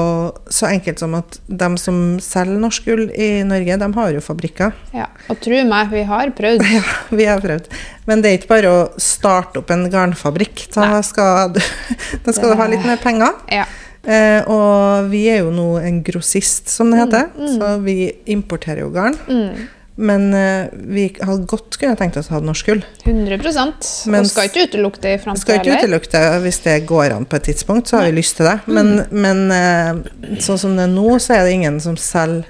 så 0.50 0.68
enkelt 0.70 1.00
som 1.00 1.16
at 1.16 1.40
de 1.48 1.70
som 1.82 2.20
selger 2.20 2.60
norsk 2.62 2.88
ull 2.94 3.10
i 3.12 3.44
Norge, 3.44 3.78
de 3.80 3.90
har 3.94 4.12
jo 4.14 4.20
fabrikker. 4.22 4.74
ja. 4.94 5.08
Og 5.30 5.40
tro 5.42 5.64
meg, 5.66 5.90
vi 5.92 6.04
har 6.04 6.30
prøvd. 6.38 6.62
Ja, 6.76 6.84
vi 7.12 7.26
har 7.26 7.40
prøvd. 7.42 7.66
Men 8.08 8.22
det 8.22 8.30
er 8.32 8.38
ikke 8.38 8.52
bare 8.54 8.70
å 8.70 9.00
starte 9.02 9.58
opp 9.64 9.72
en 9.72 9.90
garnfabrikk. 9.90 10.68
Da 10.76 11.02
skal, 11.02 11.54
du, 11.54 11.60
da 12.26 12.32
skal 12.32 12.52
du 12.54 12.56
ha 12.62 12.68
litt 12.68 12.86
mer 12.86 12.98
penger. 13.02 13.34
Ja. 13.52 13.66
Eh, 14.06 14.44
og 14.46 15.08
vi 15.10 15.24
er 15.34 15.40
jo 15.42 15.50
nå 15.50 15.80
en 15.82 16.04
grossist, 16.06 16.70
som 16.70 16.92
det 16.94 17.00
heter. 17.02 17.32
Mm, 17.34 17.48
Så 17.58 17.72
vi 17.82 17.96
importerer 18.28 18.84
jo 18.86 18.92
garn. 18.94 19.18
Mm. 19.28 19.68
Men 19.96 20.34
eh, 20.36 20.68
vi 20.74 21.06
hadde 21.22 21.48
godt 21.48 21.78
kunne 21.80 21.96
tenkt 21.96 22.18
oss 22.20 22.28
å 22.28 22.36
ha 22.36 22.42
norsk 22.44 22.68
gull. 22.68 22.82
100% 23.06 23.92
Men- 24.12 24.26
Og 24.26 24.28
skal 24.32 24.50
ikke 24.50 24.66
utelukke 24.68 25.02
det 25.02 25.14
i 25.16 25.22
framtida 25.24 25.42
skal 25.46 25.62
ikke 25.62 25.78
utelukke 25.80 26.12
det 26.12 26.24
hvis 26.44 26.60
det 26.66 26.76
går 26.90 27.16
an 27.16 27.26
på 27.26 27.40
et 27.40 27.48
tidspunkt, 27.48 27.88
så 27.88 28.02
har 28.02 28.10
vi 28.10 28.18
lyst 28.20 28.36
til 28.36 28.50
det. 28.50 28.58
Men, 28.68 29.06
men 29.12 29.46
eh, 29.56 30.36
sånn 30.44 30.60
som 30.60 30.76
det 30.76 30.90
er 30.90 30.92
nå, 30.92 31.16
så 31.24 31.38
er 31.38 31.48
det 31.48 31.56
ingen 31.56 31.80
som 31.84 31.96
selger 31.96 32.44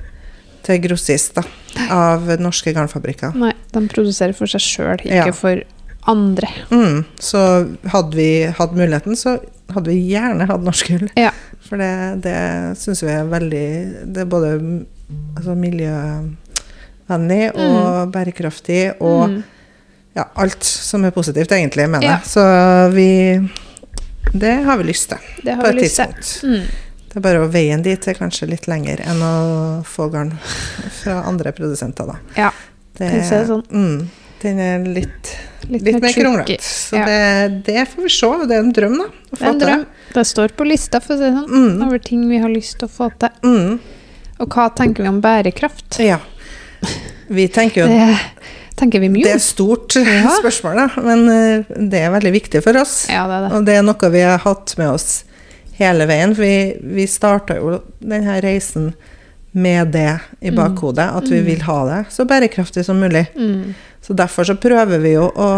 til 0.65 0.79
grossist 0.81 1.37
av 1.37 2.25
norske 2.41 2.73
garnfabrikker. 2.73 3.35
Nei, 3.37 3.51
de 3.73 3.83
produserer 3.91 4.33
for 4.33 4.49
seg 4.49 4.63
sjøl, 4.63 5.03
ikke 5.05 5.27
Ja. 5.29 5.31
for 5.35 5.61
andre. 6.09 6.49
Mm, 6.71 7.03
så 7.21 7.41
hadde 7.93 8.17
vi 8.17 8.29
hatt 8.45 8.73
muligheten, 8.73 9.13
så 9.15 9.37
hadde 9.73 9.91
vi 9.91 9.99
gjerne 10.09 10.47
hatt 10.49 10.65
norsk 10.65 10.89
gull. 10.89 11.09
Ja. 11.17 11.31
For 11.65 11.77
det, 11.81 12.21
det 12.25 12.77
syns 12.77 13.01
vi 13.01 13.09
er 13.09 13.25
veldig 13.25 14.13
Det 14.13 14.21
er 14.21 14.27
både 14.29 14.51
altså 14.55 15.55
altså, 15.55 15.55
miljøvennlig 17.09 17.51
og 17.55 18.11
bærekraftig 18.11 18.95
og 19.01 19.29
Mm. 19.29 19.43
ja, 20.15 20.23
alt 20.35 20.63
som 20.63 21.03
er 21.05 21.11
positivt, 21.11 21.51
egentlig, 21.51 21.89
mener 21.89 22.01
jeg. 22.01 22.09
Ja. 22.09 22.19
Så 22.23 22.93
vi 22.93 23.49
Det 24.33 24.63
har 24.65 24.77
vi 24.77 24.83
lyst 24.83 25.09
til 25.09 25.17
på 25.43 25.65
et 25.67 25.75
til. 25.77 25.79
tidspunkt. 25.79 26.43
Mm. 26.43 26.65
Det 27.09 27.17
er 27.17 27.21
bare 27.21 27.39
å 27.45 27.49
veien 27.51 27.81
dit 27.83 28.07
er 28.07 28.13
kanskje 28.13 28.49
litt 28.49 28.65
lenger 28.67 28.99
enn 29.05 29.21
å 29.21 29.83
få 29.85 30.09
garn 30.11 30.33
fra 31.01 31.21
andre 31.25 31.51
produsenter, 31.53 32.05
da. 32.07 32.15
Ja. 32.35 32.51
Det, 32.97 33.09
det 33.11 33.47
sånn. 33.47 33.63
mm, 33.69 34.07
den 34.41 34.59
er 34.59 34.79
litt, 34.79 35.37
Litt, 35.69 35.81
litt 35.81 36.01
mer 36.01 36.13
kronglete. 36.13 36.59
Så 36.61 36.95
Ja. 36.97 37.05
det, 37.05 37.63
det 37.65 37.87
får 37.87 38.03
vi 38.03 38.09
se. 38.09 38.27
Det 38.47 38.51
er 38.55 38.59
en 38.59 38.73
drøm, 38.73 38.97
da. 38.97 39.05
Det 39.31 39.41
er 39.41 39.45
en 39.47 39.59
til 39.59 39.67
drøm. 39.67 39.85
Det 40.13 40.25
står 40.27 40.47
på 40.55 40.65
lista 40.67 40.99
for 41.01 41.15
å 41.15 41.17
si 41.17 41.23
det 41.23 41.33
sånn, 41.33 41.49
Mm. 41.49 41.87
over 41.87 41.97
ting 41.99 42.29
vi 42.29 42.37
har 42.39 42.49
lyst 42.49 42.77
til 42.79 42.87
å 42.87 42.91
få 42.91 43.11
til. 43.19 43.29
Mm, 43.43 43.79
Og 44.39 44.49
hva 44.49 44.69
tenker 44.75 45.01
vi 45.03 45.07
om 45.07 45.21
bærekraft? 45.21 45.99
ja. 45.99 46.19
Vi 47.27 47.47
tenker 47.47 47.81
jo 47.81 47.87
Det 47.87 48.17
tenker 48.77 48.99
vi 48.99 49.09
mye 49.09 49.23
Det 49.23 49.33
er 49.37 49.39
stort 49.43 49.95
Ja. 49.95 50.33
spørsmål, 50.41 50.75
da, 50.81 51.01
men 51.05 51.29
eh, 51.31 51.63
det 51.89 52.01
er 52.05 52.11
veldig 52.11 52.33
viktig 52.35 52.61
for 52.65 52.77
oss. 52.81 53.05
Ja, 53.09 53.23
det 53.31 53.37
det. 53.45 53.51
Og 53.57 53.65
det 53.65 53.77
er 53.79 53.85
noe 53.87 54.09
vi 54.11 54.21
har 54.25 54.41
hatt 54.43 54.75
med 54.77 54.89
oss 54.91 55.23
hele 55.79 56.05
veien. 56.07 56.35
For 56.35 56.43
vi, 56.43 56.75
vi 56.99 57.05
starta 57.07 57.55
jo 57.59 57.79
denne 57.99 58.37
reisen 58.43 58.93
med 59.55 59.93
det 59.95 60.17
i 60.43 60.51
bakhodet, 60.51 61.05
at 61.15 61.29
vi 61.31 61.39
vil 61.45 61.61
ha 61.63 61.77
det 61.87 62.01
så 62.11 62.25
bærekraftig 62.27 62.83
som 62.83 62.99
mulig. 62.99 63.25
Mm. 63.39 63.73
Så 64.03 64.13
derfor 64.13 64.43
så 64.43 64.55
prøver 64.59 64.99
vi 64.99 65.13
jo 65.15 65.29
å 65.31 65.49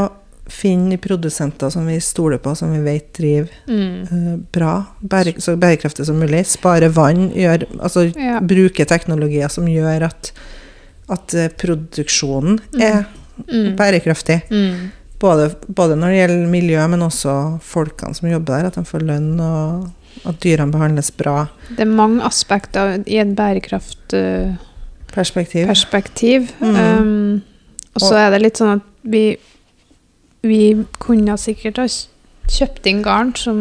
finne 0.47 0.95
produsenter 1.01 1.69
som 1.73 1.87
vi 1.89 1.97
stoler 1.99 2.37
på, 2.39 2.53
som 2.55 2.69
vi 2.71 2.79
vet 2.85 3.09
driver 3.17 3.49
Mm. 3.67 4.03
eh, 4.05 4.37
bra, 4.53 4.75
bære, 5.01 5.33
så 5.41 5.57
bærekraftig 5.59 6.05
som 6.05 6.15
mulig. 6.21 6.45
Spare 6.47 6.87
vann, 6.93 7.31
gjør, 7.33 7.65
altså 7.81 8.05
Ja. 8.15 8.39
bruke 8.39 8.85
teknologier 8.85 9.49
som 9.49 9.65
gjør 9.65 10.05
at, 10.11 10.31
at 11.09 11.33
eh, 11.33 11.47
produksjonen 11.49 12.59
er 12.81 13.05
Mm. 13.37 13.75
bærekraftig. 13.77 14.39
Mm. 14.49 14.89
Både, 15.21 15.51
både 15.69 15.93
når 15.95 16.07
det 16.09 16.17
gjelder 16.17 16.47
miljø, 16.49 16.87
men 16.89 17.03
også 17.05 17.59
folkene 17.61 18.15
som 18.17 18.25
jobber 18.31 18.55
der. 18.57 18.65
At 18.71 18.75
de 18.79 18.83
får 18.89 19.03
lønn, 19.05 19.35
og 19.39 19.91
at 20.25 20.39
dyrene 20.41 20.71
behandles 20.73 21.11
bra. 21.13 21.43
Det 21.69 21.79
er 21.85 21.91
mange 21.91 22.23
aspekter 22.25 22.95
i 23.05 23.19
et 23.21 23.35
bærekraftperspektiv. 23.37 25.67
Perspektiv. 25.69 26.49
Mm. 26.59 26.75
Um, 26.75 27.41
og 27.93 28.01
så 28.01 28.15
er 28.23 28.29
det 28.33 28.41
litt 28.43 28.57
sånn 28.61 28.75
at 28.79 28.85
vi, 29.09 29.23
vi 30.45 30.61
kunne 31.01 31.37
sikkert 31.41 31.77
ha 31.81 31.87
kjøpt 32.47 32.85
inn 32.89 33.01
garn 33.05 33.33
som 33.37 33.57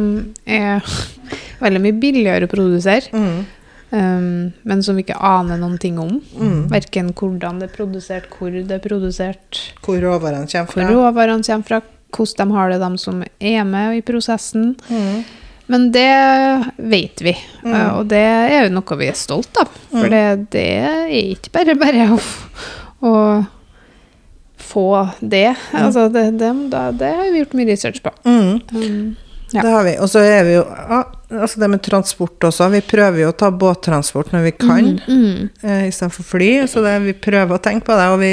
er 0.47 0.81
veldig 1.65 1.81
mye 1.85 1.97
billigere 2.01 2.47
å 2.49 2.53
produsere, 2.53 3.09
Mm. 3.13 3.45
Um, 3.93 4.53
men 4.65 4.83
som 4.83 4.97
vi 4.97 5.03
ikke 5.05 5.19
aner 5.21 5.59
noen 5.61 5.79
ting 5.79 5.99
om. 6.03 6.21
Mm. 6.39 6.69
Verken 6.73 7.13
hvordan 7.15 7.59
det 7.61 7.71
er 7.71 7.75
produsert, 7.77 8.29
hvor 8.39 8.51
det 8.51 8.71
er 8.71 8.83
produsert, 8.85 9.61
Hvor 9.85 10.01
råvarene 10.03 10.47
kommer 10.51 10.67
hvor 10.73 10.83
fra. 10.83 10.93
råvarene 10.93 11.43
kommer 11.47 11.65
fra, 11.71 11.81
hvordan 12.17 12.49
de 12.49 12.55
har 12.57 12.71
det, 12.71 12.81
de 12.81 12.99
som 12.99 13.25
er 13.41 13.65
med 13.65 13.97
i 13.99 14.01
prosessen. 14.07 14.77
Mm. 14.89 15.25
Men 15.69 15.91
det 15.91 16.73
vet 16.79 17.21
vi, 17.27 17.37
Mm. 17.65 17.73
uh, 17.75 17.99
og 17.99 18.09
det 18.09 18.23
er 18.23 18.69
jo 18.69 18.75
noe 18.77 18.97
vi 19.01 19.09
er 19.09 19.15
stolt 19.19 19.57
av. 19.61 19.69
For 19.91 20.07
Mm. 20.07 20.11
det, 20.11 20.51
det 20.51 20.67
er 20.79 21.09
ikke 21.11 21.51
bare 21.53 21.75
bare 21.75 22.09
å, 22.15 22.21
å 23.03 23.47
få 24.59 25.09
det. 25.21 25.57
Altså, 25.75 26.09
det, 26.13 26.39
det, 26.39 26.53
det 26.71 27.11
har 27.17 27.31
vi 27.33 27.39
gjort 27.43 27.55
mye 27.59 27.67
research 27.71 28.03
på. 28.03 28.11
Mm. 28.25 29.17
Ja. 29.53 29.63
Det 29.63 29.71
har 29.71 29.85
vi. 29.87 29.95
Og 30.03 30.11
så 30.11 30.23
er 30.27 30.45
vi 30.47 30.57
jo 30.57 30.63
ja, 30.67 31.05
altså 31.39 31.61
Det 31.61 31.69
med 31.71 31.83
transport 31.83 32.47
også. 32.49 32.67
Vi 32.73 32.81
prøver 32.87 33.23
jo 33.23 33.31
å 33.31 33.37
ta 33.39 33.51
båttransport 33.55 34.33
når 34.35 34.47
vi 34.49 34.53
kan, 34.59 34.89
mm, 35.07 35.51
eh, 35.63 35.85
istedenfor 35.87 36.27
fly. 36.27 36.51
Så 36.71 36.83
det, 36.83 36.97
vi 37.05 37.15
prøver 37.15 37.55
å 37.55 37.63
tenke 37.63 37.87
på 37.87 37.99
det. 37.99 38.09
Og 38.15 38.19
vi, 38.23 38.33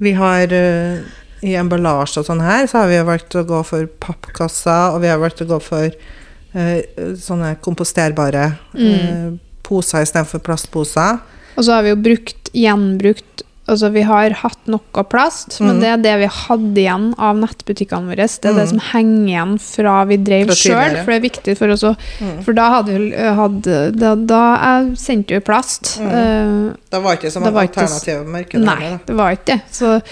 vi 0.00 0.14
har 0.16 0.54
eh, 0.56 1.02
i 1.44 1.56
emballasje 1.56 2.20
og 2.20 2.28
sånn 2.28 2.42
her, 2.44 2.66
så 2.68 2.82
har 2.82 2.90
vi 2.90 3.02
valgt 3.06 3.36
å 3.36 3.44
gå 3.48 3.60
for 3.64 3.88
pappkasser, 4.02 4.94
og 4.94 5.00
vi 5.04 5.08
har 5.12 5.20
valgt 5.20 5.40
å 5.44 5.48
gå 5.48 5.60
for 5.64 5.86
uh, 5.88 6.80
sånne 7.16 7.54
komposterbare 7.64 8.50
Mm. 8.74 8.90
uh, 8.90 9.38
poser 9.64 10.02
istedenfor 10.02 10.42
plastposer. 10.42 11.20
og 11.56 11.64
så 11.64 11.72
har 11.76 11.82
vi 11.86 11.92
jo 11.92 11.96
brukt 11.96 12.50
gjenbrukt 12.52 13.44
Altså, 13.70 13.90
vi 13.94 14.02
har 14.02 14.30
hatt 14.40 14.66
noe 14.66 15.04
plast, 15.06 15.60
men 15.60 15.76
Mhm. 15.76 15.80
det 15.80 15.88
er 15.88 15.96
det 16.02 16.14
vi 16.20 16.26
hadde 16.26 16.74
igjen 16.82 17.14
av 17.18 17.36
nettbutikkene 17.38 18.10
våre. 18.10 18.26
Det 18.26 18.44
er 18.50 18.54
det 18.54 18.66
Mhm. 18.66 18.68
som 18.68 18.78
henger 18.90 19.28
igjen 19.30 19.60
fra 19.60 20.04
vi 20.04 20.16
drev 20.16 20.48
sjøl, 20.50 20.96
for 21.04 21.12
det 21.12 21.18
er 21.20 21.28
viktig 21.30 21.56
for 21.56 21.68
oss 21.70 21.82
å 21.84 21.96
Mm. 22.20 22.42
For 22.44 22.52
da 22.52 22.70
hadde 22.82 22.98
vi 22.98 23.10
hadde, 23.16 23.96
da, 23.96 24.14
da 24.16 24.56
jeg 24.56 24.96
sendte 24.98 25.28
vi 25.28 25.40
plast. 25.40 26.00
Eh, 26.00 26.72
Det 26.90 27.02
var 27.02 27.16
ikke 27.16 27.30
som 27.30 27.42
Det 27.44 27.48
et 27.48 27.54
var 27.54 27.62
ikke 27.68 27.82
s- 27.86 28.04
alternativ 28.04 28.26
marked. 28.26 28.60
Nei, 28.60 28.98
det 29.06 29.16
var 29.16 29.32
ikke 29.36 29.44
det. 29.46 29.62
Så, 29.70 30.02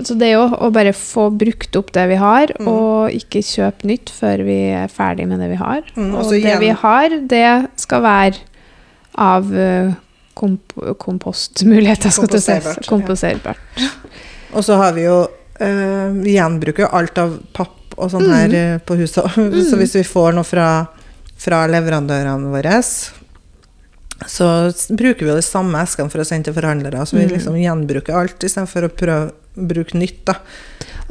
så 0.00 0.18
det 0.18 0.22
er 0.28 0.32
jo 0.32 0.48
å 0.56 0.72
bare 0.72 0.92
få 0.92 1.30
brukt 1.36 1.76
opp 1.76 1.92
det 1.92 2.08
vi 2.08 2.16
har, 2.16 2.46
Mm. 2.58 2.66
og 2.68 3.10
ikke 3.12 3.42
kjøpe 3.44 3.84
nytt 3.84 4.06
før 4.10 4.44
vi 4.44 4.70
er 4.72 4.88
ferdig 4.88 5.28
med 5.28 5.38
det 5.40 5.50
vi 5.50 5.56
har. 5.56 5.82
Mm, 5.96 6.14
og 6.16 6.30
det 6.30 6.58
vi 6.58 6.68
har, 6.70 7.08
det 7.10 7.68
skal 7.76 8.02
være 8.02 8.38
av 9.16 9.54
eh, 9.54 9.92
komp 10.34 10.74
kompostmuligheter. 10.98 12.10
Komposterbart, 12.88 13.58
ja. 13.78 13.88
Og 14.54 14.64
så 14.64 14.76
har 14.78 14.92
vi 14.94 15.02
jo 15.06 15.16
eh, 15.60 16.10
Vi 16.22 16.34
gjenbruker 16.36 16.84
jo 16.86 16.90
alt 16.94 17.18
av 17.18 17.38
papp 17.52 17.94
og 17.96 18.10
sånn 18.10 18.24
Mm. 18.26 18.34
her 18.34 18.54
eh, 18.58 18.78
på 18.82 18.96
huset. 18.98 19.24
Så 19.70 19.76
hvis 19.78 19.94
vi 19.94 20.02
får 20.06 20.32
noe 20.34 20.44
fra, 20.46 20.86
fra 21.38 21.60
leverandørene 21.70 22.50
våre, 22.50 22.80
så 24.26 24.46
bruker 24.94 25.24
vi 25.26 25.30
jo 25.30 25.36
de 25.38 25.42
samme 25.44 25.78
eskene 25.82 26.10
for 26.10 26.22
å 26.22 26.26
sende 26.26 26.48
til 26.48 26.54
forhandlere. 26.56 27.02
Så 27.06 27.16
vi 27.18 27.24
Mm. 27.26 27.32
liksom 27.34 27.54
gjenbruker 27.60 28.14
alt 28.18 28.38
istedenfor 28.46 28.86
å 28.88 28.92
prøve 28.94 29.32
bruke 29.54 29.94
nytt. 29.98 30.24
da. 30.26 30.34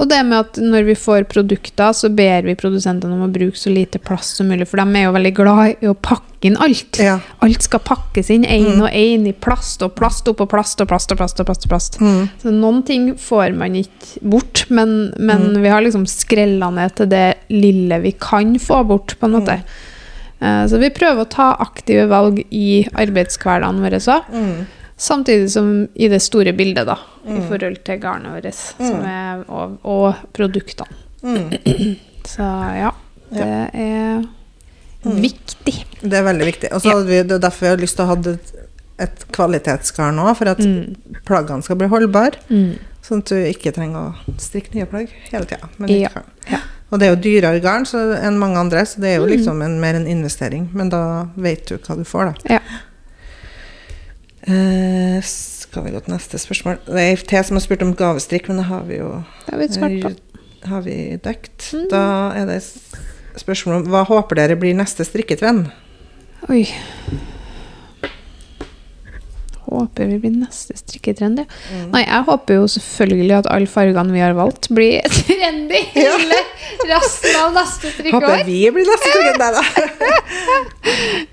Og 0.01 0.07
det 0.09 0.23
med 0.25 0.39
at 0.39 0.57
når 0.57 0.85
vi 0.87 0.93
får 0.97 1.27
produkter, 1.29 1.91
så 1.93 2.09
ber 2.09 2.41
vi 2.47 2.55
produsentene 2.57 3.13
om 3.13 3.27
å 3.27 3.31
bruke 3.31 3.55
så 3.55 3.69
lite 3.69 3.99
plass 4.01 4.31
som 4.39 4.47
mulig, 4.49 4.65
for 4.67 4.77
de 4.81 4.87
er 4.97 5.03
jo 5.05 5.11
veldig 5.13 5.33
glad 5.37 5.83
i 5.85 5.89
å 5.91 5.93
pakke 5.93 6.47
inn 6.49 6.57
alt. 6.57 6.97
Ja. 6.99 7.19
Alt 7.45 7.61
skal 7.61 7.79
pakkes 7.79 8.31
inn 8.33 8.43
én 8.43 8.65
Mm. 8.73 8.81
og 8.81 8.89
én 8.89 9.27
i 9.29 9.31
plast 9.31 9.83
og 9.85 9.93
plast 9.95 10.25
oppå 10.25 10.47
plast 10.49 10.81
og 10.81 10.87
plast 10.89 11.11
og 11.11 11.17
plast. 11.17 11.39
og 11.39 11.45
plast 11.45 11.65
og 11.65 11.69
plast. 11.69 11.99
Mm. 12.01 12.29
Så 12.41 12.51
noen 12.51 12.83
ting 12.83 13.13
får 13.15 13.53
man 13.55 13.75
ikke 13.75 14.19
bort, 14.23 14.65
men, 14.69 15.13
men 15.19 15.53
Mm. 15.53 15.61
vi 15.61 15.69
har 15.69 15.81
liksom 15.81 16.07
skrella 16.07 16.73
ned 16.73 16.95
til 16.95 17.05
det 17.07 17.37
lille 17.49 18.01
vi 18.01 18.11
kan 18.13 18.55
få 18.57 18.83
bort, 18.87 19.15
på 19.19 19.25
en 19.25 19.31
måte. 19.41 19.61
Mm. 20.41 20.67
Så 20.69 20.77
vi 20.79 20.89
prøver 20.89 21.21
å 21.23 21.29
ta 21.29 21.55
aktive 21.59 22.09
valg 22.09 22.43
i 22.51 22.83
arbeidshverdagen 22.91 23.79
vår 23.79 23.95
òg. 24.01 24.65
Samtidig 25.03 25.49
som 25.51 25.71
i 25.99 26.07
det 26.07 26.21
store 26.23 26.53
bildet, 26.55 26.85
da, 26.87 26.95
i 27.27 27.33
Mm. 27.35 27.47
forhold 27.49 27.81
til 27.83 27.99
garnet 27.99 28.31
vårt 28.31 28.75
Mm. 28.79 29.05
er, 29.05 29.43
og, 29.49 29.77
og 29.83 30.15
produktene. 30.33 30.87
Mm. 31.23 31.49
Så 32.33 32.45
ja, 32.77 32.91
det 33.33 33.47
er 33.73 34.23
Mm. 35.03 35.17
viktig. 35.19 35.73
Det 35.99 36.13
er 36.15 36.23
veldig 36.23 36.45
viktig. 36.47 36.69
Og 36.71 36.79
så 36.81 36.87
Ja. 36.87 36.93
hadde 36.95 37.07
vi, 37.09 37.23
det 37.23 37.31
er 37.35 37.39
derfor 37.49 37.59
vi 37.65 37.67
har 37.67 37.77
lyst 37.81 37.95
til 37.97 38.05
å 38.05 38.07
ha 38.07 38.15
et, 38.31 38.53
et 38.99 39.25
kvalitetsgarn 39.35 40.19
òg, 40.23 40.37
for 40.37 40.47
at 40.47 40.59
Mm. 40.59 40.95
plaggene 41.25 41.61
skal 41.63 41.75
bli 41.75 41.87
holdbare. 41.91 42.37
Mm. 42.49 42.77
Sånn 43.03 43.17
at 43.19 43.25
du 43.25 43.35
ikke 43.35 43.73
trenger 43.75 43.97
å 44.13 44.15
strikke 44.39 44.73
nye 44.75 44.85
plagg 44.85 45.09
hele 45.29 45.43
tida. 45.45 45.67
Ja, 45.89 46.07
ja. 46.49 46.59
Og 46.89 46.99
det 46.99 47.09
er 47.09 47.15
jo 47.15 47.21
dyrere 47.21 47.59
garn 47.61 47.83
enn 47.83 48.37
mange 48.39 48.55
andre, 48.57 48.85
så 48.85 49.01
det 49.01 49.09
er 49.09 49.17
jo 49.19 49.25
liksom 49.27 49.61
en, 49.61 49.79
mer 49.81 49.95
en 49.95 50.07
investering. 50.07 50.69
Men 50.73 50.87
da 50.89 51.27
vet 51.35 51.65
du 51.67 51.77
hva 51.79 51.97
du 51.97 52.03
får, 52.05 52.25
da. 52.47 52.53
Ja. 52.53 52.59
Eh, 54.47 55.21
skal 55.23 55.85
vi 55.85 55.93
gå 55.93 55.99
til 56.03 56.13
neste 56.13 56.39
spørsmål? 56.41 56.81
Det 56.85 56.99
er 57.01 57.15
til 57.15 57.43
som 57.47 57.55
har 57.55 57.63
spurt 57.63 57.81
om 57.85 57.93
gavestrikk, 57.95 58.49
men 58.51 58.59
det 58.59 58.65
har 58.67 58.83
vi 58.83 58.97
jo 58.99 59.23
Det 59.45 59.53
har 59.53 59.59
vi 59.61 59.67
svart 59.73 59.97
på. 60.03 60.09
eh, 60.09 60.69
har 60.69 60.81
vi 60.81 60.97
dekt. 61.23 61.69
Mm. 61.73 61.87
Da 61.91 62.03
er 62.35 62.45
det 62.45 62.59
spørsmål 63.39 63.75
om 63.81 63.87
hva 63.91 64.03
håper 64.07 64.35
dere 64.35 64.55
blir 64.59 64.75
neste 64.75 65.05
strikketrend? 65.07 65.71
Oi. 66.49 66.65
Håper 69.73 70.05
vi 70.11 70.19
blir 70.21 70.33
neste 70.37 70.75
strikketrendy. 70.77 71.47
Mm. 71.73 71.87
Nei, 71.95 72.03
jeg 72.05 72.25
håper 72.27 72.59
jo 72.59 72.67
selvfølgelig 72.69 73.37
at 73.39 73.49
alle 73.49 73.69
fargene 73.71 74.13
vi 74.13 74.21
har 74.21 74.35
valgt, 74.37 74.69
blir 74.69 75.01
trendy 75.17 75.81
hele 75.95 76.39
resten 76.91 77.39
av 77.41 77.55
neste 77.57 77.89
Håper 78.13 78.43
vi 78.45 78.59
blir 78.75 78.85
neste 78.91 79.09
strikketrend? 79.09 79.57
Da. 79.57 79.63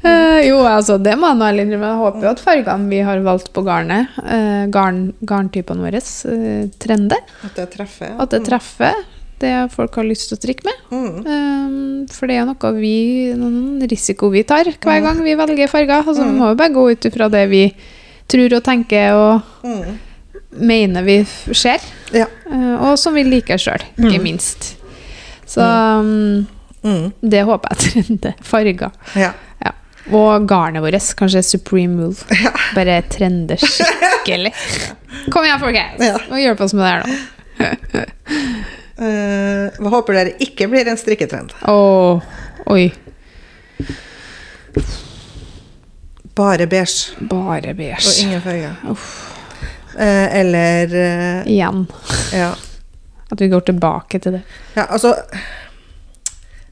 Eh, 0.01 0.47
jo, 0.47 0.61
altså, 0.65 0.97
det 1.03 1.13
må 1.21 1.29
jeg 1.29 1.39
nå 1.41 1.45
ærlig 1.51 1.65
innrømme. 1.67 1.89
Jeg 1.91 2.01
håper 2.01 2.25
jo 2.25 2.31
at 2.31 2.43
fargene 2.43 2.89
vi 2.91 3.01
har 3.05 3.21
valgt 3.27 3.51
på 3.53 3.63
garnet, 3.67 4.15
uh, 4.23 4.65
garn, 4.73 5.01
garntypene 5.29 5.85
våre, 5.85 6.01
uh, 6.01 6.63
trender. 6.81 7.21
At 7.45 7.59
det 7.59 7.67
treffer. 7.75 8.15
At 8.23 8.33
det 8.33 8.41
treffer 8.47 8.97
det 9.41 9.53
folk 9.73 9.95
har 9.97 10.05
lyst 10.09 10.29
til 10.31 10.37
å 10.37 10.41
strikke 10.41 10.67
med. 10.69 10.81
Mm. 10.93 11.21
Um, 11.27 12.09
for 12.13 12.29
det 12.31 12.37
er 12.41 12.49
noe 12.49 12.73
vi, 12.77 12.95
noen 13.37 13.81
risiko 13.91 14.29
vi 14.33 14.43
tar 14.49 14.69
hver 14.73 15.05
gang 15.05 15.23
vi 15.25 15.37
velger 15.39 15.71
farger. 15.73 16.03
Altså, 16.05 16.23
Vi 16.25 16.31
Mm. 16.31 16.39
må 16.41 16.51
jo 16.53 16.59
bare 16.61 16.77
gå 16.77 16.91
ut 16.93 17.09
ifra 17.09 17.31
det 17.33 17.47
vi 17.49 17.65
tror 18.31 18.57
og 18.59 18.65
tenker 18.67 19.13
og 19.19 19.43
Mm. 19.67 19.99
mener 20.71 21.03
vi 21.07 21.19
ser. 21.55 21.81
Ja. 22.15 22.27
Eh, 22.51 22.75
og 22.83 22.97
som 22.99 23.15
vi 23.15 23.23
liker 23.27 23.59
sjøl, 23.61 23.83
ikke 23.99 24.19
Mm. 24.19 24.23
minst. 24.25 24.77
Så 25.51 25.61
um, 25.67 26.47
det 27.23 27.43
håper 27.45 27.69
jeg 27.75 27.79
trender. 28.07 28.35
Farger. 28.51 28.91
Ja. 29.19 29.33
Ja. 29.65 29.73
Og 30.17 30.47
garnet 30.49 30.83
vårt, 30.83 31.15
kanskje 31.19 31.43
Supreme 31.45 31.97
Wool. 32.01 32.17
Ja. 32.43 32.51
Bare 32.75 33.03
trender 33.11 33.57
skikkelig. 33.61 34.53
Kom 35.33 35.45
igjen, 35.45 35.61
folkens! 35.61 36.01
Ja. 36.07 36.17
Og 36.31 36.39
hjelp 36.41 36.61
oss 36.65 36.73
med 36.75 36.87
det 36.87 36.93
her 36.95 37.03
nå. 37.05 38.07
uh, 39.01 39.67
hva 39.83 39.93
håper 39.99 40.17
dere 40.17 40.37
ikke 40.41 40.69
blir 40.73 40.89
en 40.89 40.97
strikketrend? 41.01 41.53
Åh, 41.69 42.23
oi. 42.71 42.87
Bare 46.35 46.67
beige 46.71 47.17
Bare 47.31 47.71
og 47.73 47.77
beige. 47.77 48.13
ingen 48.23 48.41
farger. 48.45 48.75
Eh, 49.99 50.37
eller 50.41 50.95
eh, 50.95 51.47
Igjen. 51.51 51.87
ja. 52.33 52.53
At 53.31 53.41
vi 53.41 53.49
går 53.49 53.61
tilbake 53.61 54.19
til 54.19 54.33
det. 54.33 54.43
ja, 54.75 54.87
altså 54.91 55.15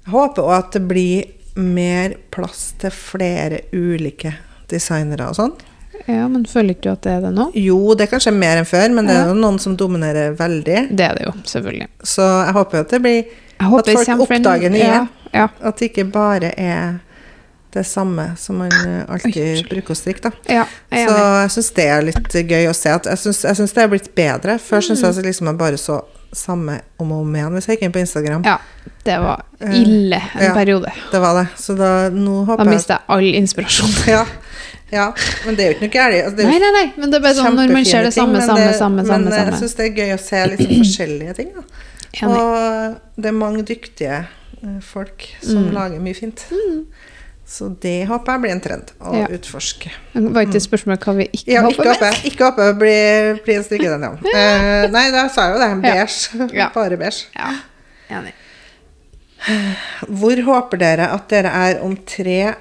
Jeg 0.06 0.10
håper 0.12 0.42
òg 0.42 0.54
at 0.58 0.72
det 0.72 0.82
blir 0.88 1.24
mer 1.58 2.14
plass 2.30 2.72
til 2.78 2.90
flere 2.94 3.60
ulike 3.74 4.32
designere 4.70 5.28
og 5.28 5.36
sånn. 5.36 5.52
Ja, 6.06 6.28
men 6.30 6.46
føler 6.48 6.72
ikke 6.76 6.86
du 6.86 6.90
at 6.94 7.02
det 7.04 7.12
er 7.18 7.20
det 7.26 7.32
nå? 7.34 7.48
Jo, 7.58 7.94
det 7.98 8.06
er 8.06 8.12
kanskje 8.14 8.32
mer 8.32 8.60
enn 8.60 8.68
før, 8.68 8.86
men 8.94 9.08
det 9.10 9.16
er 9.18 9.28
jo 9.28 9.34
noen 9.36 9.58
som 9.60 9.74
dominerer 9.76 10.32
veldig. 10.38 10.78
Det 10.96 11.04
er 11.04 11.18
det 11.18 11.26
jo, 11.26 11.32
selvfølgelig. 11.50 11.88
Så 12.06 12.22
jeg 12.46 12.54
håper 12.56 12.84
at 12.84 12.94
det 12.94 13.00
blir 13.04 13.18
At 13.58 13.90
folk 13.90 14.22
oppdager 14.24 14.70
nye. 14.72 14.86
Ja, 14.86 15.02
ja, 15.34 15.48
At 15.60 15.76
det 15.82 15.90
ikke 15.90 16.06
bare 16.14 16.52
er 16.56 17.00
det 17.72 17.84
samme 17.86 18.30
som 18.40 18.56
man 18.62 18.72
eh, 18.72 19.04
alltid 19.08 19.36
Oi, 19.36 19.64
bruker 19.68 19.92
å 19.92 19.96
strikke, 19.98 20.22
da. 20.22 20.30
ja, 20.48 20.62
jeg 20.90 21.08
Så 21.08 21.16
jeg 21.42 21.50
syns 21.56 21.70
det 21.76 21.84
er 21.88 22.02
litt 22.06 22.32
gøy 22.48 22.68
å 22.70 22.74
se. 22.74 22.88
At 22.90 23.04
jeg 23.06 23.18
syns, 23.18 23.72
det 23.74 23.82
er 23.82 23.88
blitt 23.92 24.14
bedre. 24.16 24.58
Før 24.58 24.80
syns 24.80 25.02
Mm. 25.02 25.14
jeg 25.14 25.24
liksom 25.26 25.46
jeg 25.52 25.58
bare 25.58 25.76
så 25.78 26.00
samme 26.32 26.80
om 27.00 27.12
og 27.12 27.20
om 27.24 27.34
igjen 27.36 27.52
hvis 27.56 27.66
jeg 27.68 27.76
gikk 27.78 27.82
inn 27.88 27.92
på 27.92 28.00
Instagram. 28.04 28.42
Ja, 28.44 28.58
det 29.04 29.18
var 29.20 29.44
Eh, 29.60 29.72
ille 29.82 30.20
en 30.34 30.42
ja. 30.44 30.54
periode. 30.54 30.92
Det 31.10 31.18
var 31.20 31.34
det. 31.42 31.46
Så 31.58 31.74
da, 31.76 32.08
nå 32.10 32.44
håper 32.46 32.64
jeg 32.64 32.74
mista 32.74 32.94
jeg 32.98 33.02
all 33.08 33.34
inspirasjon. 33.34 33.90
ja, 34.16 34.24
ja, 34.92 35.06
men 35.46 35.56
det 35.56 35.64
er 35.64 35.72
jo 35.72 35.74
ikke 35.76 35.86
noe 35.88 35.94
galt. 35.96 36.24
Altså, 36.24 36.46
Nei, 36.48 36.58
nei, 36.62 36.70
nei, 36.76 36.92
men 36.96 37.10
det 37.10 37.18
er 37.18 37.22
bare 37.24 37.34
sånn 37.34 37.56
når 37.58 37.72
man 37.72 37.84
ser 37.84 38.02
det 38.06 38.12
ting, 38.14 38.22
samme, 38.24 38.40
samme, 38.46 38.60
det- 38.68 38.76
samme, 38.78 39.04
samme. 39.04 39.24
Men 39.24 39.32
samme. 39.32 39.36
jeg 39.36 39.52
samme. 39.52 39.60
syns 39.60 39.74
det 39.76 39.84
er 39.88 39.96
gøy 39.98 40.14
å 40.14 40.20
se 40.22 40.46
litt 40.52 40.60
liksom 40.60 40.84
forskjellige 40.84 41.34
ting. 41.40 41.50
Da. 41.56 41.62
Og 42.28 42.96
det 43.20 43.26
er 43.32 43.36
mange 43.36 43.62
dyktige 43.68 44.18
eh, 44.62 44.80
folk 44.80 45.26
som 45.42 45.64
Mm. 45.68 45.72
lager 45.74 46.00
mye 46.00 46.14
fint. 46.16 46.44
Mm. 46.50 46.84
Så 47.48 47.70
det 47.80 48.06
håper 48.10 48.34
jeg 48.34 48.40
blir 48.42 48.50
en 48.52 48.60
trend 48.60 48.90
å 49.00 49.12
Ja. 49.16 49.26
utforske. 49.32 49.90
Var 50.14 50.42
ikke 50.44 50.60
spørsmål 50.60 50.98
hva 51.00 51.14
vi 51.16 51.24
ikke 51.32 51.46
Ja, 51.54 51.62
ikke 51.64 51.78
håper 51.78 51.88
håper, 51.94 52.18
ikke 52.28 52.44
håper 52.50 52.74
blir, 52.78 53.38
blir 53.46 53.56
en 53.56 53.64
strikketrend, 53.64 54.02
ja. 54.34 54.34
Eh, 54.36 54.90
nei, 54.92 55.06
da 55.14 55.22
sa 55.32 55.46
jeg 55.48 55.54
jo 55.54 55.62
det. 55.62 55.70
Beige. 55.86 56.52
Ja. 56.58 56.68
Bare 56.74 56.98
beige. 57.00 57.24
Ja, 57.38 57.54
enig. 58.10 58.34
Hvor 60.08 60.42
håper 60.44 60.80
dere 60.80 61.06
at 61.14 61.28
dere 61.30 61.52
er 61.54 61.80
om 61.86 61.94
tre 62.08 62.54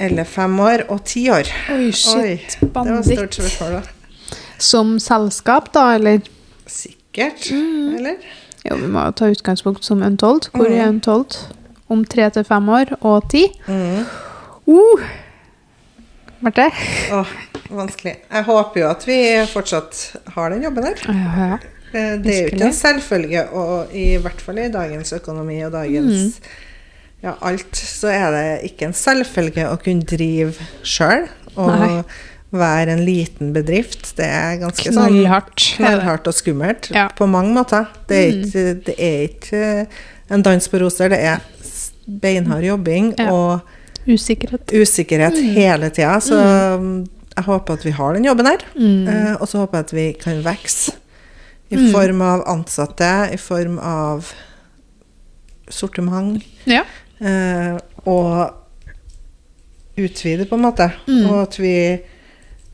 eller 0.00 0.24
fem 0.28 0.58
år 0.60 0.86
og 0.90 1.04
ti 1.08 1.26
år? 1.32 1.48
Oi, 1.70 1.86
Oi, 1.86 1.90
shit. 1.92 2.56
det 2.60 2.72
var 2.74 2.98
et 2.98 3.04
stort 3.04 3.16
Banditt. 3.18 3.38
spørsmål, 3.38 3.76
da. 3.78 4.36
Som 4.58 4.96
selskap, 4.98 5.70
da, 5.76 5.94
eller? 5.98 6.20
Sikkert, 6.66 7.50
Mm. 7.52 7.96
eller? 7.98 8.16
Jo, 8.64 8.76
vi 8.76 8.86
må 8.90 9.04
ta 9.14 9.26
utgangspunkt 9.30 9.84
som 9.84 10.02
Untold. 10.02 10.48
Hvor 10.52 10.66
er 10.66 10.90
Mm. 10.90 11.00
Om 11.88 12.04
tre 12.04 12.28
til 12.34 12.44
fem 12.44 12.68
år 12.68 12.96
og 13.00 13.28
ti? 13.30 13.44
Mm. 13.68 14.04
Uh! 14.66 15.04
Marte? 16.44 16.66
Åh, 17.14 17.30
vanskelig. 17.70 18.16
Jeg 18.32 18.44
håper 18.48 18.80
jo 18.82 18.88
at 18.90 19.06
vi 19.08 19.18
fortsatt 19.52 20.00
har 20.34 20.52
den 20.52 20.66
jobben 20.66 20.84
her. 20.90 21.00
Ja, 21.08 21.48
ja. 21.52 21.58
Eh, 21.96 22.16
Det 22.20 22.32
er 22.34 22.40
jo 22.42 22.50
ikke 22.52 22.66
en 22.66 22.74
selvfølge, 22.76 23.44
og 23.56 23.92
i 23.94 24.16
hvert 24.20 24.40
fall 24.42 24.58
i 24.58 24.68
dagens 24.74 25.12
økonomi 25.16 25.60
og 25.64 25.72
dagens 25.72 26.40
ja, 27.22 27.32
alt, 27.40 27.76
så 27.78 28.10
er 28.12 28.26
det 28.34 28.46
ikke 28.72 28.88
en 28.90 28.96
selvfølge 28.98 29.68
å 29.70 29.78
kunne 29.80 30.04
drive 30.06 30.52
sjøl 30.84 31.24
og 31.56 31.70
Nei. 31.72 32.02
være 32.52 32.92
en 32.98 33.04
liten 33.06 33.54
bedrift. 33.54 34.10
Det 34.18 34.26
er 34.26 34.58
ganske 34.60 34.90
sånn 34.92 35.08
Knallhardt. 35.14 35.56
knallhardt 35.78 36.28
og 36.28 36.34
skummelt 36.36 36.90
Ja. 36.94 37.06
på 37.16 37.26
mange 37.30 37.54
måter. 37.56 37.86
Det 38.10 38.18
er 38.18 38.32
Mm. 38.32 38.44
ikke, 38.44 38.84
det 38.86 38.94
er 38.98 39.22
ikke 39.30 39.86
en 40.30 40.42
dans 40.42 40.68
på 40.68 40.78
roser, 40.82 41.08
det 41.08 41.18
er 41.22 41.40
beinhard 42.06 42.64
jobbing 42.64 43.14
Ja. 43.18 43.30
og 43.32 43.60
Usikkerhet. 44.06 44.70
usikkerhet 44.72 45.34
Mm. 45.34 45.54
hele 45.54 45.90
tida. 45.90 46.20
Så 46.20 46.36
mm. 46.80 47.06
jeg 47.36 47.44
håper 47.44 47.72
at 47.74 47.84
vi 47.84 47.90
har 47.90 48.12
den 48.14 48.24
jobben 48.24 48.46
her. 48.46 48.58
Mm. 48.76 49.08
Eh, 49.08 49.34
og 49.40 49.48
så 49.48 49.58
håper 49.58 49.78
jeg 49.78 49.84
at 49.84 49.92
vi 49.92 50.12
kan 50.22 50.42
vokse. 50.44 50.92
I 51.70 51.90
form 51.92 52.20
av 52.22 52.44
ansatte, 52.46 53.32
i 53.34 53.36
form 53.36 53.78
av 53.82 54.28
sortiment. 55.68 56.42
Ja. 56.64 56.84
Eh, 57.18 57.78
og 58.06 58.52
utvide, 59.96 60.46
på 60.46 60.54
en 60.54 60.62
måte. 60.66 60.90
Mm. 61.08 61.24
Og 61.30 61.42
at 61.42 61.58
vi 61.58 61.74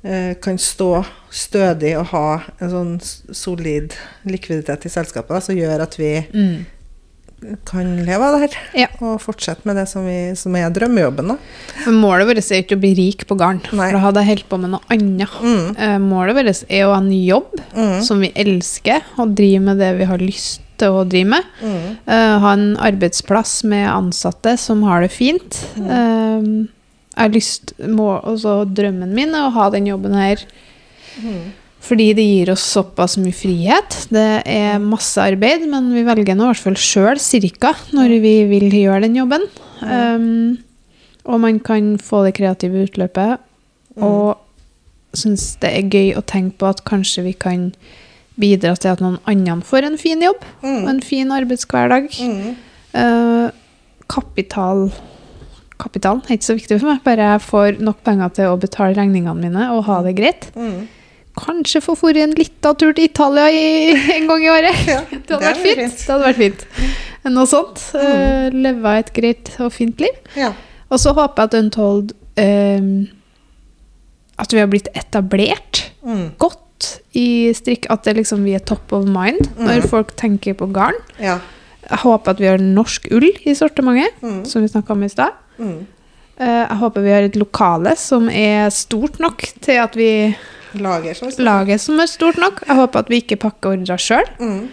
eh, 0.05 0.35
kan 0.43 0.59
stå 0.59 1.05
stødig 1.33 1.95
og 2.01 2.07
ha 2.12 2.26
en 2.61 2.72
sånn 2.72 2.93
solid 3.33 3.95
likviditet 4.28 4.85
i 4.89 4.93
selskapet 4.93 5.37
da, 5.39 5.41
som 5.41 5.57
gjør 5.57 5.85
at 5.87 5.97
vi 6.01 6.12
Mm. 6.35 6.66
Kan 7.68 7.88
leve 8.07 8.22
av 8.26 8.34
det 8.36 8.40
her. 8.47 8.57
Ja. 8.84 8.88
Og 9.01 9.20
fortsette 9.22 9.66
med 9.68 9.76
det 9.80 9.86
som, 9.90 10.05
vi, 10.07 10.32
som 10.38 10.55
er 10.57 10.70
drømmejobben. 10.74 11.32
da. 11.34 11.36
Målet 11.93 12.28
vårt 12.28 12.43
er 12.45 12.62
ikke 12.62 12.76
å 12.78 12.82
bli 12.82 12.93
rik 12.99 13.26
på 13.28 13.36
garn, 13.40 13.61
Nei. 13.72 13.88
for 13.90 13.99
da 13.99 14.03
hadde 14.07 14.22
jeg 14.24 14.30
holdt 14.32 14.49
på 14.53 14.61
med 14.62 14.74
noe 14.74 14.80
annet. 14.95 15.38
Mm. 15.43 15.70
Eh, 15.76 15.97
Målet 16.03 16.38
vårt 16.38 16.64
er 16.68 16.84
å 16.86 16.93
ha 16.95 17.01
en 17.03 17.12
jobb 17.12 17.59
Mm. 17.72 18.03
som 18.05 18.20
vi 18.20 18.32
elsker, 18.36 19.01
og 19.18 19.34
drive 19.34 19.61
med 19.64 19.78
det 19.78 19.95
vi 19.99 20.05
har 20.05 20.18
lyst 20.18 20.61
til 20.78 20.88
å 20.93 21.05
drive 21.09 21.28
med. 21.30 21.45
Mm. 21.62 21.97
Uh, 22.09 22.38
ha 22.43 22.53
en 22.53 22.76
arbeidsplass 22.76 23.62
med 23.64 23.86
ansatte 23.88 24.57
som 24.59 24.82
har 24.82 25.01
det 25.05 25.11
fint. 25.14 25.59
Uh, 25.78 26.66
lyst, 27.32 27.72
må, 27.86 28.20
også 28.24 28.62
Drømmen 28.74 29.12
min 29.14 29.34
er 29.34 29.47
å 29.49 29.53
ha 29.53 29.70
den 29.70 29.86
jobben 29.86 30.14
her 30.16 30.36
Mm. 31.20 31.53
Fordi 31.83 32.12
det 32.14 32.24
gir 32.24 32.51
oss 32.55 32.62
såpass 32.76 33.16
mye 33.18 33.35
frihet. 33.35 33.97
Det 34.14 34.26
er 34.47 34.78
masse 34.83 35.18
arbeid, 35.18 35.64
men 35.70 35.89
vi 35.95 36.05
velger 36.07 36.37
nå 36.39 36.47
i 36.47 36.53
hvert 36.53 36.62
fall 36.68 36.78
sjøl 36.78 37.18
cirka 37.22 37.72
når 37.97 38.14
vi 38.22 38.35
vil 38.51 38.68
gjøre 38.70 39.03
den 39.09 39.16
jobben. 39.18 39.49
Um, 39.83 40.59
og 41.26 41.41
man 41.43 41.59
kan 41.62 41.97
få 42.03 42.22
det 42.26 42.37
kreative 42.39 42.85
utløpet, 42.87 43.43
og 43.99 44.39
syns 45.18 45.57
det 45.61 45.72
er 45.76 45.91
gøy 45.93 46.14
å 46.16 46.22
tenke 46.24 46.57
på 46.62 46.70
at 46.70 46.85
kanskje 46.89 47.26
vi 47.26 47.35
kan 47.37 47.66
bidra 48.41 48.72
til 48.80 48.95
at 48.95 49.03
noen 49.05 49.18
andre 49.28 49.59
får 49.66 49.85
en 49.91 49.99
fin 50.01 50.22
jobb 50.24 50.41
og 50.62 50.68
Mm. 50.70 50.89
en 50.89 51.01
fin 51.05 51.28
arbeidshverdag. 51.35 52.07
Mm. 52.22 52.57
Eh, 52.95 53.51
kapital 54.09 54.91
Kapitalen 55.83 56.22
er 56.28 56.37
ikke 56.37 56.47
så 56.47 56.55
viktig 56.55 56.76
for 56.78 56.93
meg, 56.93 57.03
bare 57.03 57.24
jeg 57.33 57.41
får 57.43 57.80
nok 57.83 58.05
penger 58.07 58.28
til 58.37 58.45
å 58.53 58.59
betale 58.61 58.95
regningene 58.95 59.35
mine 59.35 59.64
og 59.74 59.83
ha 59.89 59.97
det 60.07 60.12
greit. 60.14 60.45
Mm. 60.55 60.87
Kanskje 61.39 61.80
få 61.80 61.95
dratt 61.97 62.16
en 62.22 62.35
liten 62.37 62.76
tur 62.76 62.93
til 62.93 63.05
Italia 63.09 63.47
i, 63.51 63.95
en 64.18 64.26
gang 64.28 64.43
i 64.45 64.51
året. 64.53 64.83
Ja, 64.87 65.01
Det 65.11 65.30
hadde 65.30 65.47
vært 65.47 65.62
fint. 65.64 65.97
Det 65.97 66.11
hadde 66.12 66.26
vært 66.26 66.37
fint. 66.43 66.66
Noe 67.33 67.47
sånt. 67.47 67.80
Uh, 67.95 68.51
leve 68.53 68.93
et 68.99 69.12
greit 69.16 69.53
og 69.62 69.72
fint 69.72 70.01
liv. 70.03 70.16
Ja. 70.37 70.53
Og 70.93 70.99
så 71.01 71.14
håper 71.16 71.43
jeg 71.43 71.49
at 71.49 71.55
Untold 71.62 72.12
uh, 72.37 73.09
At 74.43 74.53
vi 74.53 74.61
har 74.62 74.68
blitt 74.72 74.89
etablert 74.97 75.89
Mm. 76.03 76.33
godt 76.37 76.97
i 77.14 77.53
strikk. 77.55 77.87
At 77.95 78.03
det 78.03 78.16
liksom 78.16 78.43
vi 78.43 78.57
er 78.57 78.62
top 78.66 78.91
of 78.93 79.05
mind 79.07 79.53
når 79.57 79.80
Mhm. 79.85 79.89
folk 79.89 80.16
tenker 80.18 80.55
på 80.59 80.66
garn. 80.74 80.97
ja. 81.20 81.39
Jeg 81.91 81.99
håper 81.99 82.30
at 82.30 82.39
vi 82.41 82.47
har 82.47 82.59
norsk 82.59 83.07
ull 83.12 83.24
i 83.47 83.55
sortimentet, 83.55 84.14
Mm. 84.22 84.45
som 84.47 84.62
vi 84.62 84.68
snakka 84.68 84.91
om 84.93 85.03
i 85.03 85.09
stad. 85.09 85.30
Mm. 85.59 85.87
Eh, 86.39 86.66
jeg 86.68 86.76
håper 86.78 87.03
vi 87.03 87.11
har 87.11 87.22
et 87.22 87.37
lokale 87.37 87.97
som 87.99 88.28
er 88.28 88.68
stort 88.70 89.18
nok 89.20 89.43
til 89.61 89.78
at 89.78 89.95
vi 89.97 90.35
Lager, 90.75 91.14
som 91.14 91.29
det 91.29 91.35
står. 91.37 91.79
Som 91.79 92.01
er 92.01 92.07
stort 92.07 92.37
nok. 92.39 92.62
Jeg 92.66 92.77
håper 92.77 92.99
at 93.05 93.09
vi 93.12 93.20
ikke 93.23 93.37
pakker 93.43 93.75
ordrer 93.77 93.99
sjøl. 94.01 94.25
Mm. 94.41 94.68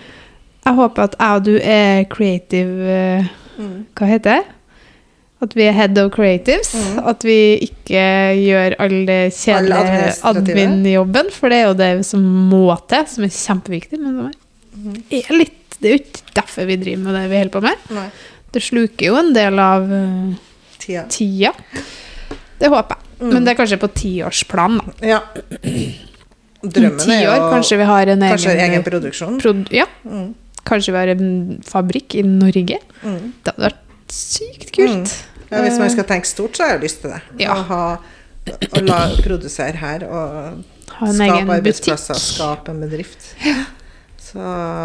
Jeg 0.65 0.73
håper 0.75 1.03
at 1.03 1.15
jeg 1.19 1.35
og 1.35 1.43
du 1.45 1.53
er 1.61 2.05
creative 2.09 2.87
eh, 2.95 3.27
Mm. 3.59 3.85
Hva 3.99 4.07
heter 4.07 4.37
det? 4.37 4.45
At 5.43 5.53
vi 5.55 5.63
er 5.67 5.73
head 5.75 5.97
of 5.99 6.11
creatives. 6.15 6.69
Mm. 6.75 6.99
At 7.11 7.23
vi 7.27 7.35
ikke 7.65 8.03
gjør 8.39 8.75
all 8.79 9.05
det 9.07 9.33
kjedelige 9.35 10.13
admin-jobben, 10.29 11.31
for 11.35 11.51
det 11.51 11.57
er 11.59 11.67
jo 11.67 11.73
det 11.79 12.05
som 12.07 12.23
må 12.23 12.61
til, 12.87 13.03
som 13.11 13.23
er 13.27 13.33
kjempeviktig. 13.35 13.99
Men 13.99 14.15
som 14.15 14.25
er- 14.27 14.79
Mhm. 14.79 15.03
er 15.11 15.35
litt 15.37 15.55
Det 15.81 15.87
er 15.87 15.97
jo 15.97 16.03
ikke 16.03 16.33
derfor 16.35 16.65
vi 16.67 16.75
driver 16.75 16.97
med 17.03 17.13
det 17.15 17.29
vi 17.29 17.37
holder 17.37 17.51
på 17.51 17.61
med. 17.61 17.75
Nei. 17.91 18.09
Det 18.51 18.61
sluker 18.61 19.05
jo 19.05 19.15
en 19.15 19.33
del 19.33 19.59
av 19.59 19.83
uh, 19.91 20.33
Tida. 20.77 21.05
tida. 21.07 21.51
Det 22.59 22.69
håper 22.69 22.95
jeg. 22.95 23.05
Mm. 23.19 23.33
Men 23.33 23.45
det 23.45 23.51
er 23.53 23.57
kanskje 23.59 23.79
på 23.81 23.89
tiårsplan. 23.99 24.77
da. 24.79 25.07
Ja. 25.07 25.19
Om 26.61 26.69
Drømmen 26.75 26.99
ti 26.99 27.11
er 27.15 27.21
jo 27.23 27.31
år 27.31 27.51
kanskje 27.53 27.77
vi 27.79 27.85
har 27.87 28.07
en 28.11 28.23
egen, 28.27 28.59
egen 28.65 28.83
produksjon. 28.83 29.37
prod 29.39 29.69
Ja, 29.71 29.85
Mm. 30.05 30.33
kanskje 30.67 30.91
vi 30.91 30.97
har 30.99 31.07
en 31.13 31.61
fabrikk 31.65 32.15
i 32.15 32.23
Norge. 32.23 32.79
Mm. 33.03 33.33
Det 33.43 33.53
hadde 33.53 33.69
vært 33.69 34.11
sykt 34.11 34.71
kult. 34.75 35.13
Ja, 35.51 35.61
hvis 35.63 35.79
man 35.79 35.89
skal 35.89 36.03
tenke 36.03 36.27
stort, 36.27 36.57
så 36.57 36.63
har 36.67 36.75
jeg 36.77 36.81
lyst 36.83 37.01
til 37.01 37.11
det. 37.11 37.21
Ja. 37.39 37.55
Å 37.55 37.63
ha 37.63 37.97
å 38.49 38.81
la, 38.85 38.99
produsere 39.23 39.75
her 39.77 40.03
og 40.09 40.63
Ha 40.99 41.05
en 41.07 41.13
skape 41.15 41.53
arbeidsplasser, 41.55 42.13
butikk. 42.13 42.35
skape 42.35 42.69
en 42.69 42.79
bedrift. 42.81 43.33
Så 44.19 44.39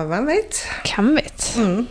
hvem 0.09 0.27
vet? 0.31 0.63
Hvem 0.85 1.15
vet? 1.17 1.51
Mm. 1.59 1.87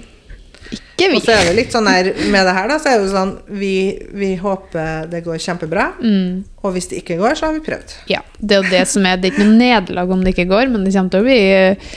Vi. 0.97 1.07
Og 1.17 1.23
så 1.25 1.33
er 1.35 1.47
det 1.49 1.55
litt 1.57 1.73
sånn 1.73 1.87
her 1.89 2.07
med 2.31 2.45
det 2.47 2.53
her, 2.55 2.67
da, 2.69 2.77
så 2.79 2.91
er 2.91 2.99
det 2.99 3.07
jo 3.07 3.11
sånn 3.15 3.31
vi, 3.59 3.73
vi 4.13 4.29
håper 4.39 5.07
det 5.11 5.23
går 5.25 5.39
kjempebra. 5.41 5.87
Mm. 5.99 6.43
Og 6.63 6.73
hvis 6.75 6.87
det 6.91 7.01
ikke 7.01 7.17
går, 7.19 7.35
så 7.39 7.49
har 7.49 7.53
vi 7.57 7.63
prøvd. 7.65 7.95
Ja, 8.11 8.21
det 8.39 8.55
er 8.55 8.61
jo 8.63 8.71
det 8.71 8.83
som 8.91 9.05
er 9.09 9.17
Det 9.17 9.29
er 9.29 9.33
ikke 9.35 9.47
noe 9.47 9.57
nederlag 9.59 10.11
om 10.13 10.21
det 10.23 10.35
ikke 10.35 10.49
går, 10.51 10.69
men 10.71 10.83
det 10.85 10.93
kommer 10.95 11.11
til 11.15 11.23
å 11.23 11.27
bli 11.27 11.39
eh, 11.53 11.95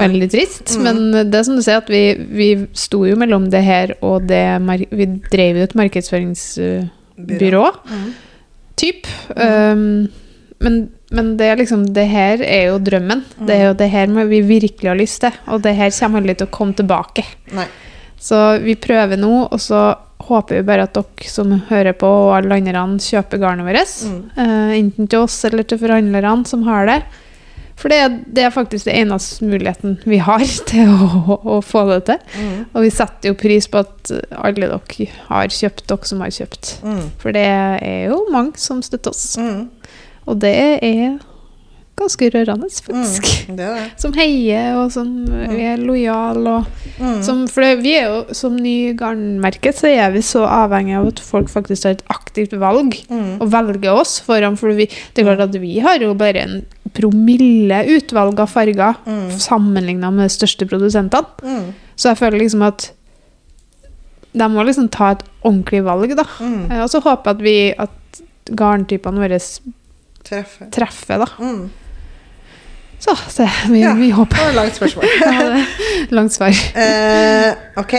veldig 0.00 0.28
trist. 0.32 0.74
Mm. 0.76 0.86
Men 0.88 1.30
det 1.30 1.38
er 1.38 1.46
som 1.46 1.56
du 1.58 1.62
sier, 1.64 1.82
at 1.82 1.90
vi, 1.92 2.02
vi 2.40 2.48
sto 2.76 3.04
jo 3.08 3.16
mellom 3.20 3.46
det 3.52 3.62
her 3.64 3.94
og 4.04 4.26
det 4.28 4.42
Vi 4.90 5.06
drev 5.30 5.60
jo 5.60 5.66
et 5.68 5.76
markedsføringsbyrå, 5.78 7.66
Mm. 7.90 8.08
typ. 8.78 9.06
Um, 9.36 10.08
men, 10.60 10.76
men 11.14 11.36
det 11.38 11.46
er 11.46 11.56
liksom 11.60 11.84
Det 11.94 12.06
her 12.10 12.40
er 12.42 12.68
jo 12.72 12.78
drømmen. 12.82 13.24
Det 13.46 13.54
er 13.54 13.66
jo 13.68 13.74
det 13.78 13.90
her 13.92 14.06
vi 14.26 14.40
virkelig 14.42 14.88
har 14.90 14.98
lyst 14.98 15.20
til. 15.20 15.32
Og 15.48 15.62
det 15.62 15.74
her 15.78 15.90
kommer 16.00 16.20
aldri 16.22 16.34
til 16.38 16.46
å 16.48 16.50
komme 16.50 16.74
tilbake. 16.78 17.24
Nei. 17.54 17.66
Så 18.18 18.58
vi 18.64 18.74
prøver 18.80 19.20
nå, 19.20 19.46
og 19.46 19.60
så 19.62 19.92
håper 20.28 20.58
vi 20.58 20.66
bare 20.66 20.88
at 20.88 20.96
dere 20.96 21.30
som 21.30 21.54
hører 21.70 21.94
på, 21.96 22.08
og 22.08 22.34
alle 22.36 22.58
andre 22.58 22.98
kjøper 23.02 23.40
garnet 23.42 23.68
vårt. 23.68 23.94
Mm. 24.04 24.20
Uh, 24.36 24.74
enten 24.76 25.08
til 25.08 25.24
oss 25.24 25.38
eller 25.48 25.66
til 25.68 25.80
forhandlerne 25.80 26.48
som 26.48 26.66
har 26.68 26.90
det. 26.90 27.00
For 27.78 27.92
det, 27.92 28.24
det 28.34 28.42
er 28.42 28.50
faktisk 28.50 28.88
den 28.88 29.04
eneste 29.04 29.46
muligheten 29.46 30.00
vi 30.02 30.18
har 30.18 30.42
til 30.70 30.90
å, 30.90 31.38
å 31.38 31.60
få 31.62 31.84
det 31.92 32.00
til. 32.10 32.20
Mm. 32.34 32.60
Og 32.72 32.84
vi 32.88 32.92
setter 32.94 33.30
jo 33.30 33.38
pris 33.38 33.70
på 33.70 33.84
at 33.84 34.12
alle 34.34 34.66
dere 34.66 35.08
har 35.28 35.54
kjøpt, 35.54 35.86
dere 35.86 36.10
som 36.10 36.24
har 36.24 36.34
kjøpt. 36.34 36.74
Mm. 36.82 37.04
For 37.22 37.36
det 37.36 37.46
er 37.46 38.08
jo 38.10 38.24
mange 38.34 38.58
som 38.60 38.82
støtter 38.82 39.14
oss. 39.14 39.36
Mm. 39.38 39.68
Og 40.28 40.42
det 40.42 40.56
er 40.84 41.18
ganske 41.98 42.28
rørende, 42.34 42.68
faktisk. 42.70 43.26
Mm. 43.48 43.56
Det 43.58 43.68
det. 43.76 43.86
Som 44.02 44.12
heier, 44.16 44.76
og 44.80 44.92
som 44.94 45.10
vi 45.26 45.62
er 45.72 45.76
lojale. 45.82 46.58
Og 46.62 46.84
Mm. 46.98 47.20
som, 47.22 47.44
for 47.46 47.62
det, 47.62 47.82
vi 47.84 47.92
er 47.94 48.08
jo, 48.08 48.34
som 48.34 48.56
ny 48.58 48.92
garnmerke 48.98 49.70
så 49.76 49.86
er 49.86 50.10
vi 50.10 50.18
så 50.26 50.40
avhengig 50.50 50.96
av 50.98 51.06
at 51.12 51.20
folk 51.22 51.46
faktisk 51.52 51.84
tar 51.84 51.94
et 51.94 52.02
aktivt 52.10 52.56
valg. 52.58 52.96
Mm. 53.08 53.36
Og 53.40 53.50
velger 53.52 53.92
oss 53.92 54.16
foran. 54.26 54.56
For 54.58 54.74
vi, 54.74 54.88
det 55.14 55.22
er 55.22 55.28
klart 55.28 55.44
at 55.46 55.60
vi 55.62 55.76
har 55.84 55.98
jo 56.02 56.10
bare 56.18 56.42
en 56.42 56.56
promille 56.96 57.78
utvalg 57.94 58.40
av 58.42 58.50
farger 58.50 58.96
Mm. 59.06 59.30
sammenligna 59.38 60.10
med 60.10 60.26
de 60.26 60.34
største 60.34 60.66
produsentene. 60.66 61.26
Mm. 61.44 61.74
Så 61.94 62.08
jeg 62.10 62.18
føler 62.18 62.38
liksom 62.42 62.62
at 62.66 62.90
de 64.38 64.46
må 64.52 64.62
liksom 64.66 64.88
ta 64.92 65.12
et 65.14 65.22
ordentlig 65.46 65.84
valg, 65.86 66.12
da. 66.18 66.24
Mm. 66.40 66.70
Eh, 66.70 66.82
Og 66.82 66.90
så 66.92 67.00
håper 67.02 67.30
jeg 67.30 67.36
at 67.36 67.42
vi 67.42 67.56
at 67.78 68.22
garntypene 68.58 69.22
våre 69.22 69.38
Treffer. 70.24 70.68
treffer, 70.74 71.18
da. 71.24 71.26
Mm. 71.38 71.70
Så, 72.98 73.14
se, 73.30 73.46
vi, 73.70 73.80
Ja. 73.82 73.92
vi 73.94 74.10
håper. 74.10 74.36
Det 74.36 74.44
var 74.44 74.50
et 74.50 74.56
langt 74.58 74.74
spørsmål. 74.74 75.04
Ja, 75.22 75.64
Langt 76.10 76.32
svar. 76.34 76.50
Eh, 76.74 77.54
ok, 77.78 77.92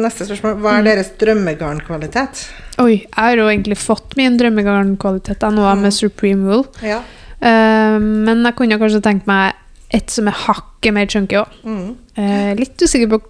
neste 0.00 0.24
spørsmål. 0.28 0.54
Hva 0.62 0.72
Mm. 0.72 0.78
er 0.78 0.84
deres 0.88 1.10
drømmegarnkvalitet? 1.20 2.46
Oi, 2.78 2.94
jeg 3.02 3.08
har 3.16 3.36
jo 3.36 3.48
egentlig 3.48 3.76
fått 3.76 4.16
min 4.16 4.38
drømmegarnkvalitet 4.38 5.40
nå 5.52 5.66
Mm. 5.74 5.82
med 5.82 5.92
Supreme 5.92 6.46
Wool. 6.48 6.64
Ja. 6.82 7.02
Eh, 7.42 7.98
men 8.00 8.42
jeg 8.44 8.56
kunne 8.56 8.78
kanskje 8.78 9.02
tenkt 9.02 9.26
meg 9.26 9.52
et 9.92 10.10
som 10.10 10.28
er 10.28 10.32
hakket 10.32 10.92
mer 10.94 11.06
chunky 11.06 11.36
òg. 11.36 11.48
Mm. 11.64 11.96
Eh, 12.16 12.54
litt 12.54 12.76
usikker 12.78 13.08
på 13.08 13.20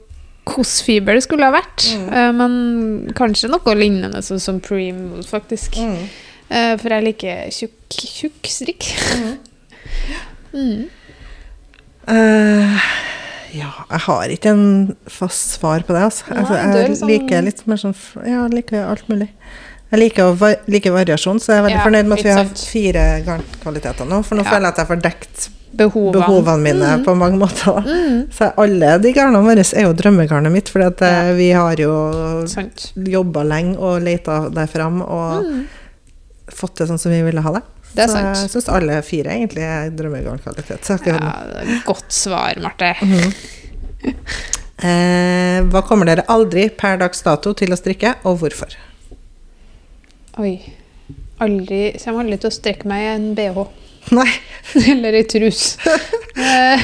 hvilken 0.46 0.84
fiber 0.84 1.14
det 1.14 1.22
skulle 1.24 1.44
ha 1.44 1.52
vært, 1.52 1.82
Mm. 1.98 2.12
eh, 2.12 2.32
men 2.32 3.12
kanskje 3.14 3.50
noe 3.50 3.74
lignende 3.74 4.22
som 4.22 4.38
Supreme 4.38 5.10
Wool, 5.10 5.22
faktisk. 5.24 5.74
Mm. 5.76 6.08
Eh, 6.50 6.76
for 6.76 6.88
jeg 6.88 7.04
liker 7.04 7.50
tjukk, 7.50 7.88
tjukk 7.90 8.42
strikk. 8.46 8.94
Mm. 10.54 10.88
Eh, 12.08 12.78
ja, 13.58 13.70
jeg 13.90 14.00
har 14.06 14.28
ikke 14.34 14.52
en 14.54 14.96
fast 15.12 15.58
svar 15.60 15.82
på 15.86 15.92
det. 15.96 16.02
Altså. 16.08 16.28
Nei, 16.30 16.38
altså, 16.42 16.54
jeg 16.58 16.96
sånn- 16.96 17.08
liker 17.12 17.42
litt 17.44 17.66
mer 17.66 17.76
sånn 17.76 17.94
Ja, 18.26 18.46
liker 18.48 18.86
alt 18.88 19.06
mulig. 19.08 19.28
Jeg 19.90 20.00
liker, 20.00 20.22
å 20.36 20.56
liker 20.68 20.92
variasjon, 20.92 21.38
så 21.40 21.54
jeg 21.54 21.58
er 21.58 21.62
veldig 21.68 21.78
Ja, 21.78 21.84
fornøyd 21.84 22.06
med 22.08 22.18
at 22.18 22.24
vi 22.24 22.30
har 22.30 22.44
sant. 22.44 22.58
fire 22.58 23.04
garnkvaliteter 23.24 24.06
nå. 24.06 24.22
For 24.24 24.36
nå 24.36 24.44
Ja. 24.44 24.50
føler 24.50 24.60
jeg 24.60 24.72
at 24.74 24.76
jeg 24.76 24.86
får 24.88 25.02
dekt 25.02 25.48
Behovene. 25.76 26.12
behovene 26.12 26.62
mine 26.62 26.88
Mm. 26.98 27.04
på 27.04 27.16
mange 27.16 27.38
måter. 27.38 27.84
Mm. 27.84 28.28
Så 28.30 28.52
alle 28.58 28.98
de 29.00 29.12
garnene 29.12 29.42
våre 29.44 29.64
er 29.76 29.82
jo 29.86 29.92
drømmegarnet 29.94 30.52
mitt, 30.52 30.68
for 30.68 30.80
Ja. 30.80 31.32
vi 31.34 31.50
har 31.52 31.74
jo 31.76 32.44
jobba 32.96 33.44
lenge 33.48 33.78
og 33.78 34.02
leita 34.02 34.52
der 34.52 34.66
fram 34.66 35.00
og 35.02 35.44
Mm. 35.44 35.64
fått 36.50 36.74
det 36.76 36.88
sånn 36.88 36.98
som 37.00 37.10
vi 37.12 37.22
ville 37.22 37.40
ha 37.40 37.52
det. 37.52 37.62
Det 37.94 38.04
er 38.04 38.10
Så 38.12 38.18
jeg 38.20 38.36
sant. 38.36 38.52
syns 38.52 38.68
alle 38.72 38.98
fire 39.02 39.32
egentlig 39.34 39.64
er 39.64 39.90
drømmegarnkvalitet. 39.96 40.90
Ja, 41.08 41.30
godt 41.86 42.12
svar, 42.14 42.58
Marte. 42.62 42.92
Eh, 44.78 45.60
hva 45.66 45.80
kommer 45.82 46.06
dere 46.06 46.22
aldri 46.30 46.68
per 46.70 47.00
dags 47.00 47.24
dato 47.26 47.50
til 47.58 47.72
å 47.74 47.78
strikke, 47.80 48.12
og 48.28 48.38
hvorfor? 48.44 48.76
Oi. 50.38 50.52
Aldri, 51.42 51.80
kommer 52.02 52.22
aldri 52.26 52.38
til 52.44 52.50
å 52.50 52.54
strekke 52.54 52.86
meg 52.90 53.02
i 53.02 53.08
en 53.16 53.26
bh. 53.38 53.64
Nei. 54.18 54.28
Eller 54.94 55.20
i 55.22 55.24
trus. 55.28 55.72
Eh, 56.38 56.78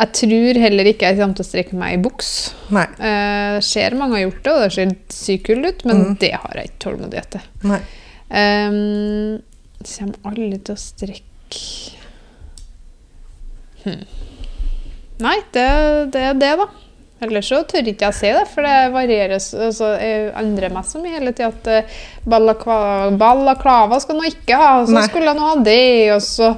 jeg 0.00 0.08
tror 0.16 0.56
heller 0.62 0.88
ikke 0.88 1.04
jeg 1.10 1.18
kommer 1.18 1.36
til 1.36 1.44
å 1.44 1.48
strekke 1.50 1.76
meg 1.76 1.98
i 1.98 2.00
buks. 2.00 2.28
Nei. 2.72 2.86
Eh, 2.96 3.58
Det 3.58 3.64
ser 3.66 3.92
mange 3.98 4.16
har 4.16 4.22
gjort 4.22 4.38
det, 4.46 4.54
og 4.54 4.62
det 4.62 4.70
ser 4.72 4.94
sykt 5.12 5.44
kult 5.50 5.66
ut, 5.68 5.84
men 5.90 6.14
det 6.22 6.30
har 6.32 6.54
jeg 6.56 6.70
ikke 6.70 6.80
tålmodighet 6.86 7.28
til. 7.34 7.42
Nei. 7.68 7.80
Um, 8.32 9.34
kommer 9.84 10.14
aldri 10.30 10.58
til 10.64 10.74
å 10.74 10.80
strekke 10.80 11.64
hmm. 13.84 14.04
Nei, 15.20 15.36
det, 15.52 15.66
det 16.14 16.20
er 16.30 16.38
det, 16.40 16.52
da. 16.56 16.66
Ellers 17.20 17.50
så 17.52 17.58
tør 17.68 17.88
ikke 17.90 18.06
jeg 18.08 18.16
si 18.16 18.28
det, 18.32 18.46
for 18.48 18.64
det 18.64 18.76
varierer 18.94 19.36
så- 19.44 19.66
altså, 19.66 19.90
Jeg 20.00 20.30
endrer 20.40 20.72
meg 20.72 20.86
så 20.88 21.02
mye 21.02 21.12
hele 21.18 21.32
tida 21.36 21.50
at 21.52 21.66
eh, 21.68 21.98
balakva- 22.24 23.10
balaklava 23.20 23.98
skal 24.00 24.16
nå 24.16 24.24
ikke 24.30 24.56
ha, 24.56 24.70
og 24.80 24.88
så 24.88 24.96
Nei. 24.96 25.02
skulle 25.08 25.28
jeg 25.28 25.36
nå 25.36 25.50
ha 25.50 25.54
det, 25.68 26.12
og 26.14 26.22
så 26.24 26.54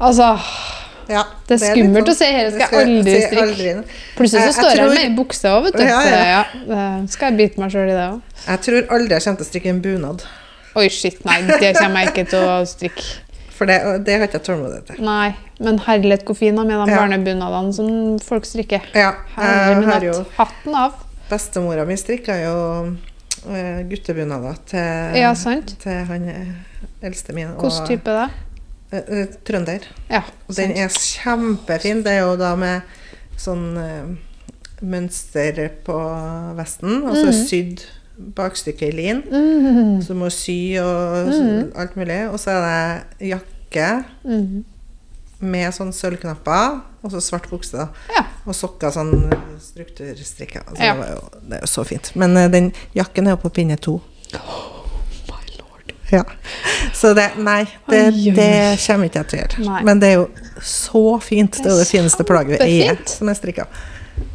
Altså 0.00 0.32
Ja, 1.10 1.22
Det 1.46 1.56
er 1.60 1.72
skummelt 1.74 2.06
sånn- 2.06 2.10
å 2.10 2.18
si, 2.18 2.24
her 2.34 2.50
skal 2.50 2.60
jeg 2.60 2.70
det 2.70 2.82
aldri 2.86 3.14
strikke. 3.28 3.84
Plutselig 4.16 4.42
så 4.42 4.50
står 4.50 4.50
jeg 4.50 4.54
står 4.58 4.70
jeg 4.70 4.78
tror- 4.80 4.94
med 4.94 5.06
i 5.06 5.14
bukse 5.22 5.48
òg, 5.54 5.62
vet 5.64 5.76
du. 5.78 5.82
Ja, 5.82 6.00
Så, 6.02 6.10
ja. 6.10 6.44
ja, 6.74 7.06
skal 7.06 7.30
jeg 7.30 7.38
bite 7.40 7.60
meg 7.62 7.70
sjøl 7.70 7.88
i 7.90 7.94
det 7.94 8.04
òg. 8.10 8.20
Jeg 8.46 8.60
tror 8.66 8.86
aldri 8.98 9.14
jeg 9.14 9.22
kommer 9.24 9.38
til 9.38 9.46
å 9.46 9.50
strikke 9.50 9.70
en 9.70 9.80
bunad. 9.82 10.22
Oi, 10.78 10.86
shit, 10.92 11.18
nei, 11.26 11.40
det 11.48 11.72
kommer 11.78 12.04
jeg 12.04 12.12
ikke 12.12 12.24
til 12.30 12.46
å 12.46 12.60
strikke. 12.68 13.06
For 13.60 13.68
det, 13.68 13.76
det 14.06 14.14
har 14.16 14.24
ikke 14.24 14.38
jeg 14.38 14.46
tålmodighet 14.46 14.86
til. 14.88 15.00
Nei, 15.04 15.34
men 15.60 15.80
herlighet 15.84 16.22
hvor 16.24 16.38
fin 16.38 16.56
med 16.56 16.70
de 16.70 16.78
Ja. 16.78 16.96
barnebunadene 16.96 17.74
som 17.76 18.18
folk 18.24 18.46
strikker. 18.48 18.86
Ja, 18.94 19.10
jeg 19.36 19.82
har 19.84 20.06
jo 20.06 20.14
hatt. 20.14 20.36
Hatten 20.38 20.74
av. 20.74 20.94
Bestemora 21.28 21.84
mi 21.86 21.96
strikka 22.00 22.38
jo 22.40 22.54
eh, 23.50 23.82
guttebunader 23.90 24.56
til, 24.70 25.20
Ja, 25.20 25.34
til 25.34 26.00
han 26.08 26.24
eh, 26.28 26.54
eldste 27.02 27.36
min. 27.36 27.52
Hvilken 27.58 27.86
type 27.90 28.16
da? 28.16 28.30
eh, 28.96 29.26
trønder. 29.44 29.84
Ja, 30.08 30.22
den 30.48 30.72
er 30.72 30.88
kjempefin. 30.88 32.02
Det 32.02 32.16
er 32.16 32.24
jo 32.24 32.36
da 32.40 32.54
med 32.56 32.82
sånn 33.36 33.74
mønster 34.80 35.66
på 35.84 36.00
vesten, 36.56 37.02
og 37.04 37.12
så 37.12 37.28
mm. 37.28 37.40
sydd 37.44 37.84
bakstykke 38.36 38.88
i 38.88 38.94
lin. 38.94 39.22
Mm, 39.30 40.02
Så 40.02 40.14
du 40.14 40.18
må 40.20 40.30
sy 40.32 40.76
og 40.82 41.30
mm. 41.30 41.72
alt 41.78 41.96
mulig. 41.96 42.20
Og 42.30 42.40
så 42.40 42.56
er 42.56 42.60
det 43.20 43.30
jakke 43.30 43.88
mm. 44.24 44.64
med 45.40 45.74
sånn 45.76 45.92
sølvknapper, 45.96 46.80
og 47.02 47.14
så 47.14 47.22
svart 47.24 47.48
bukse. 47.50 47.86
Ja. 48.14 48.24
Og 48.46 48.56
sokker 48.56 48.92
sånn 48.94 49.30
strukturstrikka. 49.60 50.64
Altså, 50.66 50.82
Ja. 50.84 50.94
det, 51.00 51.10
jo, 51.14 51.42
det 51.48 51.58
er 51.58 51.64
jo 51.64 51.70
så 51.70 51.84
fint. 51.88 52.12
Men 52.14 52.36
uh, 52.36 52.48
den 52.52 52.72
jakken 52.96 53.26
er 53.28 53.36
jo 53.36 53.42
på 53.44 53.52
pinne 53.60 53.76
to. 53.80 54.00
My 55.28 55.40
lord. 55.58 55.94
Ja. 56.12 56.24
Så 56.96 57.14
det 57.14 57.30
Nei, 57.38 57.64
det, 57.88 58.02
det 58.36 58.52
kommer 58.86 59.08
ikke 59.08 59.22
jeg 59.22 59.30
til 59.30 59.38
å 59.38 59.42
gjøre. 59.44 59.86
Men 59.86 60.02
det 60.02 60.12
er 60.12 60.20
jo 60.20 60.28
så 60.64 61.06
fint. 61.24 61.56
Det 61.56 61.66
er 61.68 61.76
jo 61.76 61.80
det 61.80 61.88
fineste 61.88 62.26
plagget 62.28 62.60
jeg 62.64 62.92
er 62.92 63.02
som 63.08 63.30
er 63.30 63.38
strikka. 63.38 63.68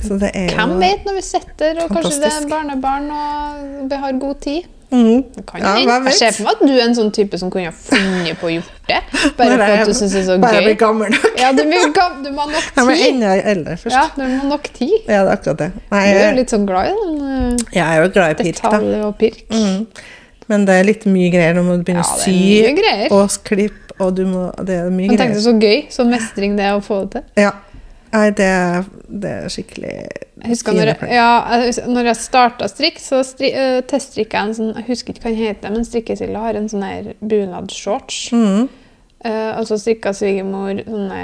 Er 0.05 0.55
Hvem 0.55 0.79
vet 0.81 1.05
når 1.07 1.15
vi 1.17 1.21
sitter 1.25 1.83
og 1.83 1.89
kanskje 1.89 2.21
det 2.21 2.31
er 2.31 2.47
barnebarn 2.49 3.11
og 3.11 3.89
vi 3.89 3.95
har 4.05 4.17
god 4.21 4.39
tid? 4.41 4.71
Mm. 4.91 5.23
Ja. 5.59 5.71
Jeg 5.81 6.13
ser 6.13 6.31
for 6.35 6.45
meg 6.45 6.51
at 6.53 6.59
du 6.61 6.71
er 6.75 6.83
en 6.85 6.93
sånn 6.95 7.09
type 7.11 7.37
som 7.41 7.49
kunne 7.51 7.71
ha 7.71 7.73
funnet 7.75 8.37
på 8.39 8.47
å 8.47 8.51
gjort 8.53 8.85
det. 8.87 8.99
Bare 9.35 9.55
for 9.57 9.73
at 9.73 9.89
du 9.89 9.93
syns 9.97 10.13
det 10.13 10.21
er 10.21 10.27
så 10.27 10.35
Bare 10.39 10.59
jeg 10.59 10.67
blir 10.69 10.77
gammel 10.79 11.09
nok. 11.15 11.25
Ja, 11.41 11.49
du, 11.57 11.63
blir 11.65 11.89
gam- 11.95 12.19
du 12.23 12.29
må 12.31 12.45
ha 12.45 12.51
nok 12.53 12.67
Jeg 12.77 12.85
blir 12.85 12.99
tid. 13.01 13.07
enda 13.09 13.31
eldre 13.53 13.77
først. 13.81 13.95
Ja, 13.97 14.03
du 14.15 14.21
må 14.21 14.37
ha 14.43 14.49
nok 14.53 14.69
tid. 14.77 14.93
Ja, 15.09 15.23
det 15.25 15.31
er 15.31 15.31
akkurat 15.33 15.63
det. 15.63 15.71
Du 15.89 15.95
er 15.97 16.37
litt 16.37 16.53
sånn 16.53 16.67
glad 16.69 16.91
i 16.91 16.93
den 17.01 17.57
jeg 17.73 17.81
er 17.83 18.03
jo 18.03 18.11
glad 18.13 18.35
i 18.35 18.43
pirk, 18.43 18.61
detalj 18.61 18.93
og 19.01 19.17
pirk. 19.19 19.41
Mm. 19.49 19.87
Men 20.53 20.65
det 20.69 20.75
er 20.79 20.87
litt 20.87 21.05
mye 21.09 21.31
greier 21.33 21.57
du 21.57 21.63
begynner 21.65 21.77
begynne 21.81 22.05
å 22.05 22.09
er 22.13 22.21
sy 22.21 23.09
og 23.09 23.37
klippe, 23.47 23.95
og 23.99 24.15
du 24.15 24.25
må 24.29 24.51
Det 24.61 24.75
er 24.83 24.89
mye 24.93 25.09
Men 25.09 25.17
tenk 25.17 25.33
deg 25.33 25.33
greier. 25.33 25.45
så 25.47 25.53
gøy, 25.59 25.85
så 25.91 26.05
mestring 26.07 26.55
det 26.59 26.69
å 26.75 26.81
få 26.85 27.01
det 27.09 27.11
til. 27.17 27.47
Ja. 27.47 27.51
Nei, 28.13 28.29
det, 28.37 28.51
det 29.09 29.31
er 29.31 29.51
skikkelig 29.51 29.93
Jeg 29.95 30.51
husker 30.51 30.75
når 30.77 30.91
jeg, 30.91 31.09
ja, 31.15 31.87
når 31.89 32.09
jeg 32.11 32.19
starta 32.21 32.69
strikk, 32.71 33.01
så 33.01 33.21
stri, 33.27 33.49
uh, 33.51 33.79
teststrikka 33.87 34.39
jeg 34.39 34.49
en 34.49 34.55
sånn 34.59 34.71
Jeg 34.77 34.87
husker 34.91 35.15
ikke 35.15 35.25
hva 35.25 35.33
den 35.33 35.41
heter, 35.41 35.73
men 35.73 35.87
strikkesilda 35.87 36.43
har 36.45 36.59
en 36.59 36.69
sånn 36.71 36.85
her 36.85 37.13
bunadsshorts. 37.19 38.19
Mhm. 38.35 38.67
Uh, 39.25 39.57
og 39.57 39.65
så 39.65 39.79
strikka 39.81 40.11
svigermor 40.13 40.83
sånne 40.85 41.21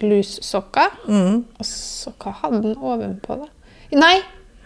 lussokker. 0.00 0.94
Mm. 1.04 1.42
Og 1.60 1.66
så 1.68 2.14
hva 2.22 2.32
hadde 2.40 2.62
den 2.64 2.78
ovenpå, 2.80 3.36
da? 3.42 3.50
Nei! 3.98 4.14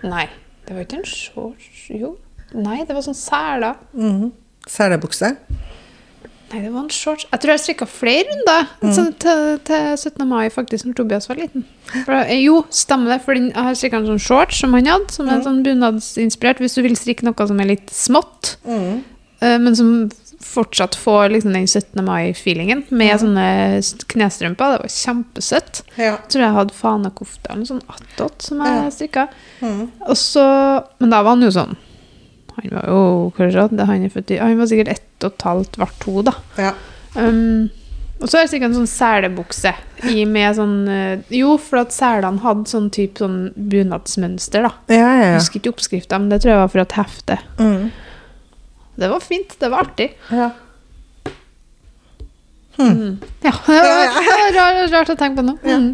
Nei, 0.07 0.29
det 0.67 0.77
var 0.77 0.85
ikke 0.85 1.01
en 1.01 1.09
shorts. 1.09 1.89
Jo. 1.91 2.13
Nei, 2.55 2.85
det 2.87 2.95
var 2.95 3.03
sånn 3.03 3.19
seler. 3.19 3.83
Mm. 3.99 4.31
Selebukse. 4.71 5.33
Nei, 6.53 6.61
det 6.67 6.73
var 6.73 6.83
en 6.85 6.91
shorts. 6.93 7.25
Jeg 7.33 7.41
tror 7.41 7.53
jeg 7.55 7.61
strikka 7.63 7.87
flere 7.89 8.25
runder 8.29 8.67
mm. 8.83 9.13
til, 9.23 9.61
til 9.65 9.87
17. 9.97 10.27
mai, 10.29 10.51
faktisk, 10.53 10.85
når 10.85 10.97
Tobias 10.99 11.29
var 11.31 11.39
liten. 11.41 11.65
For, 12.05 12.13
eh, 12.19 12.43
jo, 12.45 12.59
stemmer 12.69 13.15
det. 13.15 13.21
For 13.25 13.39
jeg 13.39 13.55
har 13.57 13.79
strikka 13.79 14.03
en 14.03 14.11
sånn 14.11 14.21
shorts 14.21 14.59
som 14.61 14.75
han 14.77 14.91
hadde, 14.91 15.15
som 15.15 15.31
er 15.33 15.41
sånn 15.47 15.63
bunadsinspirert. 15.65 16.61
Hvis 16.61 16.77
du 16.77 16.83
vil 16.85 16.97
strikke 16.99 17.25
noe 17.25 17.47
som 17.49 17.61
er 17.65 17.71
litt 17.73 17.89
smått, 17.97 18.57
Mhm. 18.67 19.05
eh, 19.41 19.59
men 19.59 19.77
som 19.77 20.11
fortsatt 20.43 20.97
får 20.99 21.31
liksom 21.31 21.53
den 21.55 21.67
17. 21.67 22.05
mai-feelingen, 22.05 22.83
med 22.91 23.21
sånne 23.23 23.81
knestrømper. 24.11 24.75
Det 24.75 24.83
var 24.83 24.93
kjempesøtt. 24.93 25.83
Ja. 25.97 26.17
Jeg 26.19 26.29
tror 26.35 26.43
jeg 26.43 26.57
hadde 26.59 26.75
fanekofte 26.75 27.49
eller 27.49 27.63
noe 27.63 27.71
sånn 27.71 27.87
attåt 27.89 28.43
som 28.43 28.59
jeg 28.59 28.83
Ja. 28.83 28.91
strikka. 28.91 29.29
Mhm. 29.61 29.91
Men 31.01 31.11
da 31.11 31.23
var 31.23 31.31
han 31.31 31.43
jo 31.43 31.49
sånn 31.49 31.77
Han 32.63 32.75
var 32.79 32.89
jo 32.89 33.05
kanskje, 33.37 33.69
han, 33.83 34.03
i, 34.07 34.41
han 34.41 34.59
var 34.59 34.71
sikkert 34.71 34.93
ett 34.95 35.27
og 35.27 35.33
et 35.33 35.47
halvt, 35.47 35.79
hvert 35.81 36.03
to, 36.03 36.19
da. 36.27 36.35
ja. 36.61 36.75
Um, 37.13 37.71
og 38.23 38.31
så 38.31 38.39
er 38.39 38.45
det 38.47 38.53
sikkert 38.53 38.71
en 38.71 38.77
sånn 38.79 38.89
selebukse 38.89 39.73
i 40.13 40.23
med 40.31 40.55
sånn 40.55 40.77
eh, 40.89 41.25
Jo, 41.35 41.57
for 41.61 41.81
at 41.83 41.91
selene 41.93 42.39
hadde 42.45 42.71
sånn 42.71 42.87
type 42.95 43.19
sånn 43.19 43.51
bunadsmønster, 43.57 44.63
da. 44.63 44.71
Ja, 44.95 45.01
ja, 45.01 45.17
Jeg 45.19 45.33
ja. 45.33 45.39
husker 45.41 45.59
ikke 45.59 45.73
oppskrifta, 45.75 46.21
men 46.23 46.31
det 46.31 46.39
tror 46.45 46.53
jeg 46.53 46.61
var 46.63 46.71
for 46.71 46.85
et 46.85 46.95
hefte. 47.01 47.39
Mm. 47.59 47.89
Det 49.03 49.11
var 49.11 49.25
fint. 49.25 49.57
Det 49.59 49.73
var 49.73 49.89
artig. 49.89 50.13
ja. 50.31 50.53
Mm. 52.79 53.19
Ja, 53.45 53.53
det 53.67 53.75
var, 53.75 54.15
det 54.17 54.57
var 54.57 54.79
rart, 54.79 54.93
rart 54.95 55.11
å 55.13 55.17
tenke 55.19 55.43
på 55.43 55.45
nå. 55.45 55.59
Mm. 55.61 55.91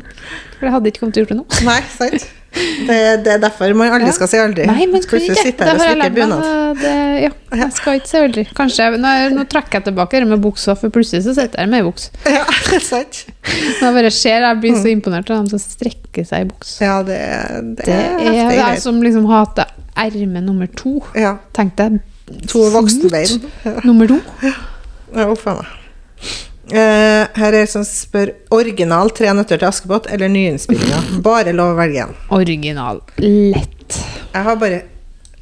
For 0.58 0.68
jeg 0.68 0.74
hadde 0.76 0.92
ikke 0.92 1.02
kommet 1.02 1.16
til 1.16 1.24
å 1.24 1.26
gjøre 1.26 1.34
det 1.34 1.40
nå. 1.40 1.46
Nei, 1.66 1.80
sant? 1.96 2.28
Det, 2.52 2.94
det 3.24 3.32
er 3.34 3.40
derfor 3.42 3.72
man 3.76 3.90
aldri 3.92 4.08
Ja. 4.08 4.12
skal 4.16 4.28
si 4.30 4.38
aldri. 4.40 4.64
Nei, 4.66 4.86
men 4.88 5.02
Plutselig 5.04 5.36
sitter 5.36 5.68
Det 5.68 5.74
og 5.74 5.80
strikker 5.82 6.14
bunad. 6.16 6.80
Ja, 7.22 7.30
jeg 7.60 7.72
skal 7.76 7.98
ikke 8.00 8.08
se 8.10 8.22
aldri. 8.24 8.44
Kanskje, 8.56 8.86
nå, 8.98 9.12
nå 9.36 9.44
trekker 9.52 9.78
jeg 9.78 9.84
tilbake 9.90 10.22
det 10.22 10.28
med 10.30 10.40
buksa, 10.42 10.74
for 10.80 10.90
plutselig 10.94 11.22
så 11.26 11.34
sitter 11.36 11.60
jeg 11.60 11.70
med 11.74 11.84
buks. 11.86 12.08
Ja, 12.26 12.44
sant? 12.90 13.20
Når 13.44 13.84
jeg 13.84 13.96
bare 14.00 14.10
ser, 14.16 14.46
jeg 14.48 14.60
blir 14.64 14.78
så 14.80 14.90
imponert 14.92 15.30
av 15.30 15.42
dem 15.42 15.50
som 15.52 15.62
strekker 15.62 16.24
seg 16.28 16.46
i 16.46 16.50
buks. 16.50 16.72
Ja, 16.82 16.96
det, 17.06 17.18
det, 17.78 17.86
Det 17.86 17.98
er 18.00 18.40
er 18.48 18.56
jeg 18.62 18.82
som 18.82 19.02
liksom 19.04 19.28
hater 19.30 19.68
erme 19.98 20.40
nummer 20.44 20.70
to. 20.78 20.98
Ja. 21.18 21.36
Tenk 21.56 21.76
deg 21.78 22.00
To 22.52 22.66
voksenbein. 22.74 23.38
fot 23.62 23.84
nummer 23.88 24.08
to. 24.10 24.18
Ja, 24.44 25.28
Uff 25.32 25.46
a 25.48 25.54
meg. 25.60 25.74
Eh, 26.68 27.24
her 27.38 27.48
er 27.48 27.54
det 27.62 27.68
som 27.72 27.84
spør 27.86 28.34
original 28.52 29.10
'Tre 29.10 29.32
nøtter 29.32 29.56
til 29.58 29.68
Askepott' 29.68 30.08
eller 30.12 30.28
nyinnspillinga. 30.28 31.00
Bare 31.24 31.52
lov 31.56 31.72
å 31.72 31.78
velge 31.78 32.02
en. 32.04 32.14
Original. 32.30 33.00
Lett. 33.16 33.98
Jeg 34.34 34.42
har 34.44 34.56
bare 34.60 34.82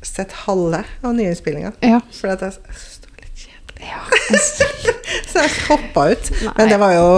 sett 0.02 0.30
halve 0.46 0.84
av 1.02 1.14
nyinnspillinga. 1.14 1.72
Ja. 1.82 2.00
For 2.14 2.28
at 2.30 2.40
jeg 2.46 2.52
synes 2.52 3.00
det 3.02 3.10
var 3.10 3.24
litt 3.24 3.42
kjedelig. 3.42 3.65
Ja. 3.80 4.00
Så 5.30 5.42
jeg 5.42 5.50
hoppa 5.68 6.04
ut. 6.12 6.28
Nei. 6.42 6.52
Men 6.58 6.70
det 6.72 6.76
var 6.80 6.92
jo 6.96 7.08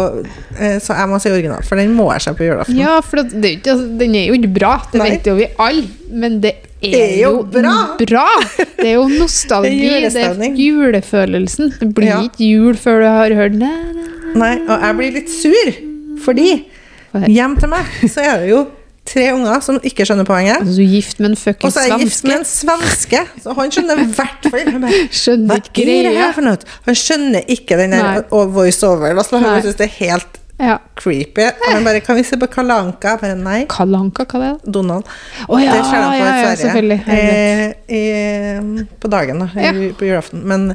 eh, 0.58 0.76
Så 0.82 0.94
jeg 0.98 1.08
må 1.10 1.18
si 1.22 1.30
original, 1.32 1.62
for 1.66 1.80
den 1.80 1.92
må 1.96 2.08
jeg 2.14 2.24
se 2.26 2.32
på 2.38 2.44
julaften. 2.48 2.76
Ja, 2.78 2.98
for 3.04 3.22
det, 3.22 3.52
altså, 3.64 3.86
den 4.00 4.14
er 4.18 4.26
jo 4.28 4.36
ikke 4.38 4.50
bra, 4.58 4.72
det 4.92 5.00
Nei. 5.00 5.10
vet 5.14 5.28
jo 5.30 5.36
vi 5.38 5.46
alle. 5.64 5.84
Men 6.10 6.40
det 6.44 6.52
er, 6.54 6.64
Det 6.82 7.02
er 7.04 7.14
jo 7.22 7.32
bra. 7.52 7.74
bra. 8.00 8.26
Det 8.78 8.86
er 8.86 8.96
jo 8.98 9.06
nostalgi. 9.10 9.78
Det 10.14 10.24
er 10.24 10.58
julefølelsen. 10.62 11.72
Det 11.80 11.90
blir 11.96 12.10
Ja. 12.12 12.20
ikke 12.26 12.44
jul 12.52 12.76
før 12.78 13.00
du 13.02 13.08
har 13.10 13.34
hørt. 13.42 13.56
Nei, 13.58 14.54
og 14.68 14.74
jeg 14.84 14.96
blir 15.00 15.14
litt 15.18 15.30
sur, 15.32 15.70
fordi 16.24 16.50
hjem 17.32 17.56
til 17.58 17.70
meg 17.72 17.86
så 18.12 18.20
er 18.22 18.42
det 18.44 18.50
jo 18.52 18.66
tre 19.08 19.28
unger 19.34 19.60
som 19.64 19.78
ikke 19.86 20.04
skjønner 20.08 20.26
poenget. 20.28 20.58
Altså, 20.60 20.74
du 20.76 20.82
er 20.84 20.90
gift 20.92 21.20
med 21.22 21.30
en 21.30 21.36
Og 21.64 21.72
så 21.72 21.84
er 21.84 21.86
jeg 21.92 22.00
gift 22.06 22.24
med 22.28 22.36
en 22.38 22.48
svenske, 22.48 23.22
så 23.42 23.54
han 23.58 23.72
skjønner 23.74 24.02
i 24.02 24.08
hvert 24.18 24.50
fall 24.50 24.98
Skjønner 25.22 25.62
ikke 25.62 25.86
det 25.88 26.00
greia. 26.08 26.32
Han 26.88 26.98
skjønner 26.98 27.48
ikke 27.56 27.78
den 27.80 27.96
der 27.96 28.20
voiceover. 28.28 29.16
Han 29.16 29.62
synes 29.62 29.80
det 29.80 29.88
er 29.88 29.96
helt 30.02 30.38
Ja. 30.58 30.76
creepy. 30.98 31.44
Han 31.70 31.84
bare 31.84 32.00
Kan 32.00 32.16
vi 32.16 32.24
se 32.26 32.36
på 32.36 32.46
Kalanka? 32.50 33.16
Bare 33.20 33.36
nei. 33.38 33.60
Kalanka, 33.70 34.24
hva 34.26 34.40
er 34.42 34.56
det? 34.56 34.72
Donald. 34.74 35.04
Oh, 35.48 35.60
ja, 35.62 35.70
det 35.76 35.84
ser 35.86 36.00
de 36.02 36.08
på 36.08 36.16
ja, 36.16 36.18
i 36.18 36.18
ja, 36.18 36.40
Sverige. 36.42 36.56
selvfølgelig. 36.56 37.00
Eh, 37.08 37.94
i, 37.94 38.86
på 39.00 39.08
dagen, 39.12 39.44
da. 39.44 39.48
Ja. 39.54 39.72
På 39.98 40.08
julaften. 40.08 40.42
Men 40.50 40.72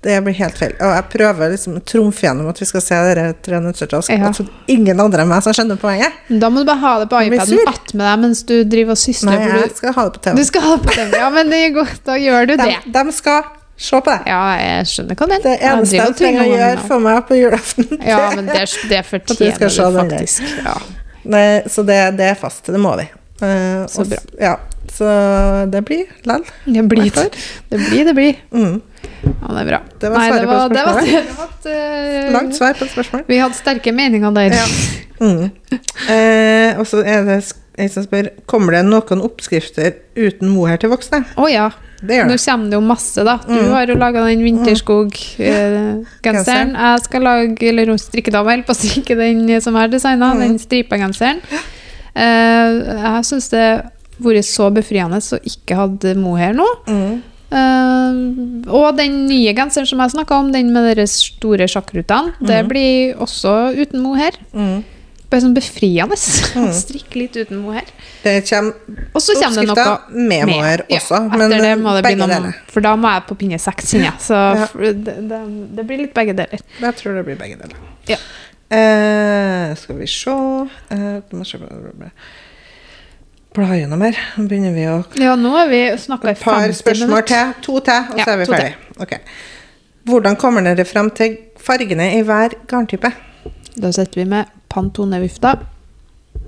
Det 0.00 0.14
blir 0.22 0.34
helt 0.38 0.54
feil. 0.58 0.76
Og 0.78 0.92
jeg 0.94 1.04
prøver 1.10 1.50
liksom 1.50 1.74
å 1.80 1.82
trumfe 1.82 2.22
gjennom 2.22 2.46
at 2.52 2.60
vi 2.62 2.66
skal 2.70 2.82
se 2.84 2.98
dere 3.08 3.32
tre 3.42 3.58
nøtter 3.58 3.88
til 3.90 3.98
oss. 3.98 4.08
Ja. 4.12 4.30
ingen 4.70 5.00
andre 5.02 5.24
enn 5.24 5.30
meg 5.32 5.42
som 5.42 5.56
skjønner 5.56 5.80
poenget. 5.80 6.14
Da 6.30 6.50
må 6.54 6.62
du 6.62 6.68
bare 6.68 6.78
ha 6.84 6.92
det 7.02 7.08
på 7.10 7.22
iPaden 7.26 7.70
attmed 7.72 8.04
deg 8.06 8.20
mens 8.22 8.42
du 8.46 8.54
driver 8.62 8.94
og 8.94 9.00
sysler. 9.02 9.34
Nei, 9.34 9.62
jeg 9.64 9.72
skal 9.80 9.96
ha 9.96 10.04
det 10.06 10.12
på 10.14 10.22
TV. 10.28 10.36
du 10.38 10.44
skal 10.46 10.66
ha 10.68 10.76
det 10.76 10.86
på 10.86 10.94
TV. 11.00 11.16
Ja, 11.18 11.30
men 11.34 11.50
det 11.50 11.62
er 11.64 11.74
godt. 11.80 11.98
Da 12.06 12.18
gjør 12.22 12.46
du 12.46 12.54
det. 12.62 12.68
De, 12.94 13.04
skal 13.16 13.42
se 13.78 14.00
på 14.06 14.10
det. 14.14 14.20
Ja, 14.30 14.42
jeg 14.62 14.86
skjønner 14.92 15.18
hva 15.18 15.26
du 15.26 15.34
mener. 15.34 15.44
Det 15.48 15.58
eneste 15.72 15.98
jeg 15.98 16.16
trenger 16.22 16.46
å 16.46 16.48
gjøre 16.54 16.86
for 16.92 17.06
meg 17.08 17.20
på 17.28 17.40
julaften 17.42 18.02
Ja, 18.06 18.22
men 18.38 18.46
det, 18.54 18.64
det 18.94 19.02
fortjener 19.06 19.58
du 19.58 19.66
der. 19.66 19.98
faktisk. 19.98 20.42
Ja. 20.62 20.76
Nei, 21.28 21.46
Så 21.66 21.82
det, 21.82 21.98
det 22.18 22.30
er 22.36 22.38
fast. 22.38 22.70
Det 22.70 22.78
må 22.80 22.94
vi. 23.02 23.10
Uh, 23.42 23.82
Så 23.90 24.06
bra. 24.06 24.18
Ja, 24.40 24.54
så 24.94 25.06
det 25.70 25.82
blir 25.86 26.06
lell. 26.26 26.46
Det 26.64 26.82
blir 26.90 27.10
det. 27.14 27.26
Blir, 27.70 28.04
det 28.08 28.14
blir. 28.14 28.38
Mm. 28.54 28.78
Ja, 29.24 29.48
det 29.54 29.60
er 29.62 29.68
bra. 29.70 29.80
Det 30.00 30.10
var 30.12 30.24
svaret 30.28 30.40
det 30.40 30.48
på 30.48 30.54
var, 30.54 30.68
det 30.68 30.84
var, 30.86 31.00
spørsmålet. 31.02 31.36
var 31.38 31.72
eh, 31.72 32.32
Langt 32.32 32.54
svar 32.58 32.74
på 32.78 32.84
et 32.84 32.90
spørsmål. 32.94 33.24
Vi 33.28 33.38
hadde 33.42 33.54
sterke 33.58 33.92
meninger 33.94 34.30
der. 34.36 34.54
Ja. 34.54 34.66
Mm. 35.20 35.50
Eh, 36.08 36.78
og 36.78 36.86
så 36.86 37.02
er 37.02 37.24
det 37.26 37.38
en 37.78 37.88
som 37.90 38.04
spør 38.06 38.28
Kommer 38.50 38.74
det 38.76 38.84
noen 38.86 39.20
oppskrifter 39.22 39.96
uten 40.18 40.48
mohair 40.50 40.78
til 40.82 40.90
voksne. 40.92 41.24
Å 41.38 41.48
ja. 41.50 41.68
Det 41.98 42.20
Nå 42.28 42.36
kommer 42.38 42.70
det 42.70 42.76
jo 42.78 42.82
masse, 42.86 43.24
da. 43.26 43.36
Du 43.42 43.54
Mm. 43.54 43.72
har 43.72 43.86
jo 43.90 43.94
laga 43.98 44.22
den 44.26 44.44
Vinterskog-genseren. 44.46 46.04
Genseren. 46.22 46.72
jeg 46.78 47.00
skal 47.02 47.22
lage 47.26 47.68
eller 47.68 47.90
strikkedame 47.98 48.50
holder 48.52 48.66
på 48.68 48.74
å 48.74 48.78
strikke 48.78 49.16
den 49.18 49.60
som 49.60 49.74
har 49.74 49.88
designa, 49.88 50.32
Mm. 50.34 50.38
den 50.40 50.58
stripa 50.58 50.96
genseren. 50.96 51.40
Eh, 52.14 52.70
jeg 53.02 53.24
syns 53.24 53.48
det 53.50 53.58
har 53.58 53.90
vært 54.20 54.44
så 54.44 54.70
befriende 54.72 55.16
å 55.18 55.38
ikke 55.42 55.74
hadde 55.76 56.14
mohair 56.16 56.54
nå. 56.54 56.66
Mm. 56.86 57.22
Eh, 57.50 58.68
og 58.68 58.96
den 58.98 59.26
nye 59.28 59.54
genseren 59.56 59.86
som 59.88 59.98
jeg 60.04 60.10
snakka 60.16 60.36
om, 60.42 60.52
den 60.52 60.72
med 60.74 60.96
de 60.98 61.06
store 61.08 61.66
sjakkrutene, 61.70 62.34
det 62.40 62.62
Mhm. 62.64 62.68
blir 62.68 63.14
også 63.16 63.74
uten 63.76 64.00
mohair. 64.02 64.32
Mm. 64.54 64.84
Bare 65.30 65.40
sånn 65.42 65.54
befriende 65.54 66.16
Mm. 66.56 66.72
strikke 66.72 67.14
litt 67.16 67.36
uten 67.36 67.58
mohair. 67.60 67.84
Det 68.22 68.48
kommer 68.48 68.72
oppskrifter 69.14 70.00
med 70.14 70.46
mohair 70.48 70.82
også. 70.88 71.10
ja, 71.30 71.36
men 71.36 71.50
det 71.50 71.78
må 71.78 71.94
det 71.96 72.04
begge 72.04 72.26
deler. 72.26 72.54
For 72.68 72.80
da 72.80 72.96
må 72.96 73.12
jeg 73.12 73.26
på 73.28 73.36
pinne 73.36 73.58
seks, 73.60 73.92
kjenner 73.92 74.04
jeg. 74.12 74.20
Så 74.20 74.34
Ja. 74.34 74.66
det, 74.92 75.28
det, 75.28 75.76
det 75.76 75.86
blir 75.86 75.98
litt 75.98 76.14
begge 76.14 76.34
deler. 76.34 76.58
Jeg 76.80 76.96
tror 76.96 77.14
det 77.16 77.24
blir 77.26 77.36
begge 77.36 77.56
deler. 77.60 77.76
Ja. 78.08 78.16
Uh, 78.70 79.74
skal 79.76 79.96
vi 79.96 80.06
se 80.06 80.30
uh, 80.30 81.20
Bla 83.58 83.74
gjennom 83.74 84.02
her. 84.06 84.18
Nå 84.38 84.44
begynner 84.46 84.70
vi 84.70 84.84
å 84.86 84.98
Ja, 85.18 85.32
nå 85.34 85.50
har 85.50 85.66
vi 85.66 85.80
snakka 85.98 86.30
i 86.30 86.36
Et 86.36 86.42
par 86.44 86.72
spørsmål 86.78 87.08
minutter. 87.10 87.54
til. 87.54 87.62
To 87.66 87.80
til, 87.80 88.04
og 88.12 88.18
Ja, 88.20 88.24
så 88.24 88.30
er 88.30 88.36
vi 88.38 88.44
ferdig. 88.46 88.74
Okay. 89.02 89.18
Hvordan 90.06 90.36
kommer 90.38 90.62
dere 90.62 90.84
frem 90.86 91.10
til 91.10 91.34
fargene 91.58 92.06
i 92.18 92.22
hver 92.22 92.54
garntype? 92.70 93.10
Da 93.74 93.90
setter 93.90 94.20
vi 94.20 94.24
med 94.30 94.46
Pantone-vifta 94.70 95.56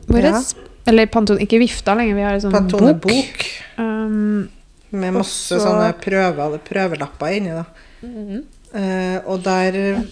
vår. 0.06 0.28
Ja. 0.28 0.42
Eller 0.86 1.06
Pantone, 1.06 1.42
ikke 1.42 1.58
vifta 1.58 1.96
lenger, 1.98 2.14
vi 2.14 2.22
har 2.22 2.38
en 2.38 2.44
sånn 2.46 2.54
Pantone 2.54 2.94
bok. 2.94 3.10
bok 3.10 3.46
Um, 3.80 4.48
med 4.90 5.12
masse 5.14 5.54
også... 5.56 5.60
sånne 5.64 5.92
prøver, 6.02 6.58
prøvelapper 6.58 7.26
inni. 7.26 7.50
da. 7.50 7.64
Mm 8.02 8.28
-hmm. 8.28 8.42
uh, 8.74 9.30
og 9.32 9.44
der 9.44 10.02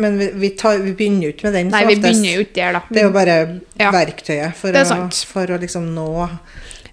Men 0.00 0.16
vi, 0.18 0.30
vi, 0.40 0.48
tar, 0.56 0.78
vi 0.80 0.92
begynner 0.96 1.26
jo 1.28 1.32
ikke 1.34 1.48
med 1.50 1.54
den 1.58 1.68
nei, 1.72 1.82
vi 1.90 1.96
begynner 2.00 2.36
jo 2.38 2.44
ikke 2.46 2.56
der, 2.56 2.72
da. 2.78 2.80
Det 2.88 3.02
er 3.02 3.06
jo 3.08 3.12
bare 3.14 3.34
Ja. 3.78 3.90
verktøyet 3.92 4.56
for, 4.56 4.72
å, 4.72 5.08
for 5.28 5.52
å 5.52 5.58
liksom 5.60 5.90
nå 5.94 6.06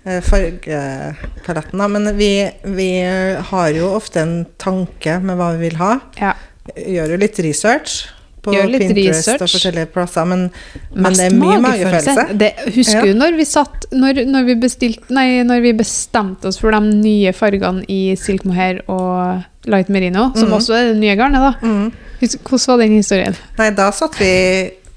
eh, 0.03 0.19
fargepaletten. 0.25 1.83
Men 1.95 2.11
vi, 2.17 2.31
vi 2.75 2.89
har 3.51 3.69
jo 3.75 3.91
ofte 3.95 4.23
en 4.25 4.35
tanke 4.61 5.19
med 5.23 5.39
hva 5.39 5.53
vi 5.55 5.67
vil 5.69 5.79
ha. 5.81 5.93
Ja. 6.19 6.33
Gjør 6.75 7.15
jo 7.15 7.21
litt 7.23 7.39
research 7.45 8.01
på 8.49 8.81
Pinterest 8.81 9.31
og 9.35 9.45
forskjellige 9.45 9.91
plasser, 9.93 10.27
men, 10.29 10.47
men 10.95 11.17
det 11.17 11.27
er 11.29 11.37
mye 11.37 11.59
magefølelse. 11.63 12.25
Det, 12.39 12.51
husker 12.75 12.99
Ja. 12.99 13.05
du 13.05 13.19
når 13.19 13.37
vi 13.37 13.45
satt 13.47 13.87
når, 13.91 14.23
når, 14.29 14.49
vi 14.49 14.55
bestilt, 14.59 15.09
nei, 15.13 15.43
når 15.47 15.63
vi 15.65 15.73
bestemte 15.79 16.49
oss 16.49 16.59
for 16.61 16.75
de 16.75 16.81
nye 16.89 17.33
fargene 17.35 17.85
i 17.89 18.15
silk 18.19 18.45
mohair 18.47 18.83
og 18.87 19.45
light 19.69 19.89
merino, 19.91 20.29
som 20.35 20.49
mm. 20.49 20.55
også 20.59 20.77
er 20.77 20.91
det 20.91 20.99
nye 21.01 21.17
garnet, 21.19 21.43
da? 21.43 21.53
Mm. 21.61 21.89
Hvordan 22.19 22.65
var 22.67 22.81
den 22.81 22.97
historien? 22.99 23.35
Nei, 23.59 23.69
da 23.75 23.89
satt 23.95 24.17
vi 24.19 24.31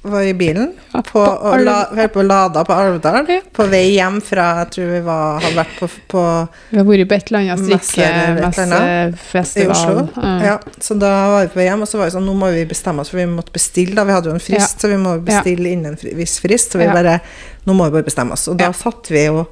var 0.02 0.22
i 0.26 0.32
bilen 0.34 0.72
på, 1.06 1.20
og 1.22 1.60
la, 1.62 1.74
hørte 1.94 2.12
på 2.16 2.22
Lada 2.26 2.64
på 2.66 2.72
Alvdal. 2.74 3.28
Ja. 3.30 3.40
På 3.54 3.66
vei 3.70 3.84
hjem 3.94 4.16
fra 4.24 4.46
Jeg 4.64 4.70
tror 4.74 4.88
vi 4.90 5.00
var, 5.06 5.40
hadde 5.44 5.56
vært 5.60 5.76
på, 5.78 5.88
på 6.10 6.24
Vi 6.72 6.78
har 6.80 6.84
vært 6.88 7.08
på 7.08 7.14
et 7.14 7.30
eller 7.30 7.38
annet 7.38 7.52
annet. 7.52 9.16
i. 9.56 9.66
Oslo. 9.70 10.08
Mm. 10.16 10.42
Ja, 10.44 10.58
så 10.80 10.94
da 10.98 11.12
var 11.30 11.40
vi 11.46 11.52
på 11.54 11.60
vei 11.62 11.68
hjem, 11.68 11.82
og 11.86 11.88
så 11.88 11.98
var 11.98 12.10
det 12.10 12.16
sånn 12.16 12.26
Nå 12.26 12.34
må 12.34 12.50
vi 12.54 12.64
bestemme 12.66 13.00
oss, 13.04 13.10
for 13.14 13.22
vi 13.22 13.26
måtte 13.30 13.52
bestille. 13.54 13.94
da 13.94 14.04
Vi 14.04 14.12
hadde 14.12 14.30
jo 14.32 14.34
en 14.34 14.40
frist, 14.40 14.80
så 14.82 14.88
vi 14.88 14.96
må 15.00 15.16
bestille 15.22 15.70
innen 15.76 15.94
en 15.94 16.16
viss 16.18 16.38
frist. 16.42 16.72
Så 16.72 16.78
vi 16.78 16.84
Ja. 16.90 16.92
bare 16.98 17.20
Nå 17.66 17.74
må 17.78 17.84
vi 17.86 17.90
bare 18.00 18.08
bestemme 18.10 18.32
oss. 18.32 18.48
Og 18.48 18.56
da 18.58 18.64
Ja. 18.64 18.72
satt 18.72 19.06
vi 19.10 19.26
jo 19.26 19.46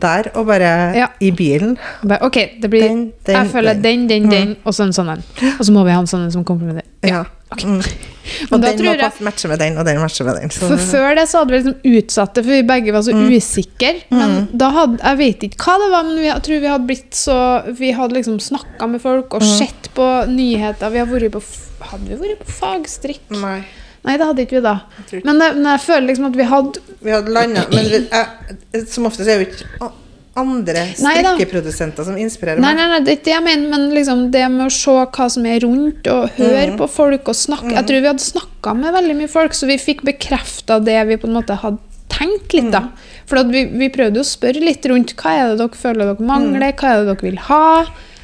der 0.00 0.30
og 0.34 0.46
bare 0.46 0.96
Ja. 0.96 1.06
i 1.20 1.30
bilen. 1.30 1.76
Ok, 2.20 2.38
det 2.60 2.70
blir 2.70 2.82
Den, 2.88 3.12
den, 3.26 3.36
Jeg 3.36 3.50
føler 3.50 3.74
den, 3.74 4.08
den, 4.08 4.30
den, 4.30 4.56
og 4.64 4.74
så 4.74 4.84
en 4.84 4.92
sånn 4.92 5.12
en. 5.12 5.22
Og 5.58 5.64
så 5.64 5.72
må 5.72 5.84
vi 5.84 5.90
ha 5.94 6.00
en 6.00 6.06
sånn 6.10 6.24
en 6.24 6.32
som 6.32 6.44
komplementerer. 6.44 6.84
Ja. 7.02 7.24
Okay. 7.52 7.70
Mm. 7.70 7.82
Og 8.50 8.62
den 8.62 8.78
tror 8.78 8.86
må 8.88 8.92
jeg 8.96 9.12
matche 9.20 9.48
med 9.50 9.58
den, 9.60 9.76
og 9.78 9.84
den 9.84 9.98
matcher 10.00 10.24
med 10.24 10.38
den. 10.40 10.50
Så, 10.50 10.66
For 10.70 10.80
før 10.80 11.14
det 11.18 11.26
så 11.28 11.42
hadde 11.42 11.52
vi 11.52 11.58
liksom 11.58 11.98
utsatt 12.00 12.34
det, 12.34 12.44
for 12.46 12.54
vi 12.56 12.62
begge 12.66 12.94
var 12.96 13.04
så 13.04 13.12
usikre. 13.12 13.92
Men 14.10 14.48
da 14.50 14.70
hadde 14.74 14.98
Jeg 15.02 15.18
vet 15.18 15.44
ikke 15.50 15.60
hva 15.60 15.76
det 15.82 15.90
var, 15.92 16.08
men 16.08 16.16
vi, 16.16 16.26
jeg 16.30 16.42
tror 16.46 16.62
vi 16.64 16.72
hadde 16.72 16.88
blitt 16.88 17.20
så 17.20 17.36
Vi 17.78 17.92
hadde 17.92 18.16
liksom 18.16 18.40
snakka 18.40 18.88
med 18.90 19.04
folk 19.04 19.36
og 19.36 19.44
sett 19.44 19.90
på 19.94 20.08
nyheter. 20.32 20.90
Vi 20.90 21.04
hadde 21.04 21.12
vært 21.12 21.36
på 21.36 21.44
Hadde 21.84 22.08
vi 22.08 22.16
vært 22.16 22.40
på 22.46 22.58
fagstrikk? 22.58 23.26
Nei. 23.36 23.58
Nei, 24.04 24.16
det 24.20 24.28
hadde 24.28 24.44
ikke 24.44 24.58
vi 24.58 24.64
da. 24.64 24.78
Jeg 24.98 25.04
ikke. 25.18 25.26
Men, 25.26 25.42
men 25.42 25.68
jeg 25.72 25.82
føler 25.86 26.08
liksom 26.10 26.26
at 26.28 26.38
vi 26.38 26.46
hadde 26.48 26.82
Vi 27.04 27.12
hadde 27.14 27.32
landa 27.32 27.62
Men 27.72 27.86
vi, 27.88 28.00
jeg, 28.04 28.82
som 28.92 29.06
oftest 29.08 29.28
er 29.28 29.40
det 29.40 29.46
jo 29.46 29.52
ikke 29.52 29.92
andre 30.34 30.82
Nei 30.98 31.12
strikkeprodusenter 31.22 32.06
som 32.08 32.16
inspirerer 32.18 32.58
meg. 32.58 32.74
nei, 32.74 32.86
nei, 32.90 32.98
det 33.06 33.12
er 33.12 33.18
ikke 33.20 33.28
det 33.28 33.34
jeg 33.36 33.44
mener, 33.46 33.68
men 33.70 33.84
liksom 33.94 34.22
det 34.34 34.42
med 34.50 34.64
å 34.66 34.72
se 34.74 34.94
hva 35.14 35.28
som 35.30 35.46
er 35.46 35.60
rundt, 35.62 36.08
og 36.10 36.40
høre 36.40 36.74
på 36.80 36.88
folk 36.90 37.30
og 37.30 37.38
snakke 37.38 37.70
Jeg 37.70 37.86
tror 37.86 38.02
vi 38.02 38.10
hadde 38.10 38.24
snakka 38.24 38.74
med 38.80 38.96
veldig 38.96 39.16
mye 39.20 39.30
folk, 39.30 39.54
så 39.54 39.68
vi 39.70 39.78
fikk 39.78 40.02
bekrefta 40.08 40.80
det 40.82 40.98
vi 41.12 41.20
på 41.22 41.30
en 41.30 41.38
måte 41.38 41.58
hadde 41.62 41.78
tenkt 42.14 42.54
litt, 42.54 42.72
da. 42.74 42.88
For 43.30 43.40
at 43.40 43.48
vi, 43.54 43.64
vi 43.78 43.88
prøvde 43.94 44.20
jo 44.20 44.24
å 44.26 44.28
spørre 44.28 44.60
litt 44.62 44.84
rundt 44.90 45.14
hva 45.22 45.36
er 45.38 45.52
det 45.52 45.62
dere 45.62 45.80
føler 45.80 46.10
dere 46.10 46.26
mangler, 46.28 46.66
hva 46.76 46.90
er 46.90 47.00
det 47.00 47.08
dere 47.12 47.28
vil 47.30 47.40
ha? 47.46 47.62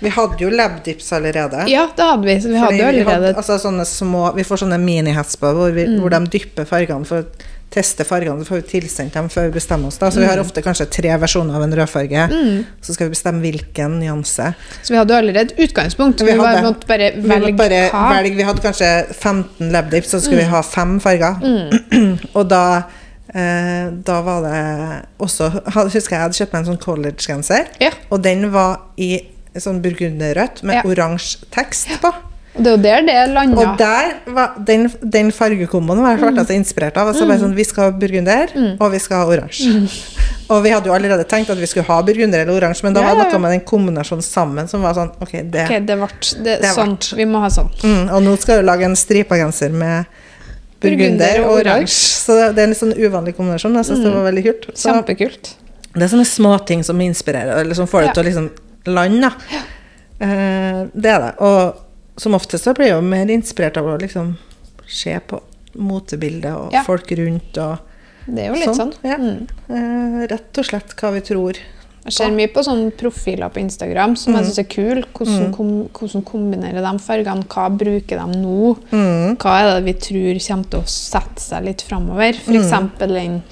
Vi 0.01 0.09
hadde 0.09 0.39
jo 0.41 0.51
labdips 0.51 1.13
allerede. 1.13 1.67
Ja, 1.69 1.87
det 1.97 2.05
hadde 2.11 2.25
vi. 2.25 2.37
Så 2.41 2.49
vi 2.49 2.57
hadde 2.57 2.79
jo 2.81 2.91
vi 2.93 3.05
hadde, 3.11 3.35
altså 3.37 3.59
sånne 3.61 3.85
små, 3.87 4.31
vi 4.37 4.43
får 4.49 4.63
sånne 4.65 4.79
mini-hetsper 4.81 5.53
hvor, 5.57 5.73
vi- 5.77 5.89
hvor 6.01 6.11
de 6.11 6.21
dypper 6.39 6.65
fargene 6.69 7.05
for 7.07 7.23
å 7.23 7.49
teste 7.71 8.03
fargene. 8.03 8.43
Så 8.43 8.49
får 8.51 8.63
vi 8.63 8.81
tilsendt 8.81 9.13
dem 9.15 9.29
før 9.31 9.45
vi 9.47 9.53
bestemmer 9.61 9.87
oss. 9.93 9.99
Da. 10.01 10.09
Så 10.11 10.19
vi 10.19 10.27
har 10.27 10.41
ofte 10.43 10.63
kanskje 10.65 10.89
tre 10.91 11.13
versjoner 11.23 11.55
av 11.55 11.63
en 11.63 11.75
rødfarge. 11.79 12.25
Så 12.83 12.95
skal 12.97 13.07
vi 13.09 13.15
bestemme 13.15 13.41
hvilken 13.45 13.99
nyanse. 14.01 14.55
Så 14.83 14.91
vi 14.91 14.97
hadde 14.99 15.15
allerede 15.15 15.53
et 15.53 15.59
utgangspunkt. 15.69 16.21
Vi 16.25 16.33
Vi, 16.33 16.39
hadde- 16.41 16.65
måtte 16.65 16.87
bare 16.89 17.13
Vi 17.15 17.29
velge 17.29 17.53
bare 17.57 17.83
hva. 17.93 18.07
velge. 18.17 18.37
Vi 18.37 18.43
hadde 18.49 18.61
kanskje 18.65 18.91
15 19.15 19.71
labdips, 19.71 20.11
så 20.11 20.21
skulle 20.21 20.43
vi 20.43 20.49
ha 20.51 20.63
fem 20.63 20.99
farger. 21.01 21.37
Og 22.35 22.49
da 22.49 22.83
eh, 23.35 23.91
da 24.03 24.21
var 24.27 24.43
det 24.43 25.07
også 25.21 25.51
Husker 25.71 25.95
jeg 25.95 26.11
jeg 26.11 26.21
hadde 26.25 26.39
kjøpt 26.41 26.53
meg 26.53 26.61
en 26.67 26.73
sånn 26.73 26.83
collegegenser. 26.83 27.69
Ja. 27.81 27.91
Og 28.11 28.23
den 28.25 28.49
var 28.51 28.81
i 28.99 29.21
sånn 29.59 29.81
burgunderrødt 29.83 30.63
med 30.63 30.77
Ja. 30.77 30.83
oransje 30.85 31.39
tekst 31.51 31.89
på. 32.01 32.13
Og 32.59 32.65
det 32.65 32.67
er 32.67 32.77
jo 32.77 32.83
der 32.83 33.03
det 33.07 33.33
landa. 33.35 33.61
Og 33.63 33.79
der 33.79 34.15
var 34.35 34.55
den, 34.67 34.91
den 35.03 35.31
fargekomboen 35.31 36.03
var 36.03 36.17
jeg 36.17 36.21
ble 36.33 36.41
altså 36.43 36.55
inspirert 36.55 36.97
av. 36.97 37.09
Altså 37.09 37.27
bare 37.27 37.39
sånn, 37.39 37.55
Vi 37.55 37.65
skal 37.65 37.85
ha 37.85 37.91
burgunder, 37.99 38.49
og 38.81 38.91
vi 38.93 38.99
skal 38.99 39.17
ha 39.19 39.27
oransje. 39.27 39.89
Og 40.51 40.65
vi 40.65 40.71
hadde 40.71 40.87
jo 40.87 40.93
allerede 40.93 41.23
tenkt 41.31 41.49
at 41.51 41.59
vi 41.59 41.67
skulle 41.67 41.87
ha 41.87 42.03
burgunder 42.03 42.41
eller 42.43 42.57
oransje, 42.59 42.83
men 42.83 42.93
da 42.93 43.01
Ja, 43.03 43.15
var 43.15 43.25
det 43.25 43.33
noe 43.33 43.39
med 43.39 43.53
den 43.53 43.61
kombinasjonen 43.61 44.23
sammen 44.23 44.67
som 44.69 44.83
var 44.83 44.95
sånn 44.95 45.13
Ok, 45.23 45.31
det 45.49 45.63
Ok, 45.69 45.87
det 45.87 45.97
ble 45.97 46.09
det, 46.43 46.57
Det 46.61 46.73
sånn. 46.75 46.97
Vi 47.17 47.25
må 47.25 47.39
ha 47.41 47.47
sånn. 47.49 47.71
mm, 47.85 48.11
Og 48.13 48.23
nå 48.23 48.37
skal 48.37 48.59
du 48.61 48.67
lage 48.67 48.83
en 48.83 48.97
stripa 48.97 49.37
genser 49.39 49.71
med 49.71 50.07
burgunder 50.81 51.45
og 51.45 51.61
oransje. 51.61 52.19
Så 52.27 52.35
det, 52.35 52.49
det 52.57 52.63
er 52.63 52.67
en 52.67 52.75
litt 52.75 52.81
sånn 52.83 52.97
uvanlig 52.99 53.37
kombinasjon. 53.37 53.75
Jeg 53.79 53.85
syns 53.91 54.03
det 54.03 54.13
var 54.15 54.27
veldig 54.27 54.45
kult. 54.49 54.67
Så 54.75 54.91
Kjempekult. 54.91 55.53
det 55.95 56.03
er 56.03 56.09
sånne 56.17 56.27
småting 56.27 56.83
som 56.85 56.99
inspirerer, 57.05 57.61
eller 57.63 57.75
som 57.79 57.87
får 57.87 58.01
deg 58.01 58.09
Ja. 58.11 58.13
til 58.19 58.23
å 58.25 58.27
liksom 58.27 58.51
lande. 58.87 59.31
Eh, 60.20 60.87
det 60.95 61.11
er 61.14 61.20
det. 61.26 61.35
Og 61.41 62.20
som 62.20 62.35
oftest 62.37 62.64
så 62.66 62.74
blir 62.76 62.91
jeg 62.91 62.97
jo 62.99 63.07
mer 63.07 63.31
inspirert 63.33 63.78
av 63.81 63.87
å 63.87 63.99
liksom 64.01 64.35
se 64.91 65.14
på 65.26 65.41
motebildet 65.81 66.51
og 66.57 66.72
Ja. 66.74 66.83
folk 66.83 67.11
rundt 67.16 67.57
og 67.59 67.78
Det 68.26 68.39
er 68.45 68.49
jo 68.49 68.55
litt 68.55 68.76
sånn. 68.76 68.93
Ja. 69.03 69.16
Mm. 69.16 69.47
eh, 69.70 70.26
rett 70.28 70.59
og 70.59 70.64
slett 70.64 70.95
hva 70.97 71.12
vi 71.12 71.20
tror. 71.20 71.57
Jeg 72.05 72.12
ser 72.12 72.31
mye 72.31 72.49
på 72.53 72.62
sånne 72.64 72.93
profiler 72.97 73.49
på 73.51 73.61
Instagram 73.61 74.16
som 74.16 74.33
Mm. 74.35 74.39
jeg 74.39 74.47
syns 74.47 74.59
er 74.59 74.64
kul. 74.64 75.05
Hvordan, 75.14 75.53
kom, 75.55 75.89
hvordan 75.89 76.22
kombinerer 76.24 76.81
de 76.93 76.99
fargene? 76.99 77.45
Hva 77.47 77.68
bruker 77.76 78.18
de 78.18 78.39
nå? 78.39 78.76
Mm. 78.93 79.37
Hva 79.37 79.61
er 79.61 79.81
det 79.81 79.85
vi 79.85 79.93
tror 79.95 80.39
kommer 80.49 80.70
til 80.70 80.81
å 80.81 80.87
sette 80.87 81.39
seg 81.41 81.64
litt 81.64 81.83
framover? 81.83 82.33
Mm. 82.47 82.57
F.eks. 82.57 82.99
den 82.99 83.43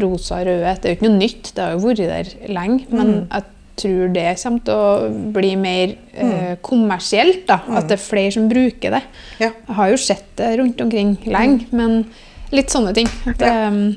rosa 0.00 0.36
og 0.40 0.46
røde. 0.46 0.80
Det 0.80 0.84
er 0.84 0.94
jo 0.94 0.96
ikke 1.00 1.10
noe 1.10 1.18
nytt, 1.18 1.54
det 1.54 1.62
har 1.64 1.72
jo 1.72 1.78
vært 1.86 1.96
der 1.96 2.48
lenge. 2.48 2.86
Men 2.90 3.06
Mm. 3.06 3.42
Tror 3.80 4.12
det 4.14 4.26
kommer 4.42 4.64
til 4.66 4.74
å 4.74 5.30
bli 5.34 5.52
mer 5.56 5.94
eh, 6.14 6.54
kommersielt. 6.64 7.46
da, 7.48 7.60
At 7.78 7.88
det 7.90 7.98
er 7.98 8.02
flere 8.04 8.32
som 8.34 8.48
bruker 8.50 8.90
det. 8.98 9.02
Ja. 9.40 9.50
Jeg 9.68 9.76
har 9.80 9.90
jo 9.94 9.96
sett 10.02 10.28
det 10.40 10.52
rundt 10.60 10.80
omkring 10.84 11.16
lenge, 11.26 11.66
men 11.72 12.04
litt 12.54 12.70
sånne 12.74 12.94
ting. 12.96 13.08
At, 13.26 13.40
Ja. 13.40 13.70
eh, 13.70 13.96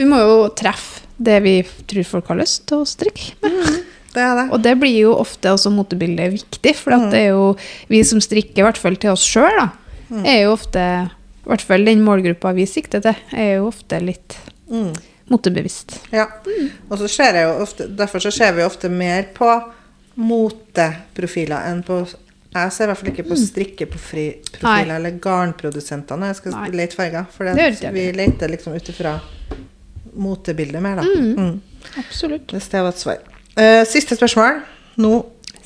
vi 0.00 0.04
må 0.08 0.18
jo 0.22 0.48
treffe 0.56 1.02
det 1.20 1.42
vi 1.44 1.54
tror 1.90 2.06
folk 2.08 2.28
har 2.32 2.38
lyst 2.40 2.66
til 2.70 2.80
å 2.80 2.86
strikke 2.88 3.34
med. 3.42 3.82
Det 4.14 4.22
er 4.24 4.34
det. 4.40 4.46
Og 4.50 4.62
det 4.64 4.72
blir 4.80 4.96
jo 5.04 5.10
ofte 5.20 5.52
også 5.52 5.70
motebildet 5.70 6.32
viktig, 6.32 6.72
for 6.74 6.96
at 6.96 7.10
det 7.12 7.20
er 7.26 7.28
jo 7.34 7.52
vi 7.92 8.00
som 8.02 8.18
strikker, 8.18 8.58
i 8.58 8.66
hvert 8.66 8.80
fall 8.80 8.96
til 8.96 9.12
oss 9.12 9.22
sjøl, 9.28 9.52
da, 9.54 9.68
er 10.24 10.40
jo 10.46 10.54
ofte 10.56 10.80
I 11.44 11.48
hvert 11.50 11.62
fall 11.62 11.84
den 11.86 12.02
målgruppa 12.04 12.50
vi 12.56 12.64
sikter 12.66 13.00
til, 13.04 13.14
er 13.32 13.56
jo 13.60 13.68
ofte 13.70 14.00
litt 14.02 14.36
Mm. 14.70 14.92
Motebevisst. 15.30 15.98
Ja. 16.12 16.26
Og 16.90 16.98
så 16.98 17.08
ser 17.08 17.38
jeg 17.38 17.46
jo 17.48 17.62
ofte, 17.62 17.86
derfor 17.96 18.18
så 18.24 18.30
ser 18.34 18.52
vi 18.56 18.64
ofte 18.66 18.88
mer 18.90 19.28
på 19.36 19.48
moteprofiler 20.20 21.68
enn 21.70 21.82
på 21.86 22.00
Jeg 22.50 22.72
ser 22.74 22.84
i 22.84 22.90
hvert 22.90 22.98
fall 22.98 23.10
ikke 23.12 23.24
på 23.28 23.36
strikkeprofiler 23.38 24.64
Nei. 24.66 24.78
eller 24.96 25.18
garnprodusenter 25.22 26.18
når 26.18 26.32
jeg 26.32 26.38
skal 26.40 26.56
Nei. 26.56 26.70
lete 26.80 26.98
farger. 26.98 27.28
For 27.30 27.46
Det 27.46 27.68
det 27.78 27.92
vi 27.94 28.08
leter 28.16 28.50
liksom 28.50 28.74
ut 28.74 28.88
ifra 28.90 29.12
motebildet 30.18 30.82
mer, 30.82 30.98
da. 30.98 31.04
Mm. 31.06 31.60
Absolutt. 32.02 32.50
Hvis 32.50 32.66
det 32.72 32.80
var 32.82 32.90
et 32.90 32.98
svar. 32.98 33.20
Uh, 33.54 33.84
siste 33.86 34.18
spørsmål. 34.18 34.64
Nå 34.98 35.12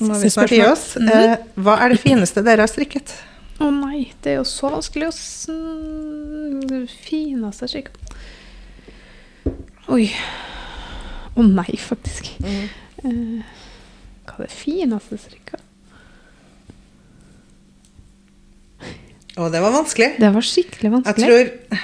må 0.05 0.19
vi 0.21 0.29
snart 0.29 0.53
gi 0.53 0.61
oss. 0.61 0.91
uh, 1.01 1.33
hva 1.57 1.79
er 1.81 1.95
det 1.95 1.99
fineste 2.03 2.43
dere 2.45 2.61
har 2.67 2.69
strikket? 2.69 3.15
Å 3.57 3.71
nei, 3.73 4.11
det 4.21 4.35
er 4.35 4.37
jo 4.43 4.45
så 4.45 4.69
vanskelig 4.69 5.07
å 5.09 5.13
sn- 5.15 6.67
Det 6.69 6.83
fineste 7.07 7.65
jeg 7.65 7.79
kikker 7.79 7.97
på 7.97 8.04
Oi. 9.91 10.07
Å 11.35 11.45
nei, 11.45 11.75
faktisk. 11.77 12.31
Mm. 12.41 12.65
Uh, 13.05 13.55
hva 14.25 14.39
er 14.39 14.47
det 14.47 14.55
fineste 14.55 15.19
strikka? 15.21 15.59
Å, 19.35 19.49
det 19.51 19.59
var 19.61 19.73
vanskelig. 19.75 20.15
Det 20.21 20.31
var 20.31 20.47
skikkelig 20.47 20.93
vanskelig. 20.95 21.27
Jeg 21.27 21.51
tror 21.51 21.81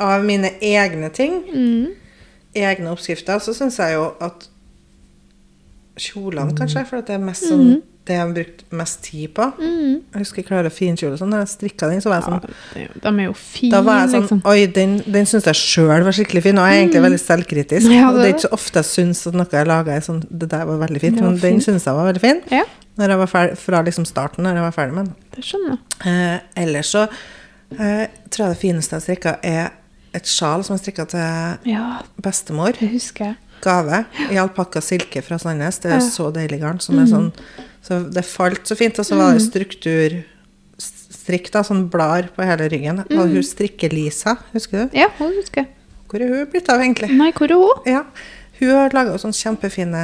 av 0.00 0.24
mine 0.26 0.50
egne 0.64 1.10
ting, 1.14 1.36
mm. 1.46 1.90
egne 2.58 2.92
oppskrifter, 2.92 3.38
så 3.44 3.54
syns 3.56 3.78
jeg 3.78 3.94
jo 3.94 4.08
at 4.24 4.48
kjolene, 6.00 6.56
kanskje, 6.56 6.84
for 6.88 7.00
at 7.00 7.10
det 7.10 7.18
er 7.18 7.22
mest 7.22 7.46
sånn 7.46 7.82
det 8.08 8.14
jeg 8.16 8.20
har 8.24 8.30
brukt 8.34 8.62
mest 8.72 9.02
tid 9.04 9.28
på. 9.36 9.44
Mm. 9.60 9.90
Jeg 10.14 10.22
husker 10.22 10.42
Klare 10.48 10.70
finkjole 10.72 11.14
og 11.14 11.20
sånn. 11.20 11.30
Da 11.34 11.42
jeg 11.42 11.50
strikka 11.52 11.88
den, 11.90 12.00
så 12.02 12.10
var 12.10 12.20
jeg 12.20 12.24
Ja, 12.24 12.30
sånn 12.30 12.40
det 12.40 12.80
er 12.80 13.10
de 13.10 13.10
er 13.20 13.26
jo 13.28 13.34
fine, 13.36 13.70
Da 13.74 13.80
var 13.86 14.00
jeg 14.00 14.10
sånn 14.14 14.24
liksom. 14.24 14.40
Oi, 14.50 14.66
den, 14.78 14.94
den 15.06 15.28
syns 15.30 15.46
jeg 15.50 15.58
sjøl 15.60 16.06
var 16.06 16.16
skikkelig 16.16 16.42
fin. 16.48 16.58
Og 16.58 16.66
jeg 16.66 16.78
er 16.78 16.82
egentlig 16.84 17.02
veldig 17.06 17.20
selvkritisk. 17.22 17.90
Ja, 17.92 18.08
og 18.08 18.16
det 18.18 18.22
det 18.22 18.28
er 18.30 18.34
ikke 18.34 18.46
så 18.48 18.52
ofte 18.56 18.82
jeg 18.82 18.88
syns 18.90 19.26
at 19.30 19.34
noe 19.38 19.46
jeg 19.52 19.68
laga, 19.68 19.96
er 19.96 20.06
sånn 20.06 20.22
Det 20.30 20.48
der 20.50 20.64
var 20.70 20.80
veldig 20.86 21.00
fint. 21.04 21.20
Var 21.20 21.28
Men 21.28 21.38
den 21.38 21.58
fint. 21.60 21.66
syns 21.68 21.84
jeg 21.86 21.94
var 22.00 22.08
veldig 22.08 22.24
fin. 22.24 22.40
Ja, 22.50 22.64
ferdig, 23.30 23.58
fra 23.58 23.82
liksom 23.82 24.04
starten, 24.08 24.44
når 24.44 24.54
jeg 24.58 24.66
var 24.68 24.72
ferdig 24.72 24.94
med 24.94 25.06
den. 25.06 25.14
det 25.36 25.44
skjønner 25.44 25.76
jeg. 25.76 26.14
Eh, 26.14 26.64
ellers 26.64 26.90
så 26.96 27.04
eh, 27.06 28.06
tror 28.30 28.46
jeg 28.46 28.54
det 28.56 28.60
fineste 28.64 28.96
jeg 28.96 29.02
strikka, 29.06 29.36
er 29.44 29.70
et 30.14 30.26
sjal 30.26 30.64
som 30.66 30.74
jeg 30.76 30.82
strikka 30.86 31.06
til 31.12 31.70
Ja, 31.70 32.00
bestemor. 32.22 32.72
det 32.80 32.90
husker 32.90 33.24
jeg. 33.30 33.36
Gave 33.62 34.04
i 34.30 34.36
alpakka 34.40 34.80
silke 34.84 35.22
fra 35.22 35.38
Sandnes. 35.38 35.78
Det 35.82 35.92
er 35.92 36.00
så 36.04 36.30
deilig 36.34 36.60
garn. 36.62 36.80
Som 36.80 36.98
er 37.02 37.06
sånn, 37.10 37.30
så 37.84 38.00
det 38.12 38.24
falt 38.28 38.64
så 38.68 38.76
fint. 38.78 38.98
Og 38.98 39.04
så 39.06 39.16
var 39.18 39.32
det 39.36 39.42
strukturstrikk, 39.46 41.50
da, 41.54 41.62
sånn 41.66 41.86
blar 41.92 42.28
på 42.36 42.42
hele 42.46 42.68
ryggen. 42.72 42.98
Og 43.10 43.28
hun 43.34 43.42
strikker-Lisa, 43.46 44.36
husker 44.54 44.76
du? 44.88 44.96
Ja, 44.98 45.08
hun 45.18 45.34
husker. 45.38 45.66
Hvor 46.10 46.20
er 46.24 46.28
hun 46.32 46.46
blitt 46.50 46.68
av, 46.72 46.80
egentlig? 46.82 47.10
Nei, 47.14 47.30
hvor 47.36 47.50
er 47.50 47.54
hun? 47.60 47.84
Ja, 47.86 48.04
Hun 48.60 48.68
har 48.76 48.90
laga 48.92 49.14
sånne 49.16 49.32
kjempefine 49.38 50.00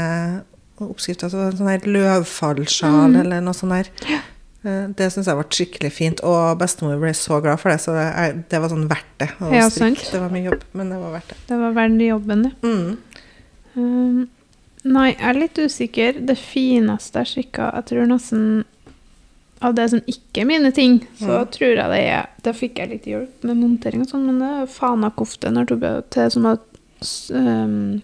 oppskrifter. 0.80 1.28
Så 1.28 1.50
sånn 1.58 1.68
her 1.68 1.82
løvfallsjal 1.84 3.18
eller 3.20 3.40
noe 3.44 3.52
sånt 3.56 3.74
der. 3.74 3.86
Eh, 4.64 4.86
Det 4.96 5.10
syns 5.12 5.26
jeg 5.28 5.36
ble 5.36 5.44
skikkelig 5.52 5.90
fint, 5.92 6.20
og 6.24 6.56
bestemor 6.58 6.96
ble 7.02 7.12
så 7.12 7.36
glad 7.44 7.60
for 7.60 7.68
det. 7.70 7.80
Så 7.84 7.92
det, 7.92 8.06
det 8.48 8.60
var 8.62 8.68
sånn 8.72 8.88
verdt 8.88 9.12
det. 9.20 9.28
å 9.44 9.50
Ja, 9.52 9.68
strikke. 9.68 10.08
Det 10.10 10.20
var 10.22 10.30
mye 10.32 10.44
jobb, 10.48 10.62
men 10.72 10.88
det 10.94 10.98
var 11.02 11.12
verdt 11.18 11.28
det. 11.34 11.38
Det 11.50 11.58
var 11.60 11.72
verdt 11.76 12.00
jobben, 12.06 12.46
ja. 12.48 12.52
Mm. 12.64 12.96
Um, 13.76 14.28
nei, 14.84 15.10
jeg 15.12 15.28
er 15.28 15.38
litt 15.40 15.58
usikker. 15.60 16.20
Det 16.26 16.38
fineste 16.38 17.20
jeg 17.20 17.26
strikka 17.34 17.66
Jeg 17.76 17.84
tror 17.90 18.06
nesten 18.08 18.64
Av 19.64 19.74
det 19.76 19.86
som 19.90 20.00
ikke 20.08 20.42
er 20.42 20.48
mine 20.48 20.70
ting, 20.72 20.98
så 21.18 21.42
Mm. 21.42 21.50
tror 21.52 21.74
jeg 21.76 21.90
det 21.92 22.00
er 22.12 22.26
Da 22.44 22.52
fikk 22.52 22.76
jeg 22.78 22.90
litt 22.90 23.04
hjelp 23.08 23.44
med 23.44 23.56
montering 23.56 24.00
og 24.04 24.08
sånn, 24.10 24.26
men 24.26 24.38
det 24.40 24.48
er 24.62 24.66
Fana-kofte 24.72 25.50
når 25.52 25.66
Tobias 25.70 26.04
til 26.10 26.30
som 26.30 26.44
har 26.44 26.58
um, 27.32 28.02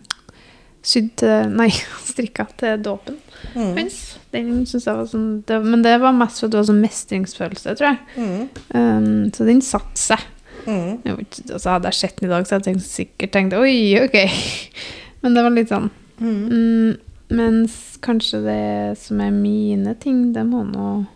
sydd 0.82 1.10
til 1.20 1.52
Nei, 1.56 1.68
strikka 2.12 2.46
til 2.60 2.78
dåpen 2.82 3.18
Mm. 3.54 3.74
hans. 3.76 4.18
Den 4.32 4.62
syns 4.70 4.84
jeg 4.86 4.94
var 4.96 5.06
sånn 5.10 5.42
det, 5.44 5.56
Men 5.64 5.82
det 5.82 5.96
var 6.00 6.12
mest 6.14 6.38
for 6.40 6.46
at 6.46 6.52
det 6.52 6.60
var 6.60 6.68
sånn 6.68 6.80
mestringsfølelse, 6.84 7.74
tror 7.76 7.88
jeg. 7.88 7.98
Mm. 8.16 8.48
Um, 8.74 9.30
så 9.34 9.44
den 9.48 9.60
satte 9.60 9.98
seg. 9.98 10.20
Mm. 10.66 11.00
Jeg 11.04 11.26
altså 11.50 11.70
hadde 11.74 11.90
jeg 11.90 11.94
sett 11.98 12.20
den 12.20 12.30
i 12.30 12.32
dag, 12.32 12.46
så 12.46 12.54
hadde 12.54 12.70
jeg 12.70 12.76
tenkt, 12.76 12.86
sikkert 12.86 13.32
tenkt 13.34 13.56
oi, 13.58 13.98
ok. 14.04 14.18
Men 15.22 15.34
det 15.36 15.42
var 15.46 15.50
litt 15.54 15.68
sånn 15.72 15.90
Mm. 16.20 16.48
mm, 16.50 16.96
Mens 17.32 17.96
kanskje 18.04 18.42
det 18.44 18.98
som 19.00 19.20
er 19.24 19.30
mine 19.32 19.94
ting, 19.98 20.32
det 20.34 20.42
må 20.46 20.60
nå 20.68 21.06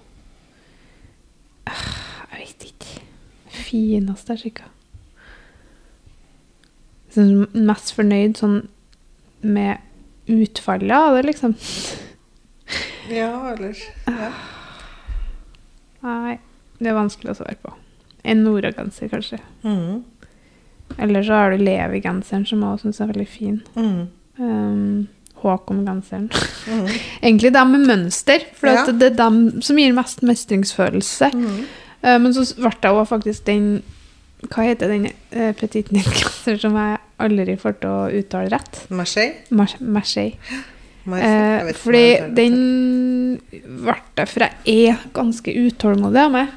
Ah, 1.66 2.32
Jeg 2.32 2.46
vet 2.46 2.64
ikke. 2.70 3.02
Fineste 3.66 4.32
jeg 4.34 4.40
sjekka. 4.46 4.64
Sånn 7.14 7.46
mest 7.66 7.92
fornøyd 7.96 8.36
sånn 8.40 8.68
med 9.42 9.78
utfallet 10.28 10.90
av 10.96 11.14
det, 11.16 11.24
liksom. 11.30 11.54
Ja, 13.12 13.30
ellers 13.52 13.84
ja. 14.06 14.32
Nei, 16.02 16.38
det 16.80 16.90
er 16.90 16.98
vanskelig 16.98 17.32
å 17.34 17.38
svare 17.38 17.56
på. 17.62 17.72
En 18.26 18.42
Nora-genser, 18.44 19.08
kanskje. 19.12 19.38
Mm. 19.64 20.02
Eller 20.98 21.22
så 21.26 21.32
har 21.36 21.50
du 21.52 21.62
Levi-genseren, 21.64 22.46
som 22.48 22.62
jeg 22.62 22.68
også 22.76 22.88
syns 22.88 23.00
er 23.04 23.10
veldig 23.12 23.28
fin. 23.28 23.58
Mm. 23.76 24.06
Um, 24.38 25.08
Håkon-genseren. 25.42 26.30
Mm. 26.68 26.86
Egentlig 27.22 27.52
dem 27.54 27.74
med 27.74 27.86
mønster, 27.90 28.46
for 28.56 28.72
Ja. 28.72 28.84
det 28.92 29.12
er 29.12 29.18
dem 29.18 29.60
som 29.62 29.76
gir 29.80 29.92
mest 29.96 30.22
mestringsfølelse. 30.24 31.30
Mm. 31.34 31.58
Uh, 32.04 32.16
men 32.22 32.32
så 32.34 32.46
ble 32.56 32.72
det 32.82 32.90
også 32.92 33.08
faktisk 33.16 33.44
den 33.48 33.68
Hva 34.52 34.66
heter 34.68 34.88
den 34.92 35.06
uh, 35.32 35.52
petit 35.56 35.88
knit-genseren 35.88 36.60
som 36.60 36.74
jeg 36.76 36.98
aldri 37.24 37.54
får 37.60 37.78
til 37.80 37.88
å 37.90 38.08
uttale 38.18 38.50
rett? 38.52 38.82
Marseille? 38.92 39.34
Mar- 39.50 39.78
Marseille. 39.80 40.36
Marseille? 41.06 41.32
Jeg 41.32 41.62
Eh, 41.62 41.68
ikke 41.70 41.80
fordi 41.80 42.06
den 42.36 42.56
ble 43.86 43.94
jeg 44.18 44.28
for 44.28 44.44
jeg 44.44 44.88
er 44.90 45.04
ganske 45.14 45.52
utålmodig 45.54 46.18
av 46.24 46.32
meg. 46.34 46.48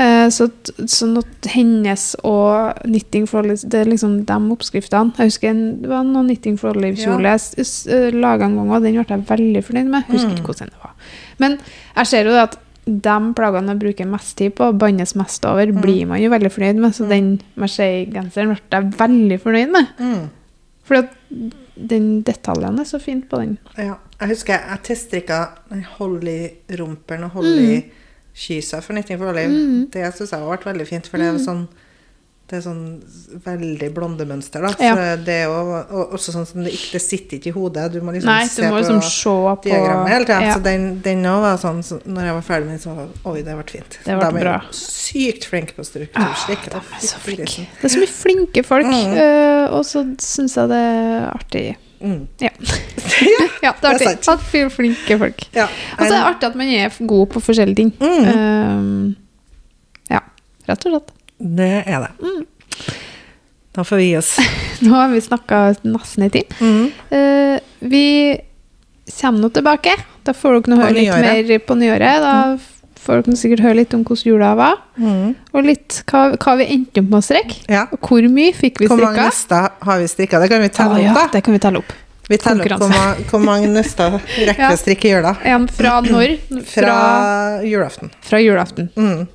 Eh, 0.00 0.28
så, 0.32 0.46
sånn 0.88 1.18
hennes 1.52 2.04
og 2.24 2.78
Knitting 2.86 3.26
for 3.28 3.42
Olive 3.42 3.68
Det 3.68 3.82
er 3.82 3.90
liksom 3.90 4.14
de 4.24 4.38
oppskriftene. 4.54 5.12
Jeg 5.18 5.28
husker 5.28 5.50
en, 5.50 5.60
det 5.82 5.90
var 5.90 6.06
noen 6.08 6.30
Knitting 6.30 6.56
for 6.60 6.72
Olive-kjole 6.72 7.34
jeg 7.34 7.40
s- 7.42 7.58
s- 7.58 8.12
laga 8.14 8.46
en 8.48 8.56
gang, 8.56 8.70
og 8.70 8.82
den 8.82 8.96
ble 8.96 9.04
jeg 9.04 9.26
veldig 9.28 9.62
fornøyd 9.66 9.90
med. 9.92 10.04
Jeg 10.08 10.14
husker 10.16 10.30
Mm. 10.30 10.36
ikke 10.38 10.46
hvordan 10.54 10.70
det 10.70 10.80
var. 10.82 10.94
Men 11.38 11.58
jeg 11.96 12.06
ser 12.06 12.24
jo 12.24 12.36
at 12.40 12.56
de 12.86 13.18
plagene 13.36 13.68
jeg 13.74 13.78
bruker 13.78 14.06
mest 14.06 14.36
tid 14.38 14.54
på, 14.56 14.72
bannes 14.78 15.14
mest 15.14 15.44
over, 15.44 15.66
Mm. 15.66 15.80
blir 15.82 16.06
man 16.06 16.20
jo 16.22 16.30
veldig 16.30 16.50
fornøyd 16.52 16.76
med. 16.80 16.92
Så 16.94 17.06
den 17.08 17.40
Marseille-genseren 17.56 18.56
ble 18.56 18.80
jeg 18.80 18.92
veldig 18.96 19.40
fornøyd 19.42 19.70
med. 19.70 19.86
Mm. 19.98 20.28
For 20.84 21.08
den 21.76 22.22
detaljen 22.22 22.80
er 22.80 22.84
så 22.84 22.98
fint 23.00 23.28
på 23.28 23.36
den. 23.38 23.58
Ja. 23.76 23.96
Jeg 24.20 24.28
husker 24.28 24.52
jeg, 24.54 24.62
jeg 24.70 24.82
teststrikka 24.82 25.48
den 25.70 25.82
hold 25.82 26.24
i 26.24 26.50
rumperen 26.76 27.24
og 27.24 27.30
kysa 28.34 28.80
for 28.82 28.94
Knitting 28.94 29.18
for 29.18 29.32
Olive. 29.32 29.50
Mm. 29.52 29.86
Det 29.92 30.08
syns 30.14 30.30
jeg 30.32 30.40
har 30.40 30.50
vært 30.56 30.66
veldig 30.68 30.86
fint, 30.88 31.06
for 31.10 31.18
det 31.18 31.26
er 31.34 31.38
sånn 31.44 31.68
det 32.50 32.56
er 32.58 32.62
sånn 32.64 32.80
veldig 33.44 33.88
blondemønster, 33.94 34.64
da. 34.64 34.70
Ja. 34.82 34.94
Så 34.98 35.02
det 35.22 35.34
er 35.36 35.44
jo 35.46 35.58
og 36.00 36.14
også 36.16 36.32
sånn 36.34 36.46
som 36.48 36.64
det 36.66 36.72
ikke 36.74 36.96
det 36.96 37.02
sitter 37.04 37.38
ikke 37.38 37.52
i 37.52 37.54
hodet. 37.54 37.84
Du 37.94 38.00
må 38.02 38.10
liksom 38.10 38.26
Nei, 38.26 38.40
du 38.42 38.50
se 38.50 38.64
må 38.66 38.72
på 38.74 38.80
liksom 38.80 38.98
se 39.06 39.34
på 39.36 39.52
diagrammet 39.68 40.10
hele 40.10 40.26
tida. 40.26 40.38
Ja. 40.48 40.56
Så 40.56 40.64
den, 40.64 40.88
den 41.04 41.22
også 41.30 41.44
var 41.44 41.60
sånn 41.62 41.78
så 41.86 42.00
når 42.10 42.26
jeg 42.26 42.36
var 42.40 42.46
ferdig 42.48 42.66
med 42.66 42.74
den, 42.74 42.82
så 42.82 42.96
var 42.96 43.06
det 43.06 43.22
Oi, 43.30 43.36
det 43.46 43.54
ble 43.60 43.66
fint. 43.70 43.98
Det 44.02 44.16
ble 44.18 44.32
De 44.34 44.40
er 44.42 44.48
bra. 44.48 44.56
jo 44.66 44.78
sykt 44.80 45.46
flinke 45.46 45.76
på 45.76 45.84
Ah, 45.84 45.90
strukturstrikk. 45.92 46.66
de 46.72 46.80
er 46.80 47.06
så 47.06 47.22
flinke. 47.22 47.68
Det 47.78 47.86
er 47.86 47.94
så 47.94 48.02
mye 48.02 48.14
flinke 48.16 48.66
folk, 48.66 48.90
Mm. 48.90 49.14
uh, 49.14 49.78
og 49.78 49.84
så 49.86 50.02
syns 50.18 50.58
jeg 50.58 50.72
det 50.74 50.82
er 50.90 51.30
artig. 51.30 51.64
Mm. 52.00 52.26
Ja, 52.40 52.50
ja. 53.62 53.72
det 53.80 53.84
er 53.84 53.94
artig. 53.94 54.06
sant. 54.24 54.28
At 54.32 54.44
fl- 54.48 54.70
flinke 54.72 55.16
folk. 55.20 55.42
ja. 55.52 55.66
Og 55.98 56.00
så 56.00 56.06
er 56.06 56.14
det 56.14 56.20
artig 56.30 56.48
at 56.48 56.54
man 56.56 56.68
er 56.72 56.94
god 57.06 57.26
på 57.34 57.42
forskjellige 57.44 57.76
ting. 57.76 57.90
Mm. 58.00 58.28
Um, 58.30 59.16
ja, 60.08 60.22
rett 60.68 60.86
og 60.88 60.94
slett. 60.94 61.12
Det 61.60 61.70
er 61.84 62.06
det. 62.06 62.12
Mm. 62.24 62.46
Da 63.76 63.84
får 63.86 64.00
vi 64.00 64.06
gi 64.08 64.16
oss. 64.18 64.32
Nå 64.84 64.94
har 64.96 65.12
vi 65.12 65.20
snakka 65.20 65.60
nesten 65.84 66.24
en 66.26 66.32
time. 66.34 66.56
Mm. 66.60 66.86
Eh, 67.18 67.60
vi 67.92 68.06
kommer 69.20 69.44
nå 69.44 69.50
tilbake. 69.54 69.94
Da 70.24 70.32
får 70.36 70.60
dere 70.64 70.80
høre 70.80 70.96
litt 70.96 71.12
mer 71.20 71.58
på 71.68 71.76
nyåret. 71.78 72.24
Da 72.24 72.34
får 73.04 73.22
kan 73.26 73.36
sikkert 73.40 73.62
høre 73.64 73.78
litt 73.80 73.94
om 73.96 74.04
hvordan 74.04 74.28
jula 74.30 74.50
var, 74.58 74.76
Mm. 75.00 75.34
og 75.54 75.64
litt 75.64 76.02
hva, 76.10 76.36
hva 76.36 76.56
vi 76.60 76.66
endte 76.74 77.00
opp 77.00 77.08
med 77.10 77.18
å 77.18 77.24
strikke. 77.24 77.56
Ja. 77.72 77.86
Og 77.92 78.00
hvor 78.08 78.28
mye 78.28 78.52
fikk 78.54 78.80
vi 78.82 78.86
Hvor 78.90 79.00
mange 79.00 79.16
nøster 79.24 79.70
har 79.88 79.98
vi 80.02 80.06
strikka? 80.12 80.40
Det 80.42 80.48
kan 80.52 80.60
vi 80.62 80.68
telle 80.68 80.94
ah, 80.94 81.10
opp, 81.10 81.18
ja, 81.22 81.26
det 81.32 81.42
kan 81.46 81.54
vi 81.56 81.58
telle 81.64 81.78
opp. 81.82 81.92
Vi 82.30 82.36
teller 82.38 82.72
opp 82.76 82.84
hvor, 82.84 82.92
ma 82.92 83.06
hvor 83.30 83.40
mange 83.42 83.66
nøster 83.72 84.12
rekker 84.20 84.62
Ja. 84.68 84.70
å 84.70 84.78
strikke 84.78 85.08
i 85.08 85.14
jula. 85.16 85.32
En 85.44 85.64
fra 85.68 85.96
når? 86.06 86.36
Fra 86.62 86.64
Fra, 86.70 87.62
julaften. 87.66 88.10
fra 88.22 88.38
julaften. 88.38 88.90
Mm. 88.96 89.26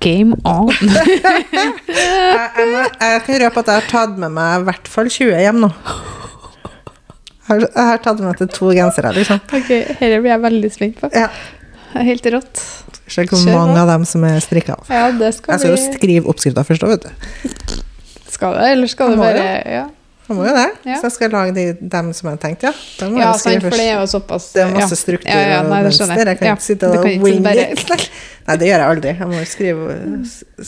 Game 0.00 0.36
on. 0.44 0.68
Jeg, 1.52 2.50
jeg, 2.58 2.66
må- 2.68 2.90
jeg 3.00 3.22
kan 3.26 3.38
røpe 3.42 3.62
at 3.62 3.66
jeg 3.70 3.80
har 3.80 3.86
tatt 3.90 4.18
med 4.20 4.32
meg 4.36 4.60
i 4.60 4.64
hvert 4.68 4.88
fall 4.92 5.08
20 5.08 5.38
hjem 5.42 5.60
nå. 5.64 5.70
Jeg 7.48 7.48
har, 7.48 7.62
jeg 7.64 7.86
har 7.88 8.00
tatt 8.04 8.18
med 8.20 8.28
meg 8.28 8.40
til 8.42 8.50
to 8.52 8.72
gensere, 8.76 9.12
liksom. 9.16 9.40
ok, 9.48 9.68
Dette 9.70 10.18
blir 10.20 10.32
jeg 10.34 10.42
veldig 10.42 10.70
spent 10.74 10.98
på. 11.00 11.08
Ja. 11.16 11.28
Det 11.92 12.00
er 12.02 12.08
Helt 12.08 12.26
rått. 12.34 12.64
Sjekk 13.08 13.30
hvor 13.32 13.44
mange 13.48 13.78
av 13.80 13.88
dem 13.88 14.04
som 14.08 14.24
er 14.28 14.40
strikka 14.44 14.74
av. 14.78 14.88
Ja, 14.92 15.06
det 15.16 15.34
skal 15.38 15.54
Jeg 15.56 15.60
skal 15.64 15.76
jo 15.76 15.98
skrive 15.98 16.28
oppskrifta 16.32 16.64
først, 16.68 16.82
òg, 16.84 16.96
vet 16.98 17.06
du. 17.08 17.78
Skal 18.28 18.58
det, 18.58 18.66
eller 18.74 18.86
skal 18.92 19.14
Jeg 19.14 19.16
det 19.16 19.24
bare. 19.24 19.46
Ja, 19.72 19.86
Jeg 20.28 20.36
må 20.36 20.44
jo 20.44 20.52
det. 20.52 20.66
Ja. 20.84 20.98
Så 21.00 21.08
jeg 21.08 21.12
skal 21.14 21.30
lage 21.32 21.54
de, 21.56 21.62
dem 21.80 22.10
som 22.12 22.28
jeg 22.28 22.34
har 22.36 22.42
tenkt, 22.42 22.66
ja. 22.68 22.72
Da 23.00 23.08
må 23.08 23.16
ja 23.22 23.30
jeg 23.32 23.40
sant, 23.40 23.46
skrive 23.48 23.62
for 23.62 23.70
først. 23.70 23.80
det 23.80 23.86
er 23.88 23.96
jo 23.96 24.10
såpass 24.12 24.48
Det 24.52 24.60
er 24.66 24.74
masse 24.74 24.92
ja. 24.92 25.00
struktur 25.00 25.32
Ja, 25.32 25.40
ja, 25.54 25.62
nei, 25.64 25.78
og 25.80 25.88
mønster. 25.88 26.12
jeg. 26.12 26.26
Jeg 26.28 26.38
kan 26.42 26.52
ikke 26.52 26.66
sitte 26.68 26.90
og 26.92 27.08
winge 27.24 27.42
bare-. 27.48 27.98
Nei, 28.48 28.56
det 28.60 28.68
gjør 28.68 28.82
jeg 28.84 28.88
aldri. 28.92 29.14
Jeg 29.22 29.28
må 29.32 29.40
skrive, 29.48 29.98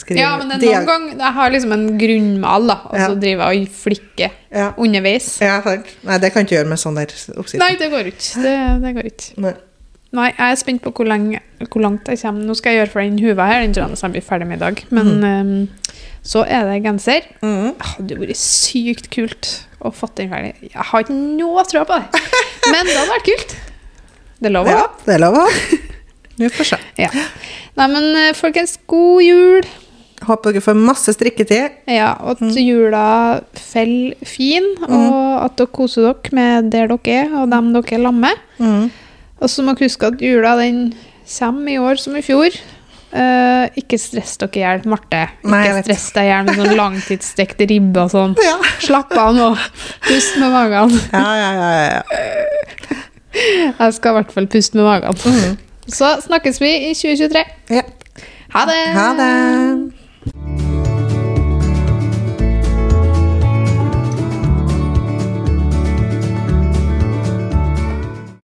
skrive 0.01 0.19
Ja, 0.23 0.31
men 0.41 0.49
noen 0.57 0.89
ganger 0.89 1.13
Jeg 1.27 1.33
har 1.37 1.53
liksom 1.53 1.71
en 1.77 1.87
grunnmal, 2.01 2.67
da, 2.73 2.79
og 2.89 2.97
så 3.05 3.15
driver 3.21 3.53
jeg 3.53 3.67
og 3.69 3.75
flikker 3.85 4.31
Ja. 4.51 4.71
underveis. 4.77 5.29
ja, 5.45 5.61
sant. 5.61 5.85
Nei, 6.09 6.17
det 6.17 6.33
kan 6.33 6.45
ikke 6.49 6.57
gjøre 6.57 6.67
med 6.73 6.81
sånn 6.81 6.97
der 6.97 7.13
oppskrift. 7.37 7.61
Nei, 7.61 7.75
det 7.77 7.91
går 7.93 8.09
ikke. 8.15 8.41
Det, 8.41 8.55
det 8.81 8.95
går 8.97 9.11
ikke. 9.13 9.35
Nei. 9.45 9.53
Nei, 10.11 10.27
jeg 10.35 10.51
er 10.51 10.57
spent 10.59 10.81
på 10.83 10.91
hvor, 10.91 11.07
lenge, 11.07 11.39
hvor 11.71 11.83
langt 11.85 12.09
jeg 12.11 12.19
kommer. 12.19 12.43
Nå 12.43 12.55
skal 12.59 12.73
jeg 12.73 12.81
gjøre 12.81 12.91
for 12.91 13.03
den 13.05 13.19
huva 13.23 13.45
her. 13.47 13.61
Den 13.63 13.75
tror 13.75 13.85
jeg 13.85 13.93
nesten 13.93 14.15
blir 14.15 14.25
ferdig 14.27 14.47
med 14.49 14.59
i 14.59 14.63
dag. 14.65 14.81
Men 14.91 15.11
ehm, 15.23 15.53
så 16.27 16.43
er 16.43 16.67
det 16.67 16.81
genser. 16.83 17.27
Mm. 17.39 17.69
Det 17.79 17.87
hadde 17.93 18.17
vært 18.19 18.41
sykt 18.41 19.07
kult 19.13 19.51
å 19.79 19.93
få 19.95 20.09
den 20.17 20.33
ferdig. 20.33 20.51
Jeg 20.67 20.87
har 20.91 21.05
ikke 21.05 21.15
noe 21.15 21.63
tro 21.69 21.85
på 21.87 21.99
det. 22.01 22.25
Men 22.73 22.89
det 22.89 22.97
hadde 22.97 23.13
vært 23.13 23.29
kult. 23.29 23.55
Det 24.41 24.49
er 24.49 24.55
lov 24.57 24.67
å 24.67 24.73
Ja, 24.73 24.83
det 25.05 25.15
er 25.15 25.23
lov 25.23 25.37
å 25.39 25.45
ha. 25.45 25.79
Vi 26.41 26.49
får 26.49 26.71
se. 26.73 26.77
Ja. 26.97 27.11
Nei, 27.77 27.85
men 27.91 28.05
eh, 28.17 28.31
folkens, 28.33 28.73
god 28.89 29.21
jul. 29.21 29.67
Håper 30.25 30.55
dere 30.55 30.63
får 30.65 30.79
masse 30.79 31.13
strikketid. 31.13 31.75
Ja, 31.91 32.15
og 32.23 32.39
at 32.41 32.57
jula 32.57 33.03
faller 33.57 34.25
fin, 34.25 34.65
og 34.87 35.19
at 35.43 35.59
dere 35.59 35.69
koser 35.75 36.07
dere 36.07 36.33
med 36.33 36.71
der 36.73 36.89
dere 36.89 37.19
er, 37.19 37.35
og 37.43 37.51
dem 37.53 37.69
dere 37.75 37.93
er 37.99 38.03
sammen 38.07 38.25
med. 38.25 38.41
Mhm. 38.57 38.89
Og 39.41 39.49
så 39.49 39.63
må 39.65 39.73
dere 39.73 39.89
huske 39.89 40.11
at 40.11 40.21
jula 40.21 40.53
den 40.59 40.91
kommer 41.25 41.73
i 41.73 41.79
år 41.81 41.99
som 42.01 42.15
i 42.17 42.23
fjor. 42.25 42.55
Uh, 43.11 43.67
ikke 43.75 43.97
stress 43.99 44.37
dere 44.39 44.55
i 44.55 44.61
hjel, 44.61 44.85
Marte. 44.87 45.25
Nei, 45.43 45.63
Ikke 45.67 45.81
stress 45.83 46.05
deg 46.15 46.29
i 46.29 46.31
hjel 46.31 46.45
med 46.47 46.61
sånn 46.61 46.77
langtidsstekt 46.79 47.63
ribbe 47.67 48.05
og 48.05 48.13
sånn. 48.13 48.37
Ja. 48.39 48.55
Slapp 48.83 49.11
av 49.19 49.33
nå. 49.35 49.49
Pust 50.07 50.37
med 50.39 50.53
magen. 50.53 50.95
Ja, 51.11 51.31
ja, 51.41 51.51
ja. 51.57 52.03
Jeg 53.31 53.93
skal 53.95 54.13
i 54.13 54.19
hvert 54.19 54.33
fall 54.35 54.47
puste 54.51 54.79
med 54.79 54.87
magen. 54.87 55.59
Så 55.91 56.13
snakkes 56.27 56.61
vi 56.63 56.75
i 56.91 56.93
2023. 56.95 57.45
ja. 57.79 57.87
Ha 58.51 58.65
det! 58.67 58.81
Ha 58.97 59.09
det. 59.15 60.60